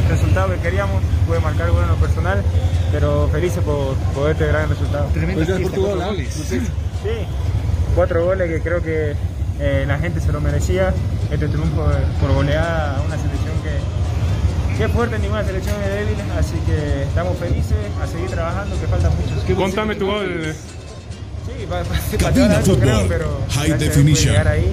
resultado 0.07 0.53
que 0.53 0.59
queríamos, 0.59 1.01
pude 1.27 1.39
marcar 1.39 1.71
gol 1.71 1.81
en 1.81 1.89
lo 1.89 1.95
personal, 1.95 2.43
pero 2.91 3.27
felices 3.29 3.63
por, 3.63 3.95
por 4.13 4.29
este 4.29 4.45
gran 4.45 4.69
resultado. 4.69 5.09
Tremenda 5.13 5.45
Pues 5.47 5.61
cuatro 5.61 5.81
goles. 5.81 6.33
Sí, 6.33 6.59
cuatro 7.95 8.25
goles 8.25 8.49
que 8.49 8.61
creo 8.61 8.83
que 8.83 9.15
eh, 9.59 9.85
la 9.87 9.97
gente 9.97 10.19
se 10.19 10.31
lo 10.31 10.39
merecía. 10.41 10.93
Este 11.31 11.47
triunfo 11.47 11.89
eh, 11.91 12.03
por 12.19 12.33
goleada 12.33 12.97
a 12.97 13.01
una 13.01 13.17
selección 13.17 13.50
que, 14.81 14.85
es 14.87 14.91
fuerte, 14.93 15.19
ninguna 15.19 15.43
selección 15.43 15.75
es 15.83 15.89
débil, 15.89 16.15
así 16.39 16.55
que 16.65 17.03
estamos 17.03 17.37
felices 17.37 17.77
a 18.01 18.07
seguir 18.07 18.29
trabajando, 18.31 18.79
que 18.79 18.87
falta 18.87 19.09
mucho. 19.09 19.55
Contame 19.55 19.95
tu 19.95 20.07
gol. 20.07 20.55
Sí, 21.45 21.65
pa- 21.69 21.83
pa- 21.83 21.95
sí, 22.09 22.17
Cabina 22.17 22.47
pateó 22.55 22.73
algo, 22.73 22.79
creo, 22.79 22.93
Fútbol, 22.95 23.07
pero 23.09 23.37
High 23.51 23.77
Definition. 23.77 24.29
llegar 24.31 24.47
ahí 24.47 24.71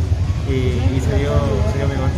y, 0.48 0.52
y 0.52 1.00
se, 1.00 1.16
dio, 1.18 1.30
se 1.72 1.78
dio 1.78 1.88
mi 1.88 1.94
gol. 1.94 2.10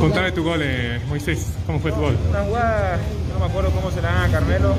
Contame 0.00 0.32
tu 0.32 0.42
gol, 0.44 0.60
eh, 0.62 1.00
Moisés. 1.08 1.46
¿Cómo 1.66 1.78
fue 1.80 1.92
tu 1.92 2.00
gol? 2.00 2.16
Una 2.30 2.42
jugada, 2.42 2.98
no 3.32 3.38
me 3.38 3.46
acuerdo 3.46 3.70
cómo 3.70 3.90
se 3.92 4.02
la 4.02 4.12
dan 4.12 4.30
a 4.30 4.32
Carmelo, 4.32 4.74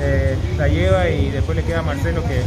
eh, 0.00 0.36
la 0.58 0.68
lleva 0.68 1.08
y 1.08 1.30
después 1.30 1.56
le 1.56 1.64
queda 1.64 1.78
a 1.80 1.82
Marcelo 1.82 2.22
que, 2.24 2.42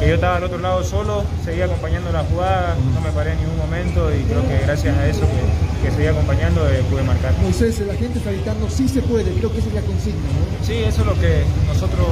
que 0.00 0.08
yo 0.08 0.14
estaba 0.14 0.36
al 0.36 0.44
otro 0.44 0.58
lado 0.58 0.82
solo, 0.84 1.24
seguía 1.44 1.66
acompañando 1.66 2.10
la 2.12 2.24
jugada, 2.24 2.76
no 2.94 3.00
me 3.02 3.10
paré 3.10 3.32
en 3.32 3.40
ningún 3.40 3.58
momento 3.58 4.10
y 4.14 4.22
creo 4.24 4.46
que 4.48 4.58
gracias 4.64 4.96
a 4.96 5.06
eso 5.06 5.20
que, 5.20 5.61
que 5.82 5.90
seguía 5.90 6.10
acompañando 6.10 6.62
eh, 6.70 6.82
pude 6.90 7.02
marcar. 7.02 7.34
Moisés, 7.42 7.80
la 7.80 7.94
gente 7.94 8.18
está 8.18 8.30
gritando, 8.30 8.70
sí 8.70 8.88
se 8.88 9.02
puede, 9.02 9.32
creo 9.34 9.50
que 9.52 9.58
esa 9.58 9.68
es 9.68 9.74
la 9.74 9.82
consigna, 9.82 10.22
¿no? 10.30 10.66
Sí, 10.66 10.74
eso 10.86 11.00
es 11.02 11.06
lo 11.06 11.14
que 11.18 11.42
nosotros 11.66 12.06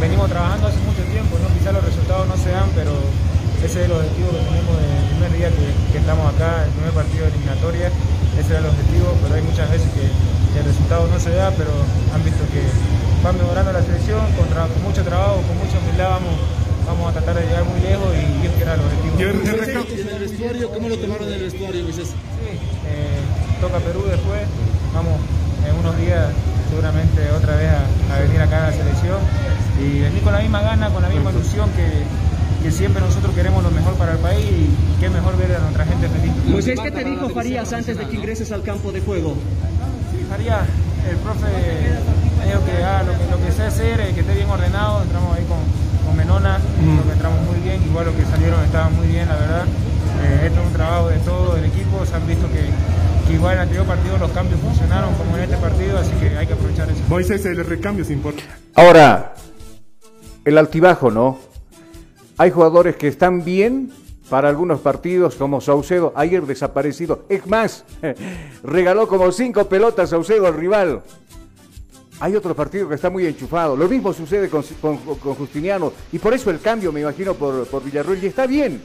venimos 0.00 0.28
trabajando 0.28 0.68
hace 0.68 0.78
mucho 0.84 1.02
tiempo, 1.10 1.38
¿no? 1.40 1.48
quizás 1.56 1.72
los 1.72 1.84
resultados 1.84 2.28
no 2.28 2.36
se 2.36 2.50
dan, 2.52 2.68
pero 2.76 2.92
ese 3.64 3.80
es 3.80 3.84
el 3.88 3.92
objetivo 3.96 4.28
que 4.28 4.42
tenemos 4.44 4.74
desde 4.76 4.92
el 5.00 5.06
primer 5.16 5.30
día 5.32 5.48
que, 5.56 5.66
que 5.92 5.98
estamos 6.04 6.24
acá, 6.36 6.68
el 6.68 6.72
primer 6.76 6.92
partido 6.92 7.24
de 7.24 7.30
eliminatoria, 7.32 7.86
ese 8.36 8.48
era 8.52 8.60
el 8.60 8.68
objetivo, 8.68 9.08
pero 9.24 9.32
hay 9.40 9.44
muchas 9.48 9.66
veces 9.72 9.88
que, 9.96 10.04
que 10.52 10.58
el 10.60 10.66
resultado 10.68 11.08
no 11.08 11.16
se 11.16 11.32
da, 11.32 11.48
pero 11.56 11.72
han 12.12 12.20
visto 12.20 12.44
que 12.52 12.60
va 13.24 13.32
mejorando 13.32 13.72
la 13.72 13.80
selección, 13.80 14.20
con, 14.36 14.44
tra- 14.52 14.68
con 14.68 14.82
mucho 14.84 15.00
trabajo, 15.00 15.40
con 15.48 15.56
mucha 15.56 15.80
humildad 15.80 16.20
vamos, 16.20 16.36
vamos 16.86 17.10
a 17.10 17.12
tratar 17.12 17.34
de 17.36 17.46
llegar 17.46 17.64
muy 17.64 17.80
lejos 17.80 18.08
y 18.14 18.46
eso 18.46 18.56
que 18.56 18.62
era 18.62 18.74
el 18.74 18.80
objetivo. 18.80 19.14
¿Y 19.18 19.22
en 20.00 20.08
el 20.08 20.20
vestuario, 20.20 20.70
cómo 20.70 20.88
lo 20.88 20.96
tomaron 20.98 21.28
en 21.28 21.34
el 21.34 21.42
vestuario, 21.42 21.82
Moisés? 21.82 22.08
Sí, 22.08 22.50
eh, 22.86 23.20
toca 23.60 23.78
Perú 23.78 24.04
después, 24.08 24.42
vamos 24.94 25.18
en 25.66 25.74
unos 25.74 25.96
días 25.98 26.30
seguramente 26.70 27.30
otra 27.30 27.56
vez 27.56 27.70
a, 27.70 28.14
a 28.14 28.20
venir 28.20 28.40
acá 28.40 28.66
a 28.66 28.70
la 28.70 28.76
selección 28.76 29.18
y 29.80 30.00
venir 30.00 30.22
con 30.22 30.32
la 30.32 30.40
misma 30.40 30.60
gana, 30.62 30.90
con 30.90 31.02
la 31.02 31.08
misma 31.08 31.30
ilusión 31.30 31.70
que, 31.70 32.06
que 32.62 32.70
siempre 32.70 33.00
nosotros 33.00 33.34
queremos 33.34 33.62
lo 33.62 33.70
mejor 33.70 33.94
para 33.94 34.12
el 34.12 34.18
país 34.18 34.44
y 34.44 35.00
qué 35.00 35.10
mejor 35.10 35.36
ver 35.36 35.54
a 35.56 35.60
nuestra 35.60 35.84
gente 35.84 36.08
feliz. 36.08 36.32
Moisés, 36.46 36.78
¿qué 36.80 36.90
te 36.90 37.04
dijo 37.04 37.28
Farías 37.30 37.72
antes 37.72 37.96
de 37.98 38.06
que 38.06 38.16
ingreses 38.16 38.50
al 38.52 38.62
campo 38.62 38.92
de 38.92 39.00
juego? 39.00 39.34
Sí, 40.12 40.24
Faría, 40.28 40.66
el 41.08 41.16
profe 41.18 41.46
dijo 42.46 42.64
que 42.64 42.84
haga 42.84 43.02
lo 43.04 43.12
que, 43.12 43.30
lo 43.30 43.44
que 43.44 43.52
sé 43.52 43.62
hacer, 43.62 44.00
eh, 44.00 44.12
que 44.14 44.20
esté 44.20 44.34
bien 44.34 44.48
ordenado, 44.50 45.02
entramos 45.02 45.36
ahí 45.36 45.44
con, 45.44 45.58
Menona, 46.26 46.58
creo 46.58 47.04
que 47.06 47.12
entramos 47.12 47.40
muy 47.46 47.60
bien, 47.60 47.80
igual 47.84 48.06
lo 48.06 48.16
que 48.16 48.24
salieron 48.24 48.60
estaban 48.64 48.96
muy 48.96 49.06
bien, 49.06 49.28
la 49.28 49.36
verdad. 49.36 49.64
Eh, 50.24 50.46
esto 50.46 50.60
es 50.60 50.66
un 50.66 50.72
trabajo 50.72 51.08
de 51.08 51.18
todo 51.18 51.56
el 51.56 51.64
equipo, 51.66 52.04
se 52.04 52.16
han 52.16 52.26
visto 52.26 52.48
que, 52.48 53.28
que 53.28 53.34
igual 53.34 53.52
en 53.52 53.58
el 53.58 53.62
anterior 53.62 53.86
partido 53.86 54.18
los 54.18 54.32
cambios 54.32 54.60
funcionaron 54.60 55.14
como 55.14 55.36
en 55.36 55.44
este 55.44 55.56
partido, 55.58 55.98
así 55.98 56.10
que 56.18 56.36
hay 56.36 56.48
que 56.48 56.54
aprovechar 56.54 56.90
eso. 56.90 57.00
Moisés, 57.08 57.46
el 57.46 57.64
recambio 57.64 58.02
es 58.02 58.10
importante. 58.10 58.50
Ahora, 58.74 59.34
el 60.44 60.58
altibajo, 60.58 61.12
¿no? 61.12 61.38
Hay 62.38 62.50
jugadores 62.50 62.96
que 62.96 63.06
están 63.06 63.44
bien 63.44 63.92
para 64.28 64.48
algunos 64.48 64.80
partidos, 64.80 65.36
como 65.36 65.60
Saucedo, 65.60 66.12
ayer 66.16 66.44
desaparecido. 66.44 67.24
Es 67.28 67.46
más, 67.46 67.84
regaló 68.64 69.06
como 69.06 69.30
cinco 69.30 69.68
pelotas 69.68 70.10
Saucedo 70.10 70.48
al 70.48 70.54
rival. 70.54 71.02
Hay 72.18 72.34
otros 72.34 72.56
partidos 72.56 72.88
que 72.88 72.94
están 72.94 73.12
muy 73.12 73.26
enchufados. 73.26 73.78
Lo 73.78 73.88
mismo 73.88 74.12
sucede 74.12 74.48
con, 74.48 74.62
Justiniano. 74.62 75.92
Y 76.12 76.18
por 76.18 76.32
eso 76.32 76.50
el 76.50 76.60
cambio, 76.60 76.92
me 76.92 77.00
imagino, 77.00 77.34
por, 77.34 77.66
por 77.66 77.84
Villarruel. 77.84 78.22
Y 78.22 78.26
está 78.26 78.46
bien. 78.46 78.80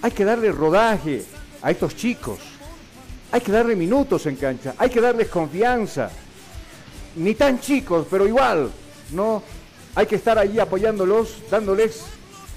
Hay 0.00 0.10
que 0.12 0.24
darle 0.24 0.50
rodaje 0.52 1.24
a 1.60 1.70
estos 1.70 1.94
chicos. 1.94 2.38
Hay 3.30 3.40
que 3.42 3.52
darle 3.52 3.76
minutos 3.76 4.24
en 4.26 4.36
cancha. 4.36 4.74
Hay 4.78 4.88
que 4.88 5.00
darles 5.00 5.28
confianza 5.28 6.10
ni 7.16 7.34
tan 7.34 7.60
chicos, 7.60 8.06
pero 8.10 8.26
igual, 8.26 8.70
¿no? 9.12 9.42
Hay 9.94 10.06
que 10.06 10.16
estar 10.16 10.38
ahí 10.38 10.58
apoyándolos, 10.58 11.38
dándoles 11.50 12.04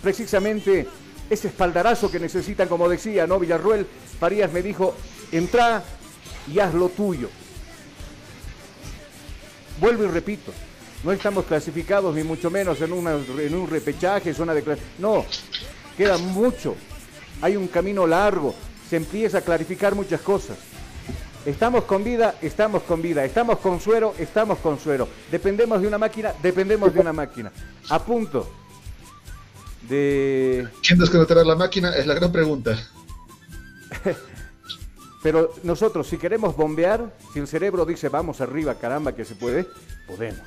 precisamente 0.01 0.87
ese 1.29 1.47
espaldarazo 1.47 2.11
que 2.11 2.19
necesitan, 2.19 2.67
como 2.67 2.87
decía, 2.87 3.25
¿no? 3.25 3.39
Villarruel 3.39 3.87
Farías 4.19 4.51
me 4.51 4.61
dijo, 4.61 4.95
entra 5.31 5.83
y 6.51 6.59
haz 6.59 6.73
lo 6.73 6.89
tuyo. 6.89 7.29
Vuelvo 9.81 10.03
y 10.05 10.07
repito, 10.07 10.53
no 11.03 11.11
estamos 11.11 11.43
clasificados 11.45 12.15
ni 12.15 12.23
mucho 12.23 12.49
menos 12.49 12.79
en, 12.81 12.93
una- 12.93 13.13
en 13.13 13.55
un 13.55 13.67
repechaje, 13.69 14.33
zona 14.33 14.53
de 14.53 14.77
No, 14.99 15.25
queda 15.97 16.17
mucho. 16.19 16.75
Hay 17.41 17.55
un 17.57 17.67
camino 17.67 18.05
largo, 18.05 18.53
se 18.89 18.95
empieza 18.97 19.39
a 19.39 19.41
clarificar 19.41 19.95
muchas 19.95 20.21
cosas. 20.21 20.57
Estamos 21.43 21.85
con 21.85 22.03
vida, 22.03 22.35
estamos 22.43 22.83
con 22.83 23.01
vida. 23.01 23.25
Estamos 23.25 23.57
con 23.57 23.79
suero, 23.79 24.13
estamos 24.19 24.59
con 24.59 24.79
suero. 24.79 25.07
Dependemos 25.31 25.81
de 25.81 25.87
una 25.87 25.97
máquina, 25.97 26.33
dependemos 26.43 26.93
de 26.93 26.99
una 26.99 27.11
máquina. 27.11 27.51
A 27.89 27.97
punto 28.05 28.47
de... 29.89 30.67
¿Quién 30.85 30.99
desconectará 30.99 31.43
la 31.43 31.55
máquina? 31.55 31.95
Es 31.95 32.05
la 32.05 32.13
gran 32.13 32.31
pregunta. 32.31 32.77
Pero 35.23 35.53
nosotros, 35.63 36.07
si 36.07 36.17
queremos 36.17 36.55
bombear, 36.55 37.13
si 37.33 37.39
el 37.39 37.47
cerebro 37.47 37.85
dice 37.85 38.09
vamos 38.09 38.41
arriba, 38.41 38.75
caramba, 38.75 39.13
que 39.13 39.25
se 39.25 39.35
puede, 39.35 39.67
podemos. 40.07 40.41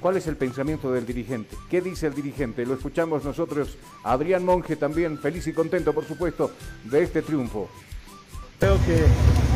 ¿Cuál 0.00 0.16
es 0.16 0.26
el 0.26 0.36
pensamiento 0.36 0.92
del 0.92 1.06
dirigente? 1.06 1.56
¿Qué 1.70 1.80
dice 1.80 2.06
el 2.06 2.14
dirigente? 2.14 2.66
Lo 2.66 2.74
escuchamos 2.74 3.24
nosotros. 3.24 3.76
Adrián 4.04 4.44
Monge 4.44 4.76
también, 4.76 5.18
feliz 5.18 5.46
y 5.46 5.52
contento, 5.52 5.92
por 5.92 6.04
supuesto, 6.04 6.50
de 6.84 7.02
este 7.02 7.22
triunfo. 7.22 7.68
Creo 8.58 8.76
que 8.86 8.96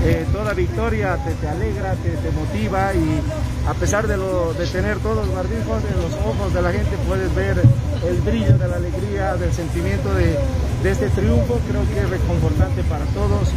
eh, 0.04 0.26
toda 0.32 0.52
victoria 0.52 1.16
te, 1.24 1.32
te 1.34 1.48
alegra, 1.48 1.94
te, 1.94 2.10
te 2.10 2.30
motiva 2.32 2.92
y 2.94 3.20
a 3.66 3.74
pesar 3.74 4.06
de, 4.06 4.16
lo, 4.16 4.52
de 4.54 4.66
tener 4.66 4.98
todos 4.98 5.26
los 5.26 5.34
barbijos 5.34 5.82
en 5.84 6.02
los 6.02 6.12
ojos 6.26 6.52
de 6.52 6.62
la 6.62 6.70
gente 6.70 6.96
puedes 7.08 7.34
ver 7.34 7.62
el 8.06 8.16
brillo 8.20 8.58
de 8.58 8.68
la 8.68 8.76
alegría, 8.76 9.36
del 9.36 9.52
sentimiento 9.52 10.12
de, 10.12 10.36
de 10.82 10.90
este 10.90 11.08
triunfo. 11.10 11.60
Creo 11.68 11.82
que 11.88 12.00
es 12.00 12.10
reconfortante 12.10 12.82
para 12.84 13.04
todos 13.06 13.48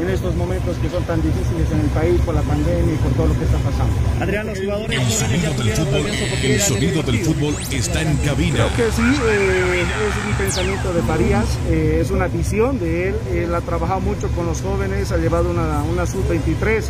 en 0.00 0.08
estos 0.08 0.34
momentos 0.36 0.76
que 0.78 0.88
son 0.88 1.02
tan 1.04 1.20
difíciles 1.22 1.70
en 1.72 1.80
el 1.80 1.86
país 1.86 2.20
por 2.22 2.34
la 2.34 2.42
pandemia 2.42 2.94
y 2.94 2.96
por 2.96 3.12
todo 3.12 3.28
lo 3.28 3.38
que 3.38 3.44
está 3.44 3.58
pasando. 3.58 3.92
Adrián, 4.20 4.46
los 4.46 4.58
jugadores 4.58 5.00
El 5.00 5.10
sonido 5.10 5.52
del 5.52 5.72
fútbol, 5.72 6.06
el 6.42 6.60
sonido 6.60 7.02
del 7.02 7.18
fútbol 7.24 7.56
está 7.70 8.02
en 8.02 8.16
cabina. 8.18 8.54
Creo 8.54 8.76
que 8.76 8.92
sí, 8.92 9.02
eh, 9.02 9.82
es 9.82 10.30
un 10.30 10.38
pensamiento 10.38 10.92
de 10.92 11.02
Farías, 11.02 11.46
eh, 11.68 11.98
es 12.00 12.10
una 12.10 12.28
visión 12.28 12.78
de 12.78 13.08
él. 13.08 13.14
Él 13.34 13.54
ha 13.54 13.60
trabajado 13.60 14.00
mucho 14.00 14.28
con 14.28 14.46
los 14.46 14.60
jóvenes, 14.62 15.12
ha 15.12 15.16
llevado 15.16 15.50
una, 15.50 15.82
una 15.82 16.06
sub-23 16.06 16.84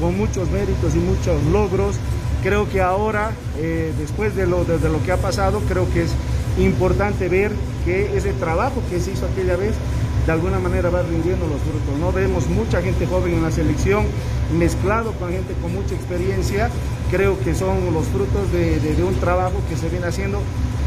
con 0.00 0.16
muchos 0.16 0.50
méritos 0.50 0.94
y 0.94 0.98
muchos 0.98 1.42
logros. 1.44 1.96
Creo 2.42 2.68
que 2.68 2.80
ahora, 2.80 3.30
eh, 3.58 3.92
después 3.98 4.34
de 4.34 4.46
lo, 4.46 4.64
de, 4.64 4.78
de 4.78 4.88
lo 4.88 5.02
que 5.02 5.12
ha 5.12 5.16
pasado, 5.16 5.60
creo 5.68 5.90
que 5.92 6.02
es 6.02 6.10
importante 6.58 7.28
ver 7.28 7.52
que 7.84 8.16
ese 8.16 8.32
trabajo 8.32 8.82
que 8.90 9.00
se 9.00 9.12
hizo 9.12 9.26
aquella 9.26 9.56
vez 9.56 9.74
de 10.26 10.32
alguna 10.32 10.58
manera 10.58 10.88
va 10.90 11.02
rindiendo 11.02 11.46
los 11.46 11.60
frutos. 11.62 11.98
No 12.00 12.12
vemos 12.12 12.46
mucha 12.48 12.80
gente 12.82 13.06
joven 13.06 13.34
en 13.34 13.42
la 13.42 13.50
selección 13.50 14.04
mezclado 14.58 15.12
con 15.12 15.30
gente 15.30 15.54
con 15.60 15.72
mucha 15.74 15.94
experiencia. 15.94 16.70
Creo 17.10 17.38
que 17.40 17.54
son 17.54 17.92
los 17.92 18.06
frutos 18.06 18.52
de, 18.52 18.78
de- 18.80 18.94
de 18.94 19.02
un 19.04 19.14
trabajo 19.16 19.54
que 19.68 19.76
se 19.76 19.88
viene 19.88 20.06
haciendo 20.06 20.40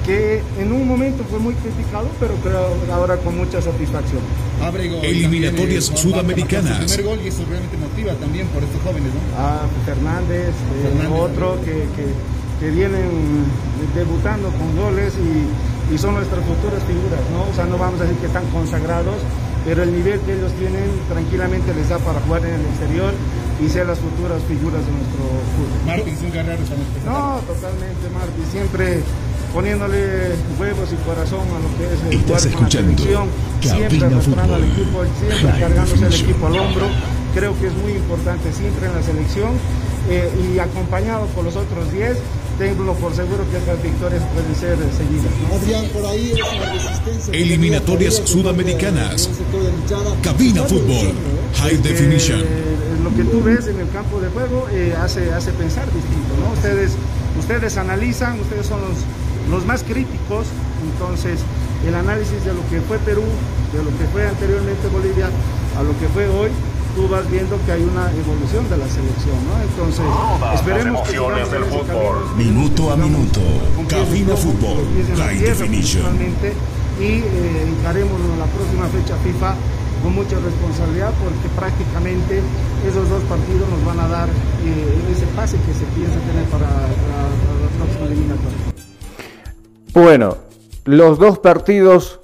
que 0.05 0.41
en 0.59 0.71
un 0.71 0.87
momento 0.87 1.23
fue 1.29 1.39
muy 1.39 1.55
criticado, 1.55 2.07
pero 2.19 2.35
creo 2.43 2.67
ahora 2.93 3.17
con 3.17 3.35
mucha 3.37 3.59
satisfacción. 3.59 4.21
Eliminatorias 5.03 5.85
sudamericanas. 5.85 6.91
Su 6.91 6.95
primer 6.97 7.05
gol 7.17 7.25
y 7.25 7.27
eso 7.29 7.43
realmente 7.49 7.75
motiva 7.77 8.13
también 8.13 8.45
por 8.49 8.61
estos 8.63 8.81
jóvenes, 8.83 9.09
¿no? 9.13 9.19
Ah, 9.37 9.65
Fernández, 9.85 10.49
eh, 10.49 10.53
Fernández, 10.83 11.19
otro 11.19 11.57
que, 11.65 11.71
que, 11.97 12.05
que 12.59 12.69
vienen 12.71 13.09
debutando 13.95 14.49
con 14.51 14.75
goles 14.77 15.13
y, 15.15 15.74
y 15.93 15.97
son 15.97 16.15
nuestras 16.15 16.43
futuras 16.45 16.81
figuras, 16.83 17.21
¿no? 17.31 17.49
O 17.49 17.53
sea, 17.53 17.65
no 17.65 17.77
vamos 17.77 17.99
a 18.01 18.03
decir 18.03 18.17
que 18.17 18.27
están 18.27 18.45
consagrados, 18.47 19.15
pero 19.65 19.83
el 19.83 19.93
nivel 19.93 20.19
que 20.21 20.33
ellos 20.33 20.51
tienen 20.53 20.89
tranquilamente 21.09 21.73
les 21.73 21.89
da 21.89 21.97
para 21.99 22.19
jugar 22.21 22.45
en 22.45 22.55
el 22.55 22.65
exterior 22.65 23.13
y 23.63 23.69
ser 23.69 23.87
las 23.87 23.99
futuras 23.99 24.41
figuras 24.47 24.81
de 24.85 24.91
nuestro 24.91 25.23
fútbol. 25.55 26.25
Un 26.25 26.31
guerrero 26.31 26.63
también. 26.65 26.89
No, 27.05 27.39
totalmente, 27.47 28.09
Martí. 28.13 28.41
Siempre 28.51 29.03
poniéndole 29.53 30.35
huevos 30.59 30.91
y 30.91 30.95
corazón 31.07 31.47
a 31.47 31.59
lo 31.63 31.69
que 31.77 31.85
es 31.87 31.99
el 32.03 32.19
Estás 32.19 32.43
jugar 32.45 32.53
con 32.53 32.61
la 32.61 32.67
escuchando 32.67 32.91
selección, 32.91 33.29
siempre 33.61 34.05
arrastrando 34.05 34.55
al 34.55 34.63
equipo, 34.65 35.03
siempre 35.17 35.51
High 35.51 35.59
cargándose 35.61 36.05
el 36.05 36.13
equipo 36.13 36.47
al 36.47 36.59
hombro. 36.59 36.87
Creo 37.33 37.59
que 37.59 37.67
es 37.67 37.73
muy 37.73 37.93
importante 37.93 38.51
siempre 38.51 38.87
en 38.87 38.93
la 38.95 39.01
selección 39.03 39.51
eh, 40.09 40.29
y 40.43 40.59
acompañado 40.59 41.25
por 41.27 41.45
los 41.45 41.55
otros 41.55 41.91
10, 41.91 42.17
tengo 42.57 42.93
por 42.95 43.13
seguro 43.13 43.43
que 43.51 43.57
estas 43.57 43.81
victorias 43.83 44.23
pueden 44.33 44.55
ser 44.55 44.77
seguidas. 44.95 45.31
¿no? 45.49 45.55
Adrián, 45.55 45.85
por 45.93 46.05
ahí 46.05 46.31
es 46.31 46.39
una 46.57 46.73
resistencia. 46.73 47.33
Eliminatorias 47.33 48.21
sudamericanas. 48.25 49.29
Cabina 50.21 50.63
Fútbol. 50.63 51.13
High 51.61 51.77
Definition. 51.77 52.39
eh, 52.41 52.45
lo 53.03 53.15
que 53.15 53.23
tú 53.23 53.41
ves 53.43 53.67
en 53.67 53.79
el 53.79 53.89
campo 53.89 54.19
de 54.19 54.29
juego 54.29 54.67
eh, 54.71 54.95
hace, 54.99 55.31
hace 55.33 55.51
pensar 55.51 55.85
distinto, 55.93 56.33
¿no? 56.39 56.53
Ustedes, 56.53 56.91
ustedes 57.39 57.77
analizan, 57.77 58.39
ustedes 58.39 58.65
son 58.65 58.81
los, 58.81 58.97
los 59.49 59.65
más 59.65 59.83
críticos, 59.83 60.47
entonces 60.91 61.39
el 61.87 61.93
análisis 61.95 62.43
de 62.45 62.53
lo 62.53 62.61
que 62.69 62.81
fue 62.81 62.97
Perú, 62.99 63.23
de 63.73 63.83
lo 63.83 63.89
que 63.97 64.05
fue 64.11 64.27
anteriormente 64.27 64.87
Bolivia, 64.87 65.29
a 65.77 65.83
lo 65.83 65.91
que 65.99 66.07
fue 66.13 66.27
hoy, 66.27 66.49
tú 66.95 67.07
vas 67.09 67.29
viendo 67.29 67.57
que 67.65 67.71
hay 67.73 67.83
una 67.83 68.09
evolución 68.11 68.69
de 68.69 68.77
la 68.77 68.87
selección, 68.87 69.35
¿no? 69.45 69.61
Entonces, 69.61 70.05
esperemos 70.55 71.01
las 71.01 71.09
que 71.09 71.15
emociones 71.17 71.47
sigamos 71.47 71.51
del 71.51 71.63
en 71.63 71.67
ese 71.67 71.77
fútbol. 71.77 72.15
camino, 72.29 72.35
Minuto 72.37 72.91
a 72.91 72.95
minuto. 72.95 73.41
Cabina 73.89 74.35
Fútbol. 74.35 74.87
tierra, 75.05 75.27
Definition. 75.27 76.05
y 76.99 77.03
eh, 77.03 77.67
encaremos 77.77 78.19
la 78.39 78.45
próxima 78.45 78.87
fecha 78.87 79.15
FIFA 79.23 79.55
con 80.01 80.15
mucha 80.15 80.39
responsabilidad 80.39 81.11
porque 81.21 81.49
prácticamente 81.55 82.41
esos 82.87 83.09
dos 83.09 83.23
partidos 83.23 83.67
nos 83.69 83.83
van 83.85 83.99
a 83.99 84.07
dar 84.07 84.29
eh, 84.29 85.11
ese 85.11 85.25
pase 85.35 85.57
que 85.57 85.73
se 85.73 85.85
piensa 85.95 86.17
tener 86.19 86.45
para 86.45 86.65
la 86.69 87.69
próxima 87.77 88.05
eliminatoria. 88.05 88.57
Bueno, 89.93 90.37
los 90.85 91.17
dos 91.19 91.39
partidos 91.39 92.19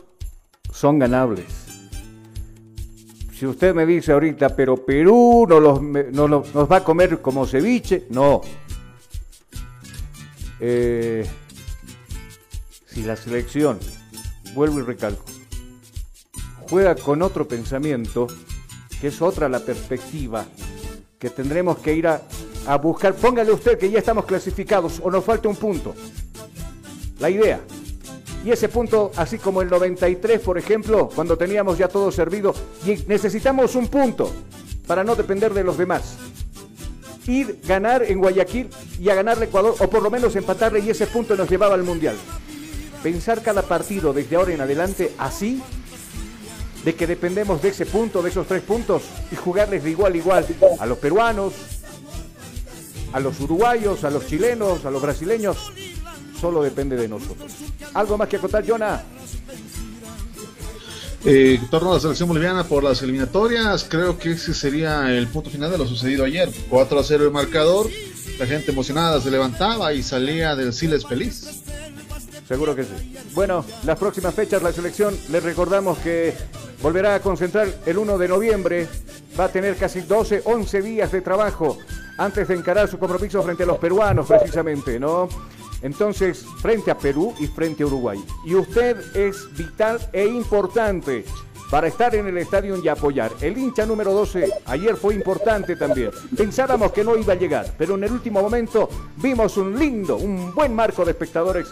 son 0.72 1.00
ganables. 1.00 1.61
Si 3.42 3.48
usted 3.48 3.74
me 3.74 3.88
dice 3.88 4.12
ahorita, 4.12 4.56
pero 4.56 4.86
Perú 4.86 5.48
no 5.50 5.60
los, 5.60 5.82
no 5.82 6.28
los- 6.28 6.54
nos 6.54 6.72
va 6.72 6.76
a 6.78 6.84
comer 6.84 7.24
como 7.24 7.48
ceviche, 7.48 8.06
no. 8.12 8.42
Eh, 10.60 11.26
si 12.86 13.02
la 13.02 13.16
selección, 13.16 13.80
vuelvo 14.54 14.78
y 14.78 14.84
recalco, 14.84 15.26
juega 16.70 16.94
con 16.94 17.24
otro 17.24 17.48
pensamiento, 17.48 18.28
que 19.02 19.08
es 19.08 19.20
otra 19.24 19.50
la 19.50 19.62
perspectiva, 19.62 20.46
que 21.18 21.32
tendremos 21.32 21.80
que 21.80 21.96
ir 21.96 22.06
a, 22.06 22.22
a 22.68 22.78
buscar, 22.78 23.16
póngale 23.16 23.52
usted 23.52 23.80
que 23.80 23.90
ya 23.90 23.98
estamos 23.98 24.26
clasificados 24.26 25.02
o 25.04 25.10
nos 25.10 25.26
falta 25.26 25.50
un 25.50 25.56
punto 25.56 25.96
la 27.18 27.28
idea. 27.28 27.60
Y 28.44 28.52
ese 28.52 28.70
punto, 28.70 29.12
así 29.16 29.38
como 29.38 29.62
el 29.62 29.70
93, 29.70 30.40
por 30.40 30.58
ejemplo, 30.58 31.10
cuando 31.14 31.38
teníamos 31.38 31.78
ya 31.78 31.88
todo 31.88 32.12
servido, 32.12 32.54
y 32.86 32.96
necesitamos 33.08 33.76
un 33.76 33.88
punto 33.88 34.32
para 34.88 35.04
no 35.04 35.16
depender 35.16 35.54
de 35.54 35.64
los 35.64 35.78
demás. 35.78 36.16
Ir, 37.28 37.60
ganar 37.64 38.04
en 38.04 38.18
Guayaquil 38.20 38.70
y 39.00 39.10
a 39.10 39.16
ganarle 39.16 39.46
Ecuador, 39.46 39.76
o 39.78 39.90
por 39.90 40.02
lo 40.02 40.10
menos 40.10 40.36
empatarle 40.36 40.80
y 40.80 40.90
ese 40.90 41.06
punto 41.06 41.36
nos 41.36 41.50
llevaba 41.50 41.76
al 41.76 41.84
Mundial. 41.84 42.16
Pensar 43.04 43.44
cada 43.44 43.62
partido 43.62 44.12
desde 44.12 44.36
ahora 44.36 44.54
en 44.54 44.62
adelante 44.62 45.14
así, 45.20 45.62
de 46.84 46.96
que 46.96 47.06
dependemos 47.06 47.62
de 47.62 47.70
ese 47.70 47.86
punto, 47.86 48.24
de 48.24 48.32
esos 48.32 48.48
tres 48.48 48.64
puntos, 48.64 49.04
y 49.32 49.36
jugarles 49.36 49.84
de 49.84 49.92
igual 49.92 50.14
a 50.14 50.18
igual 50.18 50.46
a 50.80 50.86
los 50.88 50.98
peruanos, 50.98 51.54
a 53.14 53.20
los 53.20 53.40
uruguayos, 53.40 54.04
a 54.04 54.10
los 54.10 54.26
chilenos, 54.26 54.84
a 54.86 54.90
los 54.90 55.02
brasileños, 55.02 55.72
solo 56.42 56.64
depende 56.64 56.98
de 56.98 57.08
nosotros. 57.08 57.54
¿Algo 57.94 58.18
más 58.18 58.28
que 58.28 58.38
acotar, 58.38 58.66
Jonah? 58.68 59.04
Eh, 61.24 61.60
en 61.62 61.70
torno 61.70 61.92
a 61.92 61.94
la 61.96 62.00
selección 62.00 62.28
boliviana 62.28 62.64
por 62.64 62.84
las 62.84 63.04
eliminatorias, 63.04 63.86
creo 63.88 64.18
que 64.18 64.32
ese 64.32 64.56
sería 64.56 65.16
el 65.16 65.28
punto 65.28 65.52
final 65.52 65.70
de 65.70 65.78
lo 65.78 65.86
sucedido 65.86 66.26
ayer. 66.26 66.50
4 66.70 67.00
a 67.00 67.04
0 67.04 67.26
el 67.26 67.32
marcador, 67.32 67.88
la 68.40 68.48
gente 68.48 68.72
emocionada 68.72 69.22
se 69.22 69.30
levantaba 69.30 69.94
y 69.94 70.02
salía 70.02 70.56
del 70.56 70.74
Siles 70.74 71.06
feliz. 71.06 71.62
Seguro 72.48 72.76
que 72.76 72.84
sí. 72.84 73.16
Bueno, 73.36 73.64
las 73.86 74.00
próximas 74.00 74.34
fechas 74.34 74.64
la 74.64 74.74
selección, 74.74 75.16
les 75.30 75.44
recordamos 75.44 76.00
que 76.00 76.34
volverá 76.82 77.16
a 77.16 77.20
concentrar 77.22 77.68
el 77.86 77.98
1 78.00 78.18
de 78.18 78.28
noviembre. 78.28 78.88
Va 79.40 79.46
a 79.46 79.50
tener 79.50 79.78
casi 79.78 80.02
12, 80.02 80.42
11 80.44 80.82
días 80.82 81.12
de 81.12 81.22
trabajo 81.22 81.78
antes 82.18 82.48
de 82.48 82.56
encarar 82.56 82.90
su 82.90 82.98
compromiso 82.98 83.42
frente 83.44 83.64
a 83.64 83.68
los 83.68 83.78
peruanos, 83.78 84.28
precisamente, 84.28 85.00
¿no? 85.00 85.30
Entonces, 85.82 86.46
frente 86.62 86.92
a 86.92 86.98
Perú 86.98 87.34
y 87.40 87.48
frente 87.48 87.84
a 87.84 87.88
Uruguay. 87.88 88.24
Y 88.46 88.56
usted 88.56 88.98
es 89.16 89.48
vital 89.58 90.00
e 90.14 90.26
importante 90.26 91.26
para 91.72 91.88
estar 91.88 92.14
en 92.14 92.28
el 92.28 92.38
estadio 92.38 92.78
y 92.84 92.88
apoyar. 92.90 93.32
El 93.40 93.58
hincha 93.58 93.86
número 93.86 94.14
12 94.14 94.52
ayer 94.66 94.96
fue 94.98 95.16
importante 95.16 95.78
también. 95.78 96.12
Pensábamos 96.36 96.92
que 96.92 97.04
no 97.04 97.16
iba 97.18 97.34
a 97.34 97.38
llegar, 97.38 97.74
pero 97.78 97.96
en 97.96 98.04
el 98.04 98.12
último 98.12 98.42
momento 98.42 98.90
vimos 99.18 99.56
un 99.56 99.80
lindo, 99.80 100.18
un 100.18 100.54
buen 100.54 100.76
marco 100.76 101.06
de 101.06 101.12
espectadores 101.12 101.68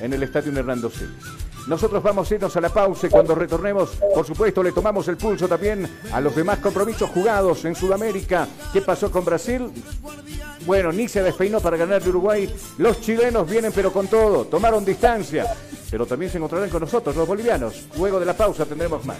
en 0.00 0.12
el 0.12 0.22
estadio 0.22 0.56
Hernando 0.56 0.88
Siles. 0.88 1.49
Nosotros 1.66 2.02
vamos 2.02 2.30
a 2.30 2.34
irnos 2.34 2.56
a 2.56 2.60
la 2.60 2.68
pausa 2.68 3.06
y 3.06 3.10
cuando 3.10 3.34
retornemos, 3.34 3.90
por 4.14 4.26
supuesto, 4.26 4.62
le 4.62 4.72
tomamos 4.72 5.06
el 5.08 5.16
pulso 5.16 5.46
también 5.46 5.88
a 6.12 6.20
los 6.20 6.34
demás 6.34 6.58
compromisos 6.58 7.10
jugados 7.10 7.64
en 7.64 7.74
Sudamérica. 7.74 8.48
¿Qué 8.72 8.80
pasó 8.80 9.10
con 9.10 9.24
Brasil? 9.24 9.70
Bueno, 10.66 10.92
ni 10.92 11.08
se 11.08 11.22
despeinó 11.22 11.60
para 11.60 11.76
ganar 11.76 12.02
de 12.02 12.10
Uruguay. 12.10 12.52
Los 12.78 13.00
chilenos 13.00 13.48
vienen 13.48 13.72
pero 13.74 13.92
con 13.92 14.08
todo, 14.08 14.44
tomaron 14.44 14.84
distancia. 14.84 15.46
Pero 15.90 16.06
también 16.06 16.30
se 16.30 16.38
encontrarán 16.38 16.70
con 16.70 16.80
nosotros, 16.80 17.16
los 17.16 17.26
bolivianos. 17.26 17.86
Luego 17.96 18.20
de 18.20 18.26
la 18.26 18.36
pausa 18.36 18.64
tendremos 18.64 19.04
más. 19.04 19.18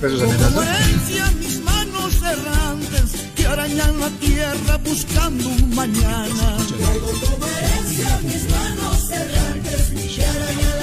Como 0.00 0.62
herencia 0.62 1.30
mis 1.38 1.60
manos 1.62 2.22
errantes 2.22 3.28
que 3.34 3.46
arañan 3.46 4.00
la 4.00 4.08
tierra 4.20 4.76
buscando 4.84 5.48
un 5.48 5.74
mañana. 5.74 6.56
Mis 8.22 8.50
manos 8.50 9.10
errantes 9.10 10.16
que 10.16 10.24
arañan 10.24 10.46
la 10.46 10.56
tierra 10.56 10.81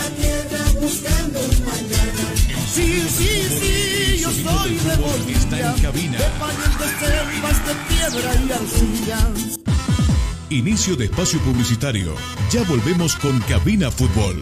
buscando 0.89 1.39
un 1.39 1.65
mañana. 1.65 2.35
Sí, 2.67 3.03
sí, 3.09 3.47
sí, 3.59 4.17
yo 4.21 4.31
soy 4.31 4.75
de 4.75 4.95
Bolivia, 4.97 5.73
de 5.73 5.91
de 5.91 6.87
selvas 6.99 7.65
de 7.65 7.73
piedra 7.87 8.35
y 8.35 8.51
arcilla. 8.51 9.19
Inicio 10.49 10.95
de 10.95 11.05
espacio 11.05 11.39
publicitario. 11.41 12.15
Ya 12.51 12.63
volvemos 12.63 13.15
con 13.17 13.39
Cabina 13.41 13.91
Fútbol. 13.91 14.41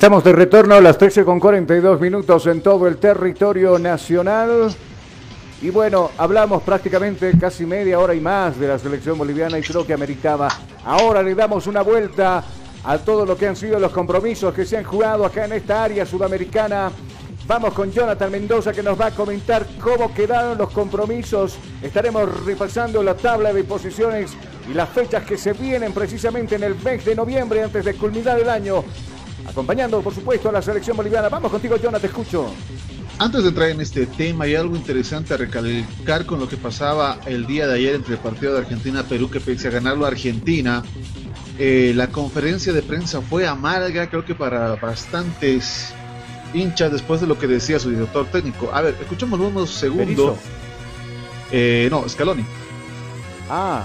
Estamos 0.00 0.24
de 0.24 0.32
retorno 0.32 0.76
a 0.76 0.80
las 0.80 0.96
13 0.96 1.26
con 1.26 1.38
42 1.38 2.00
minutos 2.00 2.46
en 2.46 2.62
todo 2.62 2.88
el 2.88 2.96
territorio 2.96 3.78
nacional. 3.78 4.74
Y 5.60 5.68
bueno, 5.68 6.12
hablamos 6.16 6.62
prácticamente 6.62 7.30
casi 7.38 7.66
media 7.66 7.98
hora 7.98 8.14
y 8.14 8.20
más 8.20 8.58
de 8.58 8.66
la 8.66 8.78
selección 8.78 9.18
boliviana 9.18 9.58
y 9.58 9.62
creo 9.62 9.86
que 9.86 9.92
ameritaba. 9.92 10.48
Ahora 10.86 11.22
le 11.22 11.34
damos 11.34 11.66
una 11.66 11.82
vuelta 11.82 12.42
a 12.82 12.96
todo 12.96 13.26
lo 13.26 13.36
que 13.36 13.46
han 13.46 13.56
sido 13.56 13.78
los 13.78 13.92
compromisos 13.92 14.54
que 14.54 14.64
se 14.64 14.78
han 14.78 14.84
jugado 14.84 15.26
acá 15.26 15.44
en 15.44 15.52
esta 15.52 15.84
área 15.84 16.06
sudamericana. 16.06 16.90
Vamos 17.46 17.74
con 17.74 17.92
Jonathan 17.92 18.32
Mendoza 18.32 18.72
que 18.72 18.82
nos 18.82 18.98
va 18.98 19.08
a 19.08 19.14
comentar 19.14 19.66
cómo 19.82 20.14
quedaron 20.14 20.56
los 20.56 20.70
compromisos. 20.70 21.58
Estaremos 21.82 22.46
repasando 22.46 23.02
la 23.02 23.16
tabla 23.16 23.52
de 23.52 23.64
posiciones 23.64 24.32
y 24.66 24.72
las 24.72 24.88
fechas 24.88 25.24
que 25.24 25.36
se 25.36 25.52
vienen 25.52 25.92
precisamente 25.92 26.54
en 26.54 26.62
el 26.62 26.74
mes 26.76 27.04
de 27.04 27.14
noviembre 27.14 27.62
antes 27.62 27.84
de 27.84 27.92
culminar 27.92 28.40
el 28.40 28.48
año. 28.48 28.82
Acompañando, 29.46 30.00
por 30.00 30.14
supuesto, 30.14 30.48
a 30.48 30.52
la 30.52 30.62
selección 30.62 30.96
boliviana. 30.96 31.28
Vamos 31.28 31.50
contigo, 31.50 31.76
Jonathan, 31.76 32.00
te 32.02 32.06
escucho. 32.08 32.50
Antes 33.18 33.42
de 33.42 33.48
entrar 33.50 33.68
en 33.70 33.80
este 33.80 34.06
tema, 34.06 34.44
hay 34.44 34.54
algo 34.54 34.76
interesante 34.76 35.34
a 35.34 35.36
recalcar 35.36 36.24
con 36.24 36.40
lo 36.40 36.48
que 36.48 36.56
pasaba 36.56 37.18
el 37.26 37.46
día 37.46 37.66
de 37.66 37.74
ayer 37.74 37.94
entre 37.96 38.14
el 38.14 38.20
partido 38.20 38.52
de 38.54 38.60
Argentina-Perú, 38.60 39.28
que 39.30 39.40
pese 39.40 39.68
a 39.68 39.70
ganarlo 39.70 40.06
Argentina, 40.06 40.82
eh, 41.58 41.92
la 41.94 42.06
conferencia 42.08 42.72
de 42.72 42.80
prensa 42.82 43.20
fue 43.20 43.46
amarga, 43.46 44.08
creo 44.08 44.24
que 44.24 44.34
para 44.34 44.76
bastantes 44.76 45.92
hinchas, 46.54 46.92
después 46.92 47.20
de 47.20 47.26
lo 47.26 47.38
que 47.38 47.46
decía 47.46 47.78
su 47.78 47.90
director 47.90 48.26
técnico. 48.26 48.70
A 48.72 48.80
ver, 48.80 48.96
escuchemos 49.00 49.38
unos 49.38 49.68
segundos. 49.70 50.36
Eh, 51.52 51.88
no, 51.90 52.08
Scaloni. 52.08 52.44
Ah, 53.50 53.82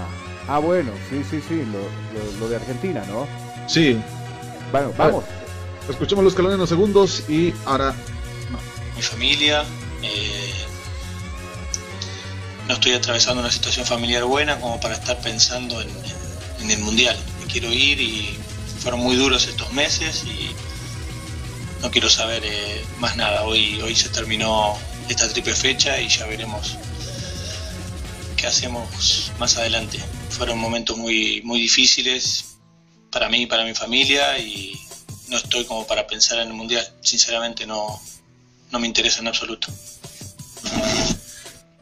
ah, 0.48 0.58
bueno, 0.60 0.92
sí, 1.10 1.22
sí, 1.28 1.40
sí, 1.46 1.62
lo, 1.72 1.78
lo- 1.80 2.40
lo 2.40 2.48
de 2.48 2.56
Argentina, 2.56 3.02
¿no? 3.10 3.26
Sí. 3.68 3.98
Bueno, 4.72 4.92
A 4.96 5.04
vamos. 5.06 5.24
Escuchemos 5.88 6.24
los 6.24 6.32
Scaloni 6.32 6.54
en 6.54 6.60
unos 6.60 6.68
segundos 6.68 7.22
y 7.28 7.52
ahora 7.64 7.94
mi 8.96 9.02
familia. 9.02 9.64
eh, 10.02 10.52
no 12.68 12.74
estoy 12.74 12.92
atravesando 12.94 13.40
una 13.42 13.50
situación 13.52 13.86
familiar 13.86 14.24
buena 14.24 14.58
como 14.60 14.80
para 14.80 14.94
estar 14.94 15.20
pensando 15.20 15.80
en, 15.80 15.88
en- 15.88 16.62
en 16.64 16.70
el 16.72 16.78
mundial. 16.80 17.16
Me 17.40 17.46
quiero 17.46 17.72
ir 17.72 18.00
y 18.00 18.36
fueron 18.80 19.00
muy 19.00 19.14
duros 19.16 19.46
estos 19.46 19.72
meses 19.72 20.24
y 20.24 20.50
no 21.82 21.90
quiero 21.90 22.10
saber 22.10 22.42
eh, 22.44 22.84
más 22.98 23.16
nada. 23.16 23.44
Hoy, 23.44 23.80
hoy 23.82 23.94
se 23.94 24.08
terminó 24.08 24.76
esta 25.08 25.28
triple 25.28 25.54
fecha 25.54 26.00
y 26.00 26.08
ya 26.08 26.26
veremos 26.26 26.76
qué 28.36 28.46
hacemos 28.48 29.30
más 29.38 29.56
adelante. 29.58 30.00
Fueron 30.30 30.58
momentos 30.58 30.96
muy, 30.96 31.42
muy 31.42 31.60
difíciles 31.60 32.56
para 33.12 33.28
mí 33.28 33.42
y 33.42 33.46
para 33.46 33.64
mi 33.64 33.74
familia 33.74 34.38
y 34.38 34.76
no 35.28 35.36
estoy 35.36 35.64
como 35.64 35.86
para 35.86 36.06
pensar 36.06 36.38
en 36.40 36.48
el 36.48 36.54
mundial. 36.54 36.86
Sinceramente 37.00 37.66
no, 37.66 38.00
no 38.72 38.78
me 38.78 38.86
interesa 38.86 39.20
en 39.20 39.28
absoluto. 39.28 39.68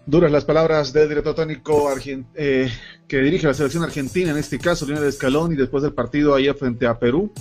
Duras 0.06 0.30
las 0.30 0.44
palabras 0.44 0.92
del 0.92 1.08
director 1.08 1.34
técnico 1.34 1.90
eh, 2.34 2.70
que 3.08 3.18
dirige 3.18 3.46
la 3.46 3.54
selección 3.54 3.82
argentina, 3.82 4.30
en 4.30 4.36
este 4.36 4.58
caso 4.58 4.84
Lionel 4.84 5.12
Scaloni, 5.12 5.56
después 5.56 5.82
del 5.82 5.94
partido 5.94 6.34
ayer 6.34 6.54
frente 6.54 6.86
a 6.86 6.98
Perú. 6.98 7.32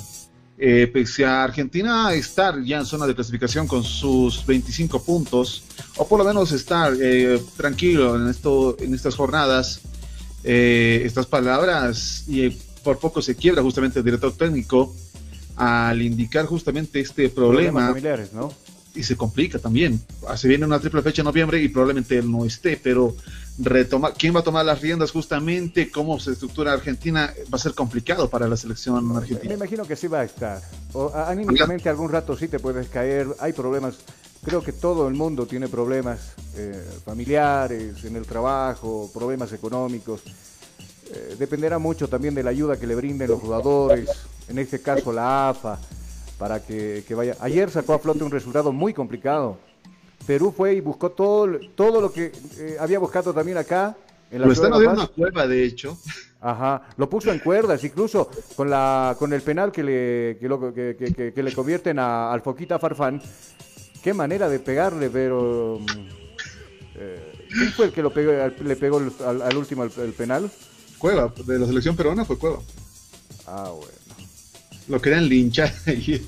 Eh, 0.57 0.87
pese 0.93 1.25
a 1.25 1.43
Argentina 1.43 2.13
estar 2.13 2.61
ya 2.63 2.77
en 2.77 2.85
zona 2.85 3.07
de 3.07 3.15
clasificación 3.15 3.67
con 3.67 3.83
sus 3.83 4.45
25 4.45 5.03
puntos, 5.03 5.63
o 5.97 6.07
por 6.07 6.19
lo 6.19 6.25
menos 6.25 6.51
estar 6.51 6.93
eh, 7.01 7.41
tranquilo 7.57 8.15
en, 8.15 8.29
esto, 8.29 8.77
en 8.79 8.93
estas 8.93 9.15
jornadas, 9.15 9.81
eh, 10.43 11.01
estas 11.03 11.25
palabras, 11.25 12.23
y 12.27 12.49
por 12.83 12.99
poco 12.99 13.21
se 13.21 13.35
quiebra 13.35 13.61
justamente 13.63 13.99
el 13.99 14.05
director 14.05 14.31
técnico 14.37 14.95
al 15.55 16.01
indicar 16.01 16.45
justamente 16.45 16.99
este 16.99 17.29
problema 17.29 17.87
familiares, 17.87 18.33
¿no? 18.33 18.51
y 18.95 19.03
se 19.03 19.15
complica 19.15 19.59
también. 19.59 19.99
Ah, 20.27 20.37
Se 20.37 20.47
viene 20.47 20.65
una 20.65 20.79
triple 20.79 21.01
fecha 21.01 21.21
en 21.21 21.25
noviembre 21.25 21.61
y 21.61 21.67
probablemente 21.69 22.17
él 22.17 22.31
no 22.31 22.45
esté, 22.45 22.77
pero 22.77 23.15
retomar, 23.57 24.13
¿quién 24.17 24.35
va 24.35 24.41
a 24.41 24.43
tomar 24.43 24.65
las 24.65 24.81
riendas 24.81 25.11
justamente? 25.11 25.89
¿Cómo 25.89 26.19
se 26.19 26.31
estructura 26.31 26.73
Argentina? 26.73 27.33
Va 27.51 27.55
a 27.55 27.59
ser 27.59 27.73
complicado 27.73 28.29
para 28.29 28.47
la 28.47 28.57
selección 28.57 29.07
Me 29.07 29.17
argentina. 29.17 29.53
imagino 29.53 29.85
que 29.85 29.95
sí 29.95 30.07
va 30.07 30.21
a 30.21 30.23
estar. 30.25 30.61
O, 30.93 31.11
anímicamente 31.13 31.89
algún 31.89 32.11
rato 32.11 32.37
sí 32.37 32.47
te 32.47 32.59
puedes 32.59 32.87
caer. 32.87 33.27
Hay 33.39 33.53
problemas. 33.53 33.95
Creo 34.43 34.61
que 34.61 34.73
todo 34.73 35.07
el 35.07 35.13
mundo 35.13 35.45
tiene 35.47 35.67
problemas 35.69 36.33
eh, 36.57 36.83
familiares, 37.05 38.03
en 38.03 38.15
el 38.15 38.25
trabajo, 38.25 39.09
problemas 39.13 39.53
económicos. 39.53 40.21
Eh, 41.15 41.35
dependerá 41.37 41.77
mucho 41.77 42.07
también 42.07 42.33
de 42.33 42.41
la 42.43 42.49
ayuda 42.49 42.77
que 42.79 42.87
le 42.87 42.95
brinden 42.95 43.29
los 43.29 43.39
jugadores, 43.39 44.09
en 44.47 44.57
este 44.57 44.81
caso 44.81 45.13
la 45.13 45.49
AFA, 45.49 45.77
para 46.39 46.59
que, 46.65 47.03
que 47.07 47.13
vaya. 47.13 47.35
Ayer 47.39 47.69
sacó 47.69 47.93
a 47.93 47.99
flote 47.99 48.23
un 48.23 48.31
resultado 48.31 48.71
muy 48.71 48.93
complicado. 48.93 49.57
Perú 50.25 50.53
fue 50.55 50.73
y 50.73 50.79
buscó 50.81 51.11
todo, 51.11 51.59
todo 51.75 52.01
lo 52.01 52.11
que 52.11 52.31
eh, 52.57 52.77
había 52.79 52.97
buscado 52.97 53.33
también 53.33 53.57
acá. 53.57 53.95
En 54.31 54.41
la 54.41 54.47
Lo 54.47 54.53
están 54.53 54.73
haciendo 54.73 55.01
una 55.01 55.07
cueva, 55.07 55.45
de 55.47 55.63
hecho. 55.65 55.95
Ajá, 56.41 56.81
lo 56.97 57.07
puso 57.09 57.31
en 57.31 57.39
cuerdas, 57.39 57.83
incluso 57.83 58.29
con 58.55 58.69
la 58.69 59.15
con 59.19 59.31
el 59.31 59.41
penal 59.43 59.71
que 59.71 59.83
le 59.83 60.37
que, 60.39 60.47
lo- 60.49 60.73
que- 60.73 61.31
que- 61.33 61.43
le 61.43 61.53
convierten 61.53 61.99
a, 61.99 62.33
al 62.33 62.41
Foquita 62.41 62.79
Farfán. 62.79 63.21
Qué 64.03 64.13
manera 64.13 64.49
de 64.49 64.59
pegarle, 64.59 65.09
pero 65.09 65.79
mm, 65.79 66.07
eh, 66.95 67.47
¿quién 67.49 67.71
fue 67.71 67.85
el 67.85 67.91
que 67.93 68.01
lo 68.01 68.11
pegó, 68.13 68.31
al- 68.31 68.55
le 68.61 68.75
pegó 68.75 68.97
al, 69.25 69.41
al 69.41 69.55
último 69.57 69.83
el, 69.83 69.91
el 69.99 70.13
penal? 70.13 70.49
Cueva, 71.03 71.33
de 71.45 71.59
la 71.59 71.65
selección 71.65 71.97
peruana 71.97 72.23
fue 72.23 72.37
Cueva. 72.37 72.59
Ah, 73.45 73.73
bueno. 73.75 73.91
Lo 74.87 75.01
querían 75.01 75.27
linchar 75.27 75.69
ayer. 75.85 76.21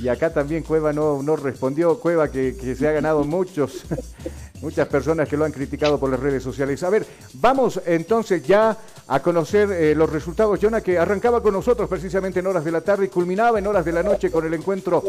Y 0.00 0.08
acá 0.08 0.34
también 0.34 0.64
Cueva 0.64 0.92
no, 0.92 1.22
no 1.22 1.36
respondió, 1.36 2.00
Cueva 2.00 2.28
que, 2.28 2.56
que 2.56 2.74
se 2.74 2.88
ha 2.88 2.90
ganado 2.90 3.22
muchos, 3.22 3.84
muchas 4.62 4.88
personas 4.88 5.28
que 5.28 5.36
lo 5.36 5.44
han 5.44 5.52
criticado 5.52 6.00
por 6.00 6.10
las 6.10 6.18
redes 6.18 6.42
sociales. 6.42 6.82
A 6.82 6.90
ver, 6.90 7.06
vamos 7.34 7.80
entonces 7.86 8.44
ya 8.44 8.76
a 9.06 9.20
conocer 9.22 9.70
eh, 9.70 9.94
los 9.94 10.10
resultados. 10.10 10.58
Jonah, 10.60 10.80
que 10.80 10.98
arrancaba 10.98 11.40
con 11.40 11.52
nosotros 11.54 11.88
precisamente 11.88 12.40
en 12.40 12.48
horas 12.48 12.64
de 12.64 12.72
la 12.72 12.80
tarde 12.80 13.04
y 13.04 13.08
culminaba 13.08 13.60
en 13.60 13.66
horas 13.68 13.84
de 13.84 13.92
la 13.92 14.02
noche 14.02 14.32
con 14.32 14.44
el 14.44 14.54
encuentro 14.54 15.04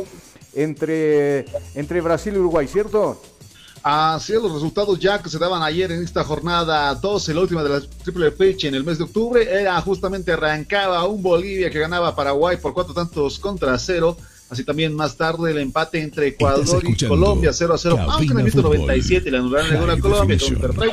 entre, 0.54 1.46
entre 1.74 2.02
Brasil 2.02 2.36
y 2.36 2.38
Uruguay, 2.38 2.68
¿cierto? 2.68 3.20
Así 3.84 4.32
es, 4.32 4.42
los 4.42 4.54
resultados 4.54 4.98
ya 4.98 5.22
que 5.22 5.30
se 5.30 5.38
daban 5.38 5.62
ayer 5.62 5.92
en 5.92 6.02
esta 6.02 6.24
jornada 6.24 6.96
12, 6.96 7.34
la 7.34 7.42
última 7.42 7.64
de 7.64 7.70
la 7.70 7.82
triple 7.82 8.32
fecha 8.32 8.70
en 8.70 8.76
el 8.76 8.86
mes 8.86 8.98
de 8.98 9.04
octubre, 9.04 9.44
era 9.44 9.80
justamente 9.82 10.32
arrancaba 10.32 11.06
un 11.06 11.22
Bolivia 11.22 11.70
que 11.70 11.80
ganaba 11.80 12.08
a 12.08 12.16
Paraguay 12.16 12.56
por 12.56 12.74
cuatro 12.74 12.94
tantos 12.94 13.38
contra 13.40 13.78
cero. 13.78 14.16
Así 14.50 14.64
también 14.64 14.96
más 14.96 15.18
tarde 15.18 15.52
el 15.52 15.58
empate 15.58 16.02
entre 16.02 16.28
Ecuador 16.28 16.82
y 16.88 17.08
Colombia 17.08 17.52
0 17.52 17.74
a 17.74 17.78
0, 17.78 17.98
aunque 18.08 18.32
en 18.32 18.38
el 18.38 18.46
minuto 18.46 18.62
Fútbol. 18.62 18.86
97 18.86 19.32
le 19.32 19.38
anularon 19.38 19.72
el 19.72 19.80
gol 19.80 19.90
a 19.90 20.00
Colombia 20.00 20.38
con. 20.38 20.90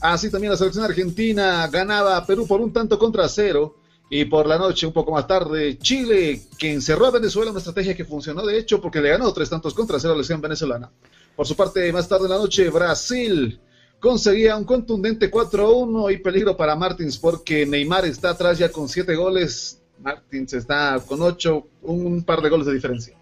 Así 0.00 0.30
también 0.30 0.50
la 0.50 0.56
selección 0.56 0.84
argentina 0.84 1.68
ganaba 1.68 2.16
a 2.16 2.26
Perú 2.26 2.46
por 2.46 2.60
un 2.60 2.72
tanto 2.72 2.98
contra 2.98 3.28
cero. 3.28 3.76
Y 4.10 4.24
por 4.26 4.46
la 4.46 4.58
noche, 4.58 4.86
un 4.86 4.92
poco 4.92 5.12
más 5.12 5.26
tarde, 5.26 5.78
Chile, 5.78 6.42
que 6.58 6.72
encerró 6.72 7.06
a 7.06 7.10
Venezuela, 7.10 7.50
una 7.50 7.58
estrategia 7.58 7.96
que 7.96 8.04
funcionó 8.04 8.44
de 8.44 8.58
hecho 8.58 8.80
porque 8.80 9.00
le 9.00 9.08
ganó 9.10 9.32
tres 9.32 9.50
tantos 9.50 9.72
contra 9.72 9.98
cero 9.98 10.14
a 10.14 10.16
la 10.16 10.22
selección 10.22 10.40
venezolana. 10.40 10.90
Por 11.36 11.46
su 11.46 11.56
parte, 11.56 11.92
más 11.92 12.08
tarde 12.08 12.24
en 12.26 12.30
la 12.30 12.38
noche, 12.38 12.70
Brasil 12.70 13.60
conseguía 14.00 14.56
un 14.56 14.64
contundente 14.64 15.30
4-1 15.30 16.12
y 16.12 16.18
peligro 16.18 16.56
para 16.56 16.76
Martins 16.76 17.16
porque 17.18 17.64
Neymar 17.66 18.04
está 18.04 18.30
atrás 18.30 18.58
ya 18.58 18.70
con 18.70 18.88
siete 18.88 19.14
goles. 19.16 19.80
Martins 20.00 20.52
está 20.52 21.00
con 21.06 21.22
ocho, 21.22 21.66
un 21.82 22.22
par 22.24 22.42
de 22.42 22.50
goles 22.50 22.66
de 22.66 22.74
diferencia. 22.74 23.16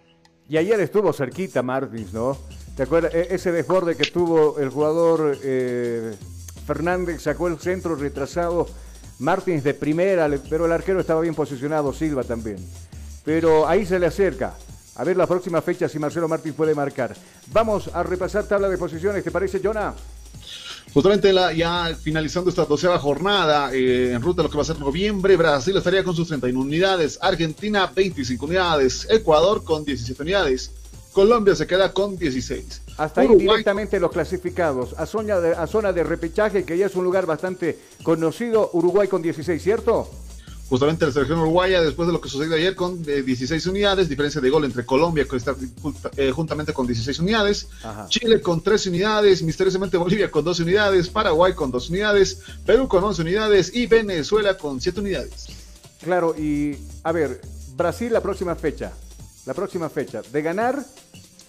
Y 0.49 0.57
ayer 0.57 0.79
estuvo 0.81 1.13
cerquita 1.13 1.63
Martins, 1.63 2.13
¿no? 2.13 2.37
¿Te 2.75 2.83
acuerdas? 2.83 3.13
E- 3.13 3.27
ese 3.31 3.51
desborde 3.51 3.95
que 3.95 4.03
tuvo 4.11 4.59
el 4.59 4.69
jugador 4.69 5.37
eh, 5.43 6.15
Fernández, 6.67 7.21
sacó 7.21 7.47
el 7.47 7.57
centro 7.59 7.95
retrasado. 7.95 8.67
Martins 9.19 9.63
de 9.63 9.73
primera, 9.73 10.29
pero 10.49 10.65
el 10.65 10.71
arquero 10.71 10.99
estaba 10.99 11.21
bien 11.21 11.35
posicionado, 11.35 11.93
Silva 11.93 12.23
también. 12.23 12.57
Pero 13.23 13.67
ahí 13.67 13.85
se 13.85 13.99
le 13.99 14.07
acerca. 14.07 14.55
A 14.95 15.03
ver 15.03 15.17
la 15.17 15.27
próxima 15.27 15.61
fecha 15.61 15.89
si 15.89 15.97
Marcelo 15.97 16.27
Martins 16.27 16.55
puede 16.55 16.75
marcar. 16.75 17.15
Vamos 17.51 17.89
a 17.93 18.03
repasar 18.03 18.45
tabla 18.45 18.69
de 18.69 18.77
posiciones, 18.77 19.23
¿te 19.23 19.31
parece, 19.31 19.59
Jonah? 19.63 19.93
Justamente 20.93 21.33
la, 21.33 21.51
ya 21.53 21.95
finalizando 21.99 22.51
esta 22.51 22.65
doceava 22.65 22.99
jornada, 22.99 23.73
eh, 23.73 24.11
en 24.13 24.21
ruta 24.21 24.41
a 24.41 24.43
lo 24.43 24.49
que 24.51 24.57
va 24.57 24.61
a 24.61 24.65
ser 24.65 24.79
noviembre, 24.79 25.35
Brasil 25.35 25.75
estaría 25.75 26.03
con 26.03 26.15
sus 26.15 26.27
31 26.27 26.59
unidades, 26.59 27.17
Argentina 27.19 27.91
25 27.93 28.45
unidades, 28.45 29.07
Ecuador 29.09 29.63
con 29.63 29.83
17 29.83 30.21
unidades, 30.21 30.71
Colombia 31.11 31.55
se 31.55 31.65
queda 31.65 31.93
con 31.93 32.15
16. 32.15 32.81
Hasta 32.97 33.21
ahí 33.21 33.27
Uruguay 33.27 33.47
directamente 33.47 33.99
los 33.99 34.11
clasificados. 34.11 34.93
A 34.97 35.07
zona, 35.07 35.39
de, 35.39 35.55
a 35.55 35.65
zona 35.65 35.93
de 35.93 36.03
repechaje, 36.03 36.63
que 36.63 36.77
ya 36.77 36.87
es 36.87 36.95
un 36.95 37.03
lugar 37.03 37.25
bastante 37.25 37.79
conocido, 38.03 38.69
Uruguay 38.73 39.07
con 39.07 39.21
16, 39.21 39.61
¿cierto? 39.61 40.09
Justamente 40.73 41.05
la 41.05 41.11
selección 41.11 41.37
uruguaya, 41.37 41.83
después 41.83 42.07
de 42.07 42.13
lo 42.13 42.19
que 42.19 42.29
sucedió 42.29 42.55
ayer 42.55 42.75
con 42.75 42.99
eh, 43.05 43.21
16 43.21 43.67
unidades, 43.67 44.09
diferencia 44.09 44.41
de 44.41 44.49
gol 44.49 44.65
entre 44.65 44.83
Colombia, 44.83 45.23
que 45.29 45.35
está 45.35 45.55
eh, 46.17 46.31
juntamente 46.31 46.73
con 46.73 46.87
16 46.87 47.19
unidades, 47.19 47.67
Ajá. 47.83 48.07
Chile 48.09 48.41
con 48.41 48.59
13 48.59 48.89
unidades, 48.89 49.43
misteriosamente 49.43 49.97
Bolivia 49.97 50.31
con 50.31 50.43
12 50.43 50.63
unidades, 50.63 51.09
Paraguay 51.09 51.53
con 51.53 51.69
2 51.69 51.91
unidades, 51.91 52.39
Perú 52.65 52.87
con 52.87 53.03
11 53.03 53.21
unidades 53.21 53.75
y 53.75 53.85
Venezuela 53.85 54.57
con 54.57 54.81
7 54.81 54.99
unidades. 54.99 55.45
Claro, 56.01 56.33
y 56.35 56.75
a 57.03 57.11
ver, 57.11 57.39
Brasil 57.77 58.11
la 58.11 58.21
próxima 58.21 58.55
fecha, 58.55 58.93
la 59.45 59.53
próxima 59.53 59.89
fecha, 59.89 60.23
de 60.23 60.41
ganar, 60.41 60.83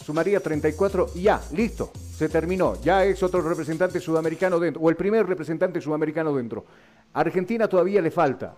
sumaría 0.04 0.40
34 0.40 1.12
y 1.14 1.22
ya, 1.22 1.40
listo, 1.52 1.92
se 2.14 2.28
terminó, 2.28 2.78
ya 2.82 3.06
es 3.06 3.22
otro 3.22 3.40
representante 3.40 4.00
sudamericano 4.00 4.60
dentro, 4.60 4.82
o 4.82 4.90
el 4.90 4.96
primer 4.96 5.26
representante 5.26 5.80
sudamericano 5.80 6.36
dentro. 6.36 6.66
Argentina 7.14 7.68
todavía 7.68 8.02
le 8.02 8.10
falta, 8.10 8.54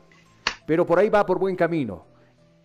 pero 0.67 0.85
por 0.85 0.99
ahí 0.99 1.09
va 1.09 1.25
por 1.25 1.39
buen 1.39 1.57
camino. 1.57 2.05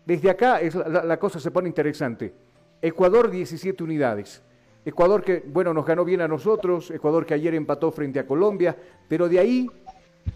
Desde 0.06 0.30
acá 0.30 0.60
es 0.60 0.76
la, 0.76 1.18
cosa 1.18 1.40
se 1.40 1.52
pone 1.52 1.70
interesante. 1.70 2.34
Ecuador 2.82 3.30
17 3.30 3.84
unidades. 3.84 4.42
Ecuador 4.84 5.24
que, 5.24 5.44
bueno, 5.46 5.74
nos 5.74 5.86
ganó 5.86 6.04
bien 6.04 6.22
a 6.22 6.28
nosotros, 6.28 6.90
Ecuador 6.90 7.26
que 7.26 7.36
ayer 7.36 7.54
empató 7.54 7.92
frente 7.92 8.20
a 8.20 8.26
Colombia, 8.26 8.76
pero 9.08 9.30
de 9.30 9.38
ahí, 9.38 9.70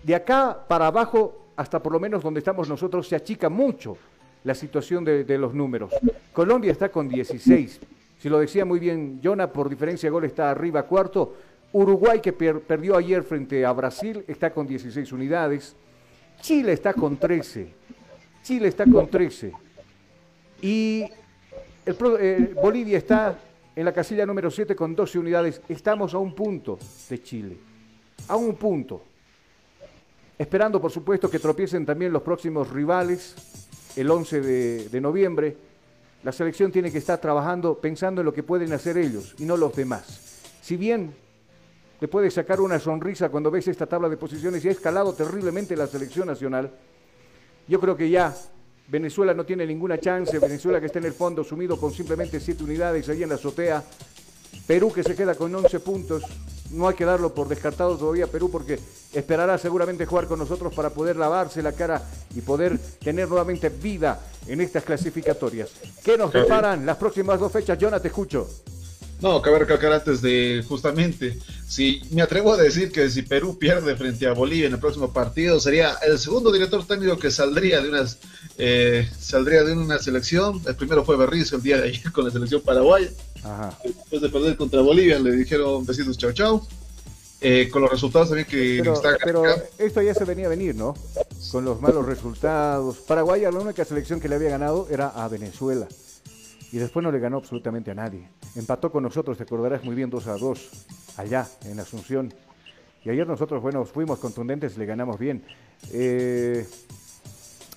de 0.04 0.14
acá 0.14 0.66
para 0.68 0.88
abajo, 0.88 1.48
hasta 1.56 1.82
por 1.82 1.92
lo 1.92 2.00
menos 2.00 2.22
donde 2.22 2.40
estamos 2.40 2.70
nosotros, 2.70 3.08
se 3.08 3.16
achica 3.16 3.50
mucho 3.50 3.98
la 4.44 4.54
situación 4.54 5.04
de, 5.04 5.38
los 5.40 5.56
números. 5.56 5.92
Colombia 6.32 6.72
está 6.72 6.90
con 6.90 7.10
16. 7.10 7.82
Si 8.20 8.30
lo 8.30 8.40
decía 8.40 8.66
muy 8.66 8.80
bien 8.80 9.20
Jonah, 9.24 9.52
por 9.52 9.68
diferencia 9.68 10.08
de 10.08 10.12
gol 10.12 10.26
está 10.26 10.52
arriba 10.52 10.84
cuarto. 10.84 11.36
Uruguay, 11.74 12.20
que 12.22 12.32
per- 12.32 12.62
perdió 12.62 12.96
ayer 12.96 13.24
frente 13.24 13.66
a 13.66 13.72
Brasil, 13.74 14.24
está 14.28 14.54
con 14.54 14.68
16 14.68 15.12
unidades. 15.12 15.76
Chile 16.46 16.74
está 16.74 16.94
con 16.94 17.18
13. 17.18 17.68
Chile 18.44 18.68
está 18.68 18.86
con 18.86 19.08
13. 19.08 19.52
Y 20.62 21.04
eh, 21.88 22.54
Bolivia 22.62 23.00
está 23.00 23.40
en 23.76 23.84
la 23.84 23.92
casilla 23.92 24.28
número 24.28 24.52
7 24.52 24.76
con 24.76 24.96
12 24.96 25.18
unidades. 25.18 25.60
Estamos 25.68 26.14
a 26.14 26.20
un 26.20 26.36
punto 26.36 26.78
de 27.10 27.24
Chile. 27.24 27.58
A 28.28 28.36
un 28.36 28.54
punto. 28.58 29.02
Esperando, 30.38 30.80
por 30.80 30.92
supuesto, 30.92 31.32
que 31.32 31.40
tropiecen 31.40 31.84
también 31.84 32.14
los 32.14 32.22
próximos 32.22 32.70
rivales 32.70 33.34
el 33.96 34.12
11 34.12 34.42
de, 34.42 34.90
de 34.90 35.02
noviembre. 35.02 35.58
La 36.24 36.32
selección 36.32 36.72
tiene 36.72 36.92
que 36.92 37.00
estar 37.00 37.20
trabajando 37.20 37.80
pensando 37.80 38.22
en 38.22 38.26
lo 38.26 38.34
que 38.36 38.44
pueden 38.44 38.72
hacer 38.72 39.00
ellos 39.00 39.34
y 39.40 39.46
no 39.46 39.58
los 39.58 39.76
demás. 39.76 40.44
Si 40.62 40.78
bien 40.78 41.12
te 42.00 42.08
puedes 42.08 42.34
sacar 42.34 42.60
una 42.60 42.80
sonrisa 42.80 43.30
cuando 43.30 43.50
ves 43.50 43.68
esta 43.68 43.86
tabla 43.86 44.10
de 44.10 44.18
posiciones 44.18 44.64
y 44.66 44.68
ha 44.68 44.72
escalado 44.72 45.14
terriblemente 45.14 45.76
la 45.76 45.88
selección 45.88 46.28
nacional, 46.28 46.72
yo 47.68 47.80
creo 47.80 47.96
que 47.96 48.10
ya 48.10 48.36
Venezuela 48.88 49.34
no 49.34 49.46
tiene 49.46 49.66
ninguna 49.66 50.00
chance. 50.00 50.38
Venezuela 50.38 50.80
que 50.80 50.88
está 50.88 51.00
en 51.00 51.06
el 51.06 51.14
fondo 51.14 51.44
sumido 51.44 51.80
con 51.80 51.92
simplemente 51.92 52.40
7 52.40 52.64
unidades 52.64 53.10
ahí 53.10 53.24
en 53.24 53.30
la 53.30 53.36
azotea. 53.36 53.84
Perú 54.68 54.92
que 54.94 55.04
se 55.04 55.16
queda 55.16 55.36
con 55.36 55.54
11 55.54 55.80
puntos. 55.80 56.24
No 56.72 56.88
hay 56.88 56.96
que 56.96 57.06
darlo 57.06 57.34
por 57.34 57.48
descartado 57.48 57.96
todavía 57.98 58.28
Perú 58.28 58.50
porque 58.52 58.80
esperará 59.14 59.58
seguramente 59.58 60.06
jugar 60.06 60.28
con 60.28 60.40
nosotros 60.40 60.74
para 60.74 60.90
poder 60.90 61.16
lavarse 61.16 61.62
la 61.62 61.72
cara 61.72 62.02
y 62.36 62.42
poder 62.42 62.78
tener 63.00 63.30
nuevamente 63.30 63.70
vida 63.70 64.20
en 64.48 64.62
estas 64.62 64.84
clasificatorias. 64.84 65.72
¿Qué 66.04 66.18
nos 66.18 66.34
deparan 66.34 66.86
las 66.86 66.98
próximas 66.98 67.40
dos 67.40 67.52
fechas? 67.52 67.78
Jonah, 67.80 68.00
te 68.00 68.08
escucho. 68.08 68.48
No, 69.22 69.42
cabe 69.42 69.60
recalcar 69.60 69.94
antes 69.94 70.22
de 70.22 70.64
justamente, 70.68 71.40
si 71.68 72.02
me 72.12 72.22
atrevo 72.22 72.54
a 72.54 72.58
decir 72.58 72.92
que 72.92 73.10
si 73.10 73.22
Perú 73.22 73.58
pierde 73.58 73.96
frente 73.96 74.28
a 74.28 74.34
Bolivia 74.34 74.68
en 74.68 74.74
el 74.74 74.80
próximo 74.80 75.14
partido, 75.14 75.60
sería 75.60 75.96
el 76.06 76.20
segundo 76.20 76.52
director 76.52 76.86
técnico 76.86 77.18
que 77.18 77.32
saldría 77.32 77.82
de 77.82 77.90
unas 77.90 78.18
eh, 78.58 79.10
saldría 79.18 79.64
de 79.64 79.74
una 79.74 80.00
selección. 80.00 80.62
El 80.68 80.76
primero 80.76 81.06
fue 81.06 81.18
Berrizo 81.18 81.56
el 81.56 81.64
día 81.64 81.78
de 81.78 81.90
ayer 81.90 82.12
con 82.12 82.26
la 82.26 82.32
selección 82.32 82.62
paraguaya. 82.62 83.10
Ajá. 83.44 83.78
Después 83.84 84.22
de 84.22 84.30
perder 84.30 84.58
contra 84.58 84.82
Bolivia, 84.82 85.18
le 85.20 85.32
dijeron 85.32 85.86
besitos 85.86 86.18
chau 86.18 86.34
chau. 86.34 86.68
Eh, 87.42 87.70
con 87.70 87.82
los 87.82 87.92
resultados 87.92 88.30
también 88.30 88.48
que 88.48 88.78
Pero, 88.80 88.94
está 88.94 89.18
pero 89.24 89.44
esto 89.78 90.02
ya 90.02 90.14
se 90.14 90.24
venía 90.24 90.48
a 90.48 90.50
venir, 90.50 90.74
¿no? 90.74 90.96
Con 91.52 91.64
los 91.64 91.80
malos 91.80 92.06
resultados. 92.06 92.98
Paraguay, 92.98 93.42
la 93.42 93.50
única 93.52 93.86
selección 93.86 94.20
que 94.20 94.28
le 94.28 94.36
había 94.36 94.50
ganado 94.50 94.88
era 94.90 95.10
a 95.10 95.28
Venezuela. 95.28 95.88
Y 96.72 96.78
después 96.78 97.04
no 97.04 97.12
le 97.12 97.20
ganó 97.20 97.38
absolutamente 97.38 97.92
a 97.92 97.96
nadie. 97.96 98.30
Empató 98.56 98.92
con 98.92 99.04
nosotros, 99.04 99.38
te 99.38 99.44
acordarás 99.44 99.84
muy 99.84 99.96
bien, 99.96 100.10
2 100.10 100.28
a 100.28 100.38
2, 100.38 100.86
allá, 101.18 101.48
en 101.66 101.80
Asunción. 101.80 102.34
Y 103.04 103.10
ayer 103.10 103.28
nosotros, 103.28 103.62
bueno, 103.62 103.86
fuimos 103.86 104.20
contundentes 104.20 104.78
le 104.78 104.86
ganamos 104.86 105.20
bien. 105.20 105.44
Eh, 105.94 106.66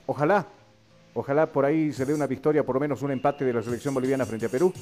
ojalá, 0.06 0.46
ojalá 1.12 1.52
por 1.52 1.66
ahí 1.66 1.92
se 1.92 2.06
dé 2.06 2.14
una 2.14 2.26
victoria, 2.26 2.64
por 2.64 2.76
lo 2.76 2.80
menos 2.80 3.02
un 3.02 3.10
empate 3.10 3.44
de 3.44 3.52
la 3.52 3.62
selección 3.62 3.92
boliviana 3.92 4.24
frente 4.24 4.46
a 4.46 4.48
Perú. 4.48 4.72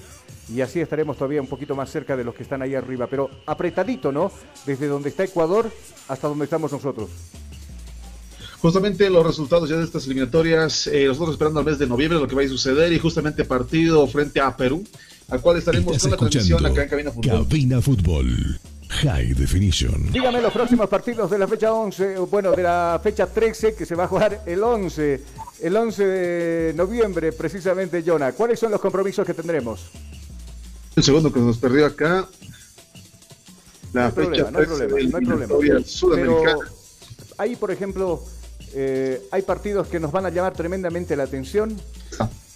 Y 0.48 0.60
así 0.60 0.80
estaremos 0.80 1.16
todavía 1.16 1.40
un 1.40 1.48
poquito 1.48 1.74
más 1.74 1.90
cerca 1.90 2.16
de 2.16 2.22
los 2.22 2.34
que 2.34 2.44
están 2.44 2.62
ahí 2.62 2.76
arriba. 2.76 3.08
Pero 3.08 3.28
apretadito, 3.44 4.12
¿no? 4.12 4.30
Desde 4.64 4.86
donde 4.86 5.08
está 5.08 5.24
Ecuador 5.24 5.68
hasta 6.08 6.28
donde 6.28 6.44
estamos 6.44 6.70
nosotros. 6.70 7.10
Justamente 8.60 9.10
los 9.10 9.24
resultados 9.24 9.68
ya 9.68 9.76
de 9.76 9.84
estas 9.84 10.06
eliminatorias, 10.06 10.86
eh, 10.86 11.06
nosotros 11.06 11.32
esperando 11.32 11.60
al 11.60 11.66
mes 11.66 11.78
de 11.78 11.86
noviembre 11.86 12.18
lo 12.18 12.26
que 12.26 12.34
va 12.34 12.42
a 12.42 12.48
suceder 12.48 12.92
y 12.92 12.98
justamente 12.98 13.44
partido 13.44 14.06
frente 14.06 14.40
a 14.40 14.56
Perú, 14.56 14.84
al 15.28 15.40
cual 15.40 15.58
estaremos 15.58 15.98
con 15.98 16.10
la 16.10 16.16
transmisión 16.16 16.58
escuchando 16.58 16.68
acá 16.68 16.82
en 16.82 16.88
Cabina 16.88 17.10
Fútbol. 17.10 17.48
Cabina 17.48 17.82
Fútbol. 17.82 18.58
High 18.88 19.34
Definition. 19.34 20.12
Dígame 20.12 20.40
los 20.40 20.52
próximos 20.52 20.88
partidos 20.88 21.30
de 21.30 21.38
la 21.38 21.48
fecha 21.48 21.72
11, 21.72 22.18
o 22.18 22.26
bueno, 22.26 22.52
de 22.52 22.62
la 22.62 23.00
fecha 23.02 23.26
13 23.26 23.74
que 23.74 23.84
se 23.84 23.94
va 23.94 24.04
a 24.04 24.08
jugar 24.08 24.42
el 24.46 24.62
11, 24.62 25.20
el 25.60 25.76
11 25.76 26.06
de 26.06 26.74
noviembre 26.74 27.32
precisamente, 27.32 28.02
Jonah. 28.06 28.32
¿Cuáles 28.32 28.60
son 28.60 28.70
los 28.70 28.80
compromisos 28.80 29.26
que 29.26 29.34
tendremos? 29.34 29.90
El 30.94 31.02
segundo 31.02 31.32
que 31.32 31.40
nos 31.40 31.58
perdió 31.58 31.84
acá, 31.84 32.28
la 33.92 34.02
No 34.02 34.06
hay 34.06 34.12
fecha 34.12 34.48
problema, 34.48 34.50
no 34.50 34.58
hay 34.58 34.66
13 34.66 34.86
problema, 34.86 35.20
no 35.20 35.40
hay 35.40 35.46
problema. 35.46 35.84
Pero 36.14 36.60
ahí, 37.38 37.56
por 37.56 37.70
ejemplo, 37.70 38.22
eh, 38.78 39.22
hay 39.30 39.40
partidos 39.40 39.88
que 39.88 39.98
nos 39.98 40.12
van 40.12 40.26
a 40.26 40.28
llamar 40.28 40.52
tremendamente 40.52 41.16
la 41.16 41.22
atención. 41.22 41.74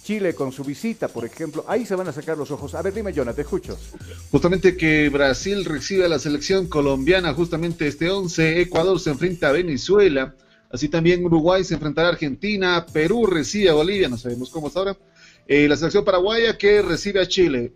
Chile 0.03 0.35
con 0.35 0.51
su 0.51 0.63
visita, 0.63 1.07
por 1.07 1.25
ejemplo, 1.25 1.65
ahí 1.67 1.83
se 1.83 1.95
van 1.95 2.07
a 2.07 2.11
sacar 2.11 2.37
los 2.37 2.51
ojos. 2.51 2.75
A 2.75 2.81
ver, 2.83 2.93
dime, 2.93 3.11
Jonah, 3.11 3.33
te 3.33 3.41
escucho. 3.41 3.75
Justamente 4.29 4.77
que 4.77 5.09
Brasil 5.09 5.65
recibe 5.65 6.05
a 6.05 6.07
la 6.07 6.19
selección 6.19 6.67
colombiana 6.67 7.33
justamente 7.33 7.87
este 7.87 8.07
11, 8.11 8.61
Ecuador 8.61 8.99
se 8.99 9.09
enfrenta 9.09 9.49
a 9.49 9.51
Venezuela, 9.51 10.35
así 10.69 10.89
también 10.89 11.25
Uruguay 11.25 11.63
se 11.63 11.73
enfrentará 11.73 12.09
a 12.09 12.11
Argentina, 12.11 12.85
Perú 12.93 13.25
recibe 13.25 13.71
a 13.71 13.73
Bolivia, 13.73 14.07
no 14.07 14.17
sabemos 14.17 14.51
cómo 14.51 14.67
está 14.67 14.79
ahora, 14.79 14.97
Eh, 15.47 15.67
la 15.67 15.75
selección 15.75 16.05
paraguaya 16.05 16.55
que 16.55 16.83
recibe 16.83 17.19
a 17.19 17.27
Chile. 17.27 17.73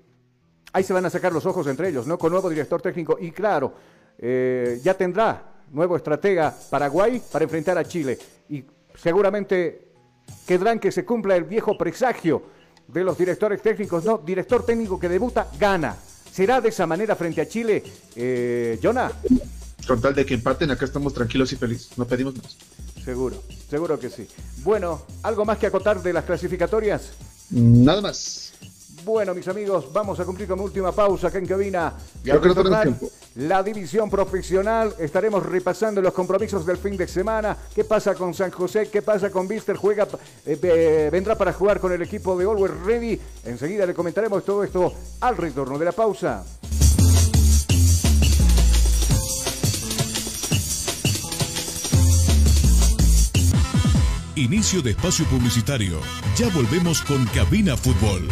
Ahí 0.72 0.84
se 0.84 0.94
van 0.94 1.06
a 1.06 1.10
sacar 1.10 1.34
los 1.34 1.48
ojos 1.48 1.66
entre 1.66 1.90
ellos, 1.90 2.06
¿no? 2.06 2.20
Con 2.20 2.32
nuevo 2.32 2.48
director 2.48 2.80
técnico 2.80 3.18
y 3.20 3.32
claro, 3.32 3.74
eh, 4.20 4.80
ya 4.84 4.94
tendrá 4.94 5.55
nuevo 5.72 5.96
estratega 5.96 6.56
Paraguay 6.70 7.22
para 7.32 7.44
enfrentar 7.44 7.78
a 7.78 7.84
Chile 7.84 8.18
y 8.50 8.64
seguramente 8.96 9.88
quedarán 10.46 10.80
que 10.80 10.92
se 10.92 11.06
cumpla 11.06 11.36
el 11.36 11.44
viejo 11.44 11.78
presagio 11.78 12.44
de 12.88 13.04
los 13.04 13.18
directores 13.18 13.62
técnicos, 13.62 14.04
¿no? 14.06 14.18
Director 14.20 14.66
técnico 14.66 15.00
que 15.00 15.10
debuta, 15.10 15.48
gana. 15.60 15.96
¿Será 16.32 16.62
de 16.62 16.70
esa 16.70 16.86
manera 16.86 17.16
frente 17.16 17.42
a 17.42 17.48
Chile, 17.48 17.84
eh, 18.16 18.80
Jonah? 18.82 19.12
Con 19.88 20.02
tal 20.02 20.14
de 20.14 20.26
que 20.26 20.34
empaten, 20.34 20.70
acá 20.72 20.86
estamos 20.86 21.14
tranquilos 21.14 21.52
y 21.54 21.56
felices, 21.56 21.98
no 21.98 22.06
pedimos 22.06 22.36
más. 22.36 22.58
Seguro, 23.04 23.42
seguro 23.70 24.00
que 24.00 24.10
sí. 24.10 24.28
Bueno, 24.64 25.02
¿algo 25.24 25.46
más 25.46 25.58
que 25.58 25.68
acotar 25.68 26.02
de 26.02 26.12
las 26.12 26.26
clasificatorias? 26.26 27.12
Nada 27.52 28.02
más. 28.02 28.54
Bueno, 29.04 29.36
mis 29.36 29.48
amigos, 29.48 29.94
vamos 29.94 30.20
a 30.20 30.26
cumplir 30.26 30.48
con 30.48 30.60
última 30.60 30.92
pausa 30.92 31.28
acá 31.28 31.38
en 31.38 31.46
cabina. 31.46 31.94
Y 32.22 32.24
Creo 32.24 32.36
al 32.36 32.42
que 32.42 32.48
no 32.48 32.56
tenemos 32.56 32.82
tiempo. 32.82 33.12
La 33.36 33.62
división 33.64 34.10
profesional, 34.10 34.96
estaremos 34.98 35.46
repasando 35.46 36.02
los 36.02 36.14
compromisos 36.14 36.66
del 36.66 36.78
fin 36.78 36.96
de 36.96 37.08
semana. 37.08 37.58
¿Qué 37.74 37.84
pasa 37.84 38.16
con 38.16 38.34
San 38.34 38.52
José? 38.52 38.90
¿Qué 38.90 39.02
pasa 39.02 39.30
con 39.30 39.48
Víster? 39.48 39.76
Juega, 39.76 40.08
eh, 40.46 41.10
vendrá 41.12 41.38
para 41.38 41.54
jugar 41.54 41.80
con 41.80 41.92
el 41.92 42.02
equipo 42.02 42.38
de 42.38 42.46
Always 42.46 42.74
Ready. 42.86 43.20
Enseguida 43.46 43.86
le 43.86 43.94
comentaremos 43.94 44.44
todo 44.46 44.64
esto 44.64 44.94
al 45.22 45.36
retorno 45.38 45.78
de 45.78 45.86
la 45.86 45.92
pausa. 45.92 46.44
Inicio 54.38 54.82
de 54.82 54.92
espacio 54.92 55.26
publicitario. 55.28 56.00
Ya 56.38 56.50
volvemos 56.50 57.02
con 57.02 57.26
Cabina 57.28 57.78
Fútbol. 57.78 58.28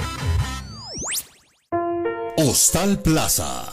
Hostal 2.35 2.99
Plaza. 3.01 3.72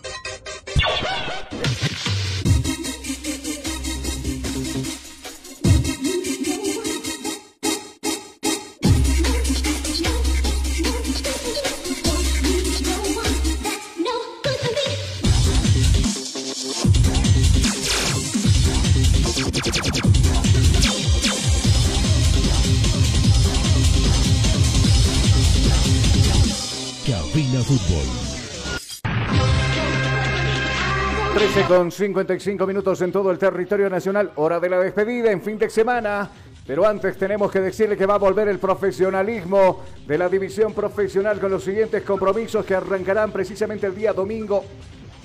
13 31.61 31.67
con 31.67 31.91
55 31.91 32.67
minutos 32.67 33.01
en 33.01 33.11
todo 33.11 33.29
el 33.31 33.37
territorio 33.37 33.89
nacional. 33.89 34.31
Hora 34.35 34.59
de 34.59 34.69
la 34.69 34.79
despedida 34.79 35.31
en 35.31 35.41
fin 35.41 35.57
de 35.57 35.69
semana. 35.69 36.29
Pero 36.65 36.85
antes 36.87 37.17
tenemos 37.17 37.51
que 37.51 37.59
decirle 37.59 37.97
que 37.97 38.05
va 38.05 38.15
a 38.15 38.19
volver 38.19 38.47
el 38.47 38.59
profesionalismo 38.59 39.83
de 40.07 40.17
la 40.17 40.29
división 40.29 40.73
profesional 40.73 41.39
con 41.39 41.51
los 41.51 41.63
siguientes 41.63 42.03
compromisos 42.03 42.65
que 42.65 42.75
arrancarán 42.75 43.31
precisamente 43.31 43.87
el 43.87 43.95
día 43.95 44.13
domingo 44.13 44.63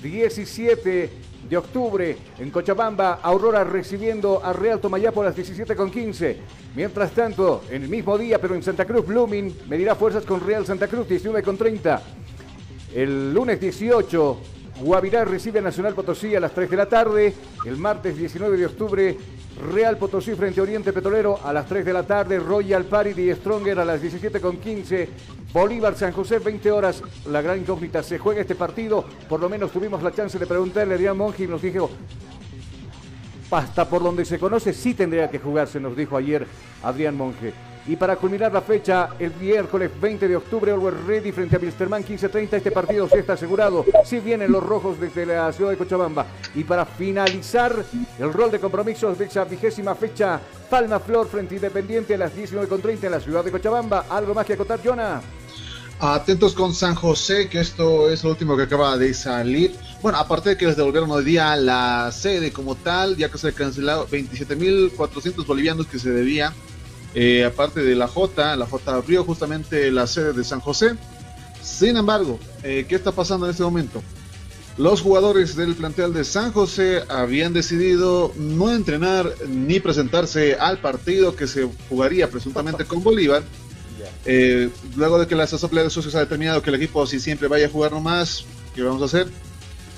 17 0.01 1.09
de 1.49 1.57
octubre 1.57 2.17
en 2.39 2.51
Cochabamba, 2.51 3.19
Aurora 3.23 3.63
recibiendo 3.63 4.43
a 4.43 4.53
Real 4.53 4.79
Tomayapo 4.79 5.21
a 5.21 5.25
las 5.25 5.35
17 5.35 5.75
con 5.75 5.89
15. 5.89 6.37
Mientras 6.75 7.11
tanto, 7.11 7.63
en 7.69 7.83
el 7.83 7.89
mismo 7.89 8.17
día, 8.17 8.39
pero 8.39 8.53
en 8.53 8.63
Santa 8.63 8.85
Cruz, 8.85 9.05
Blooming 9.05 9.57
medirá 9.67 9.95
fuerzas 9.95 10.25
con 10.25 10.45
Real 10.45 10.65
Santa 10.65 10.87
Cruz 10.87 11.07
19 11.07 11.41
con 11.43 11.57
30. 11.57 12.01
El 12.93 13.33
lunes 13.33 13.59
18, 13.59 14.37
Guavirá 14.81 15.25
recibe 15.25 15.59
a 15.59 15.61
Nacional 15.63 15.95
Potosí 15.95 16.35
a 16.35 16.39
las 16.39 16.51
3 16.51 16.69
de 16.69 16.77
la 16.77 16.85
tarde. 16.85 17.33
El 17.65 17.77
martes 17.77 18.15
19 18.15 18.57
de 18.57 18.65
octubre, 18.67 19.17
Real 19.73 19.97
Potosí 19.97 20.33
frente 20.35 20.59
a 20.59 20.63
Oriente 20.63 20.93
Petrolero 20.93 21.39
a 21.43 21.51
las 21.51 21.65
3 21.65 21.83
de 21.83 21.93
la 21.93 22.03
tarde. 22.03 22.39
Royal 22.39 22.85
Party 22.85 23.19
y 23.19 23.33
Stronger 23.33 23.79
a 23.79 23.85
las 23.85 24.01
17.15. 24.01 25.07
Bolívar 25.51 25.95
San 25.95 26.11
José, 26.11 26.37
20 26.39 26.71
horas. 26.71 27.01
La 27.27 27.41
gran 27.41 27.59
incógnita, 27.59 28.03
¿se 28.03 28.19
juega 28.19 28.41
este 28.41 28.53
partido? 28.53 29.03
Por 29.27 29.39
lo 29.39 29.49
menos 29.49 29.71
tuvimos 29.71 30.03
la 30.03 30.11
chance 30.11 30.37
de 30.37 30.45
preguntarle 30.45 30.93
a 30.93 30.95
Adrián 30.95 31.17
Monge 31.17 31.45
y 31.45 31.47
nos 31.47 31.61
dijo, 31.61 31.89
hasta 33.49 33.89
por 33.89 34.03
donde 34.03 34.25
se 34.25 34.37
conoce, 34.37 34.73
sí 34.73 34.93
tendría 34.93 35.29
que 35.29 35.39
jugarse, 35.39 35.79
nos 35.79 35.95
dijo 35.95 36.17
ayer 36.17 36.45
Adrián 36.83 37.15
Monge. 37.15 37.53
Y 37.87 37.95
para 37.95 38.17
culminar 38.17 38.51
la 38.51 38.61
fecha, 38.61 39.09
el 39.17 39.33
miércoles 39.35 39.89
20 39.99 40.27
de 40.27 40.35
octubre, 40.35 40.71
Always 40.73 40.95
Ready 41.05 41.31
frente 41.31 41.55
a 41.55 41.59
Wilstermann 41.59 42.03
15.30. 42.03 42.57
Este 42.57 42.71
partido 42.71 43.07
sí 43.07 43.17
está 43.17 43.33
asegurado. 43.33 43.85
Sí 44.03 44.19
vienen 44.19 44.51
los 44.51 44.61
rojos 44.61 44.99
desde 44.99 45.25
la 45.25 45.53
ciudad 45.53 45.71
de 45.71 45.77
Cochabamba. 45.77 46.25
Y 46.53 46.65
para 46.65 46.85
finalizar 46.85 47.73
el 48.19 48.33
rol 48.33 48.51
de 48.51 48.59
compromisos 48.59 49.17
de 49.17 49.25
esa 49.25 49.45
vigésima 49.45 49.95
fecha, 49.95 50.41
Palma 50.69 50.99
Flor 50.99 51.29
frente 51.29 51.55
Independiente 51.55 52.15
a 52.15 52.17
las 52.17 52.35
19.30 52.35 53.03
en 53.05 53.11
la 53.11 53.21
ciudad 53.21 53.45
de 53.45 53.51
Cochabamba. 53.51 54.05
¿Algo 54.09 54.33
más 54.33 54.45
que 54.45 54.53
acotar, 54.53 54.81
Jonah? 54.83 55.21
Atentos 55.99 56.53
con 56.53 56.73
San 56.75 56.93
José, 56.93 57.47
que 57.47 57.59
esto 57.59 58.09
es 58.11 58.23
lo 58.23 58.31
último 58.31 58.55
que 58.57 58.63
acaba 58.63 58.97
de 58.97 59.13
salir. 59.13 59.73
Bueno, 60.01 60.19
aparte 60.19 60.49
de 60.49 60.57
que 60.57 60.67
les 60.67 60.75
devolvieron 60.75 61.09
hoy 61.09 61.23
día 61.23 61.55
la 61.55 62.11
sede 62.11 62.51
como 62.51 62.75
tal, 62.75 63.15
ya 63.15 63.29
que 63.29 63.37
se 63.37 63.51
cancelado 63.53 64.07
27.400 64.07 65.45
bolivianos 65.45 65.87
que 65.87 65.97
se 65.97 66.11
debía, 66.11 66.53
eh, 67.13 67.45
aparte 67.45 67.81
de 67.81 67.95
la 67.95 68.07
J, 68.07 68.55
la 68.55 68.65
J 68.65 68.93
abrió 68.93 69.23
justamente 69.23 69.91
la 69.91 70.07
sede 70.07 70.33
de 70.33 70.43
San 70.43 70.59
José. 70.59 70.95
Sin 71.61 71.97
embargo, 71.97 72.39
eh, 72.63 72.85
¿qué 72.87 72.95
está 72.95 73.11
pasando 73.11 73.45
en 73.45 73.51
este 73.51 73.63
momento? 73.63 74.01
Los 74.77 75.01
jugadores 75.01 75.55
del 75.55 75.73
plantel 75.73 76.13
de 76.13 76.23
San 76.23 76.51
José 76.51 77.01
habían 77.09 77.51
decidido 77.51 78.31
no 78.37 78.71
entrenar 78.71 79.33
ni 79.47 79.79
presentarse 79.79 80.55
al 80.55 80.79
partido 80.79 81.35
que 81.35 81.47
se 81.47 81.67
jugaría 81.89 82.29
presuntamente 82.29 82.85
con 82.85 83.03
Bolívar. 83.03 83.43
Eh, 84.25 84.69
luego 84.95 85.19
de 85.19 85.25
que 85.25 85.35
la 85.35 85.43
Asamblea 85.43 85.83
de 85.83 85.89
Socios 85.89 86.13
ha 86.15 86.19
determinado 86.19 86.61
que 86.61 86.69
el 86.69 86.75
equipo 86.75 87.07
si 87.07 87.19
siempre 87.19 87.47
vaya 87.47 87.65
a 87.65 87.69
jugar 87.69 87.91
nomás, 87.91 88.45
¿qué 88.75 88.83
vamos 88.83 89.01
a 89.01 89.05
hacer? 89.05 89.27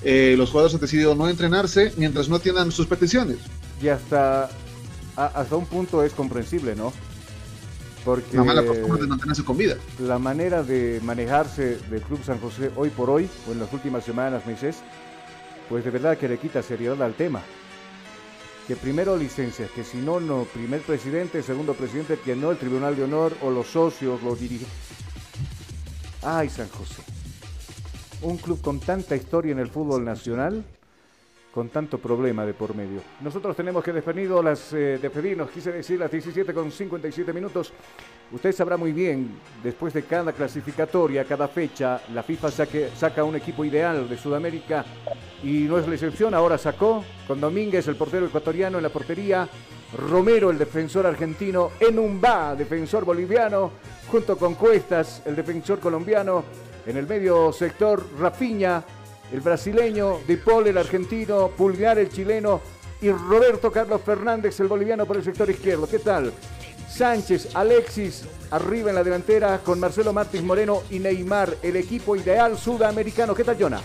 Eh, 0.01 0.35
los 0.37 0.49
jugadores 0.49 0.75
han 0.75 0.81
decidido 0.81 1.13
no 1.13 1.27
entrenarse 1.27 1.91
mientras 1.97 2.29
no 2.29 2.39
tienen 2.39 2.71
sus 2.71 2.87
peticiones. 2.87 3.37
Y 3.81 3.89
hasta, 3.89 4.49
hasta 5.15 5.55
un 5.55 5.65
punto 5.65 6.03
es 6.03 6.13
comprensible, 6.13 6.75
¿no? 6.75 6.93
Porque 8.05 8.37
Una 8.39 8.45
mala 8.45 8.65
costumbre 8.65 9.01
de 9.01 9.07
mantenerse 9.07 9.43
con 9.43 9.57
vida. 9.57 9.75
la 9.99 10.17
manera 10.19 10.63
de 10.63 11.01
manejarse 11.03 11.77
del 11.89 12.01
Club 12.01 12.23
San 12.23 12.39
José 12.39 12.71
hoy 12.75 12.89
por 12.89 13.09
hoy, 13.09 13.29
o 13.47 13.51
en 13.51 13.59
las 13.59 13.71
últimas 13.73 14.03
semanas, 14.05 14.45
meses, 14.45 14.77
pues 15.67 15.83
de 15.83 15.91
verdad 15.91 16.17
que 16.17 16.29
le 16.29 16.37
quita 16.37 16.63
seriedad 16.63 17.01
al 17.03 17.13
tema. 17.13 17.41
Que 18.67 18.75
primero 18.75 19.17
licencias, 19.17 19.69
que 19.71 19.83
si 19.83 19.97
no, 19.97 20.19
no, 20.19 20.43
primer 20.53 20.81
presidente, 20.81 21.43
segundo 21.43 21.73
presidente, 21.73 22.19
que 22.23 22.35
no 22.35 22.51
el 22.51 22.57
Tribunal 22.57 22.95
de 22.95 23.03
Honor 23.03 23.33
o 23.41 23.49
los 23.51 23.67
socios, 23.67 24.21
los 24.23 24.39
dirigentes. 24.39 24.69
Ay, 26.21 26.49
San 26.49 26.69
José. 26.69 27.01
Un 28.21 28.37
club 28.37 28.61
con 28.61 28.79
tanta 28.79 29.15
historia 29.15 29.51
en 29.51 29.59
el 29.59 29.69
fútbol 29.69 30.03
nacional, 30.05 30.63
con 31.53 31.69
tanto 31.69 31.97
problema 31.97 32.45
de 32.45 32.53
por 32.53 32.75
medio. 32.75 33.01
Nosotros 33.21 33.55
tenemos 33.55 33.83
que 33.83 33.91
despedirnos, 33.91 34.43
las, 34.43 34.73
eh, 34.73 34.99
despedirnos, 35.01 35.49
quise 35.49 35.71
decir, 35.71 35.99
las 35.99 36.11
17 36.11 36.53
con 36.53 36.71
57 36.71 37.33
minutos. 37.33 37.73
Usted 38.31 38.51
sabrá 38.51 38.77
muy 38.77 38.93
bien, 38.93 39.31
después 39.63 39.93
de 39.93 40.03
cada 40.03 40.31
clasificatoria, 40.31 41.25
cada 41.25 41.47
fecha, 41.47 42.01
la 42.13 42.21
FIFA 42.21 42.51
saca 42.95 43.23
un 43.23 43.35
equipo 43.35 43.65
ideal 43.65 44.07
de 44.07 44.17
Sudamérica 44.17 44.85
y 45.43 45.61
no 45.61 45.79
es 45.79 45.87
la 45.87 45.95
excepción. 45.95 46.35
Ahora 46.35 46.57
sacó 46.57 47.03
con 47.27 47.41
Domínguez, 47.41 47.87
el 47.87 47.95
portero 47.95 48.27
ecuatoriano 48.27 48.77
en 48.77 48.83
la 48.83 48.89
portería, 48.89 49.49
Romero, 49.97 50.51
el 50.51 50.59
defensor 50.59 51.07
argentino, 51.07 51.71
Enumba, 51.79 52.55
defensor 52.55 53.03
boliviano, 53.05 53.71
junto 54.07 54.37
con 54.37 54.53
Cuestas, 54.53 55.23
el 55.25 55.35
defensor 55.35 55.79
colombiano, 55.79 56.43
en 56.85 56.97
el 56.97 57.07
medio 57.07 57.51
sector, 57.51 58.03
Rafiña, 58.19 58.83
el 59.31 59.41
brasileño, 59.41 60.19
De 60.27 60.37
Paul, 60.37 60.67
el 60.67 60.77
argentino, 60.77 61.49
Pulgar, 61.49 61.99
el 61.99 62.09
chileno, 62.09 62.61
y 63.01 63.11
Roberto 63.11 63.71
Carlos 63.71 64.01
Fernández, 64.05 64.59
el 64.59 64.67
boliviano, 64.67 65.05
por 65.05 65.17
el 65.17 65.23
sector 65.23 65.49
izquierdo. 65.49 65.87
¿Qué 65.87 65.99
tal? 65.99 66.33
Sánchez, 66.89 67.55
Alexis, 67.55 68.23
arriba 68.51 68.89
en 68.89 68.95
la 68.95 69.03
delantera, 69.03 69.59
con 69.59 69.79
Marcelo 69.79 70.11
Martins 70.11 70.43
Moreno 70.43 70.83
y 70.89 70.99
Neymar, 70.99 71.55
el 71.61 71.75
equipo 71.75 72.15
ideal 72.15 72.57
sudamericano. 72.57 73.35
¿Qué 73.35 73.43
tal, 73.43 73.57
Jonah? 73.59 73.81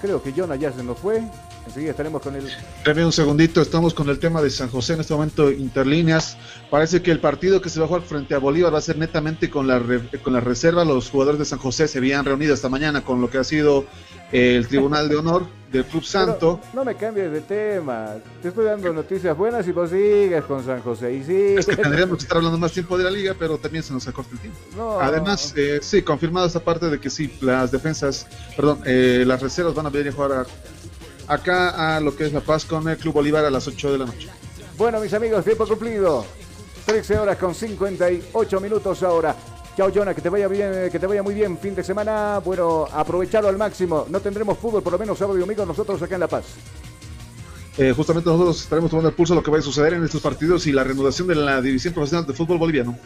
Creo 0.00 0.22
que 0.22 0.32
Jonah 0.32 0.56
ya 0.56 0.72
se 0.72 0.82
nos 0.82 0.98
fue. 0.98 1.22
Enseguida 1.66 1.90
estaremos 1.92 2.20
con 2.22 2.34
el... 2.36 2.46
Dame 2.84 3.04
un 3.06 3.12
segundito, 3.12 3.60
estamos 3.62 3.94
con 3.94 4.08
el 4.10 4.18
tema 4.18 4.42
de 4.42 4.50
San 4.50 4.68
José 4.68 4.92
en 4.94 5.00
este 5.00 5.14
momento, 5.14 5.50
interlíneas. 5.50 6.36
Parece 6.70 7.00
que 7.02 7.10
el 7.10 7.20
partido 7.20 7.60
que 7.62 7.70
se 7.70 7.80
va 7.80 7.86
a 7.86 7.88
jugar 7.88 8.02
frente 8.02 8.34
a 8.34 8.38
Bolívar 8.38 8.72
va 8.74 8.78
a 8.78 8.82
ser 8.82 8.98
netamente 8.98 9.48
con 9.48 9.66
la, 9.66 9.78
re- 9.78 10.02
con 10.22 10.32
la 10.34 10.40
reserva. 10.40 10.84
Los 10.84 11.08
jugadores 11.10 11.38
de 11.38 11.46
San 11.46 11.58
José 11.58 11.88
se 11.88 11.98
habían 11.98 12.24
reunido 12.24 12.52
esta 12.54 12.68
mañana 12.68 13.02
con 13.02 13.20
lo 13.20 13.30
que 13.30 13.38
ha 13.38 13.44
sido 13.44 13.86
eh, 14.30 14.56
el 14.56 14.68
Tribunal 14.68 15.08
de 15.08 15.16
Honor 15.16 15.46
del 15.72 15.84
Club 15.86 16.04
Santo. 16.04 16.60
No 16.74 16.84
me 16.84 16.94
cambies 16.96 17.32
de 17.32 17.40
tema. 17.40 18.08
Te 18.42 18.48
estoy 18.48 18.66
dando 18.66 18.92
noticias 18.92 19.36
buenas 19.36 19.66
y 19.66 19.72
vos 19.72 19.88
sigues 19.90 20.44
con 20.44 20.64
San 20.64 20.80
José. 20.82 21.14
Y 21.14 21.24
sí. 21.24 21.54
Es 21.58 21.66
que 21.66 21.76
tendríamos 21.76 22.18
que 22.18 22.22
estar 22.24 22.36
hablando 22.36 22.58
más 22.58 22.72
tiempo 22.72 22.98
de 22.98 23.04
la 23.04 23.10
liga, 23.10 23.34
pero 23.38 23.56
también 23.58 23.82
se 23.82 23.92
nos 23.94 24.06
acorta 24.06 24.32
el 24.34 24.38
tiempo. 24.40 24.58
No. 24.76 25.00
Además, 25.00 25.54
eh, 25.56 25.78
sí, 25.82 26.02
confirmado 26.02 26.46
esta 26.46 26.60
parte 26.60 26.90
de 26.90 27.00
que 27.00 27.08
sí, 27.08 27.32
las 27.40 27.72
defensas, 27.72 28.26
perdón, 28.54 28.80
eh, 28.84 29.24
las 29.26 29.40
reservas 29.42 29.74
van 29.74 29.86
a 29.86 29.90
venir 29.90 30.12
a 30.12 30.12
jugar 30.12 30.32
a- 30.32 30.46
acá 31.28 31.96
a 31.96 32.00
lo 32.00 32.16
que 32.16 32.26
es 32.26 32.32
La 32.32 32.40
Paz 32.40 32.64
con 32.64 32.88
el 32.88 32.96
Club 32.96 33.14
Bolívar 33.14 33.44
a 33.44 33.50
las 33.50 33.66
8 33.66 33.92
de 33.92 33.98
la 33.98 34.06
noche. 34.06 34.28
Bueno, 34.76 35.00
mis 35.00 35.12
amigos, 35.14 35.44
tiempo 35.44 35.66
cumplido. 35.66 36.24
13 36.86 37.18
horas 37.18 37.38
con 37.38 37.54
58 37.54 38.60
minutos 38.60 39.02
ahora. 39.02 39.34
Chao, 39.76 39.90
Jonah, 39.92 40.14
que 40.14 40.20
te 40.20 40.28
vaya 40.28 40.46
bien, 40.46 40.88
que 40.90 40.98
te 40.98 41.06
vaya 41.06 41.22
muy 41.22 41.34
bien. 41.34 41.58
Fin 41.58 41.74
de 41.74 41.82
semana, 41.82 42.40
bueno, 42.44 42.86
aprovecharlo 42.92 43.48
al 43.48 43.56
máximo. 43.56 44.06
No 44.08 44.20
tendremos 44.20 44.58
fútbol, 44.58 44.82
por 44.82 44.92
lo 44.92 44.98
menos 44.98 45.18
sábado 45.18 45.36
y 45.36 45.40
domingo, 45.40 45.66
nosotros 45.66 46.00
acá 46.02 46.14
en 46.14 46.20
La 46.20 46.28
Paz. 46.28 46.44
Eh, 47.76 47.92
justamente 47.96 48.30
nosotros 48.30 48.62
estaremos 48.62 48.90
tomando 48.90 49.08
el 49.08 49.16
pulso 49.16 49.34
de 49.34 49.40
lo 49.40 49.42
que 49.42 49.50
va 49.50 49.58
a 49.58 49.62
suceder 49.62 49.94
en 49.94 50.04
estos 50.04 50.20
partidos 50.20 50.66
y 50.68 50.72
la 50.72 50.84
reanudación 50.84 51.26
de 51.26 51.34
la 51.34 51.60
División 51.60 51.92
Profesional 51.92 52.24
de 52.24 52.32
Fútbol 52.32 52.58
Boliviano. 52.58 52.96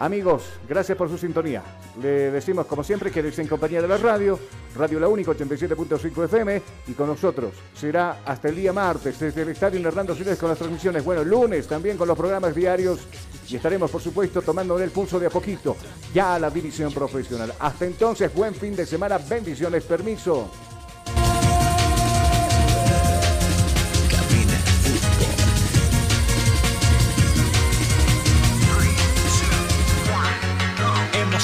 Amigos, 0.00 0.44
gracias 0.66 0.96
por 0.96 1.10
su 1.10 1.18
sintonía. 1.18 1.62
Le 2.00 2.30
decimos, 2.30 2.64
como 2.64 2.82
siempre, 2.82 3.10
que 3.10 3.20
en 3.20 3.46
compañía 3.46 3.82
de 3.82 3.88
la 3.88 3.98
radio, 3.98 4.38
Radio 4.74 4.98
La 4.98 5.08
Única 5.08 5.32
87.5 5.32 6.24
FM, 6.24 6.62
y 6.88 6.92
con 6.94 7.06
nosotros 7.06 7.52
será 7.74 8.22
hasta 8.24 8.48
el 8.48 8.56
día 8.56 8.72
martes 8.72 9.20
desde 9.20 9.42
el 9.42 9.50
Estadio 9.50 9.86
Hernando 9.86 10.14
Siles 10.14 10.38
con 10.38 10.48
las 10.48 10.56
transmisiones. 10.56 11.04
Bueno, 11.04 11.22
lunes 11.22 11.66
también 11.66 11.98
con 11.98 12.08
los 12.08 12.16
programas 12.16 12.54
diarios 12.54 13.00
y 13.46 13.56
estaremos, 13.56 13.90
por 13.90 14.00
supuesto, 14.00 14.40
tomando 14.40 14.78
el 14.78 14.90
pulso 14.90 15.20
de 15.20 15.26
a 15.26 15.30
poquito 15.30 15.76
ya 16.14 16.36
a 16.36 16.38
la 16.38 16.48
división 16.48 16.94
profesional. 16.94 17.52
Hasta 17.58 17.84
entonces, 17.84 18.32
buen 18.32 18.54
fin 18.54 18.74
de 18.74 18.86
semana, 18.86 19.18
bendiciones, 19.18 19.84
permiso. 19.84 20.50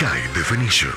High 0.00 0.26
Definition. 0.34 0.90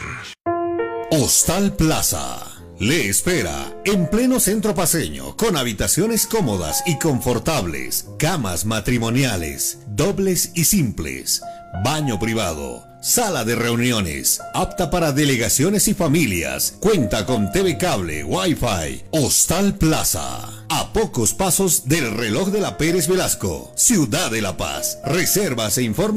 Hostal 1.12 1.76
Plaza. 1.76 2.40
Le 2.80 3.08
espera 3.08 3.72
en 3.86 4.10
pleno 4.10 4.40
centro 4.40 4.74
paseño 4.74 5.38
con 5.38 5.56
habitaciones 5.56 6.26
cómodas 6.26 6.82
y 6.88 6.98
confortables, 6.98 8.08
camas 8.18 8.66
matrimoniales, 8.66 9.80
dobles 9.88 10.52
y 10.56 10.66
simples, 10.66 11.44
baño 11.84 12.18
privado, 12.20 12.88
sala 13.00 13.46
de 13.46 13.56
reuniones, 13.56 14.42
apta 14.56 14.90
para 14.90 15.12
delegaciones 15.12 15.88
y 15.88 15.94
familias, 15.94 16.74
cuenta 16.80 17.28
con 17.28 17.52
TV 17.52 17.78
cable, 17.78 18.24
Wi-Fi. 18.24 19.04
Hostal 19.12 19.76
Plaza. 19.76 20.58
A 20.70 20.92
pocos 20.92 21.34
pasos 21.34 21.88
del 21.88 22.18
reloj 22.18 22.50
de 22.50 22.60
la 22.60 22.78
Pérez 22.78 23.08
Velasco, 23.08 23.72
Ciudad 23.76 24.32
de 24.32 24.42
La 24.42 24.58
Paz. 24.58 24.98
Reservas 25.06 25.78
e 25.78 25.84
informes 25.84 26.08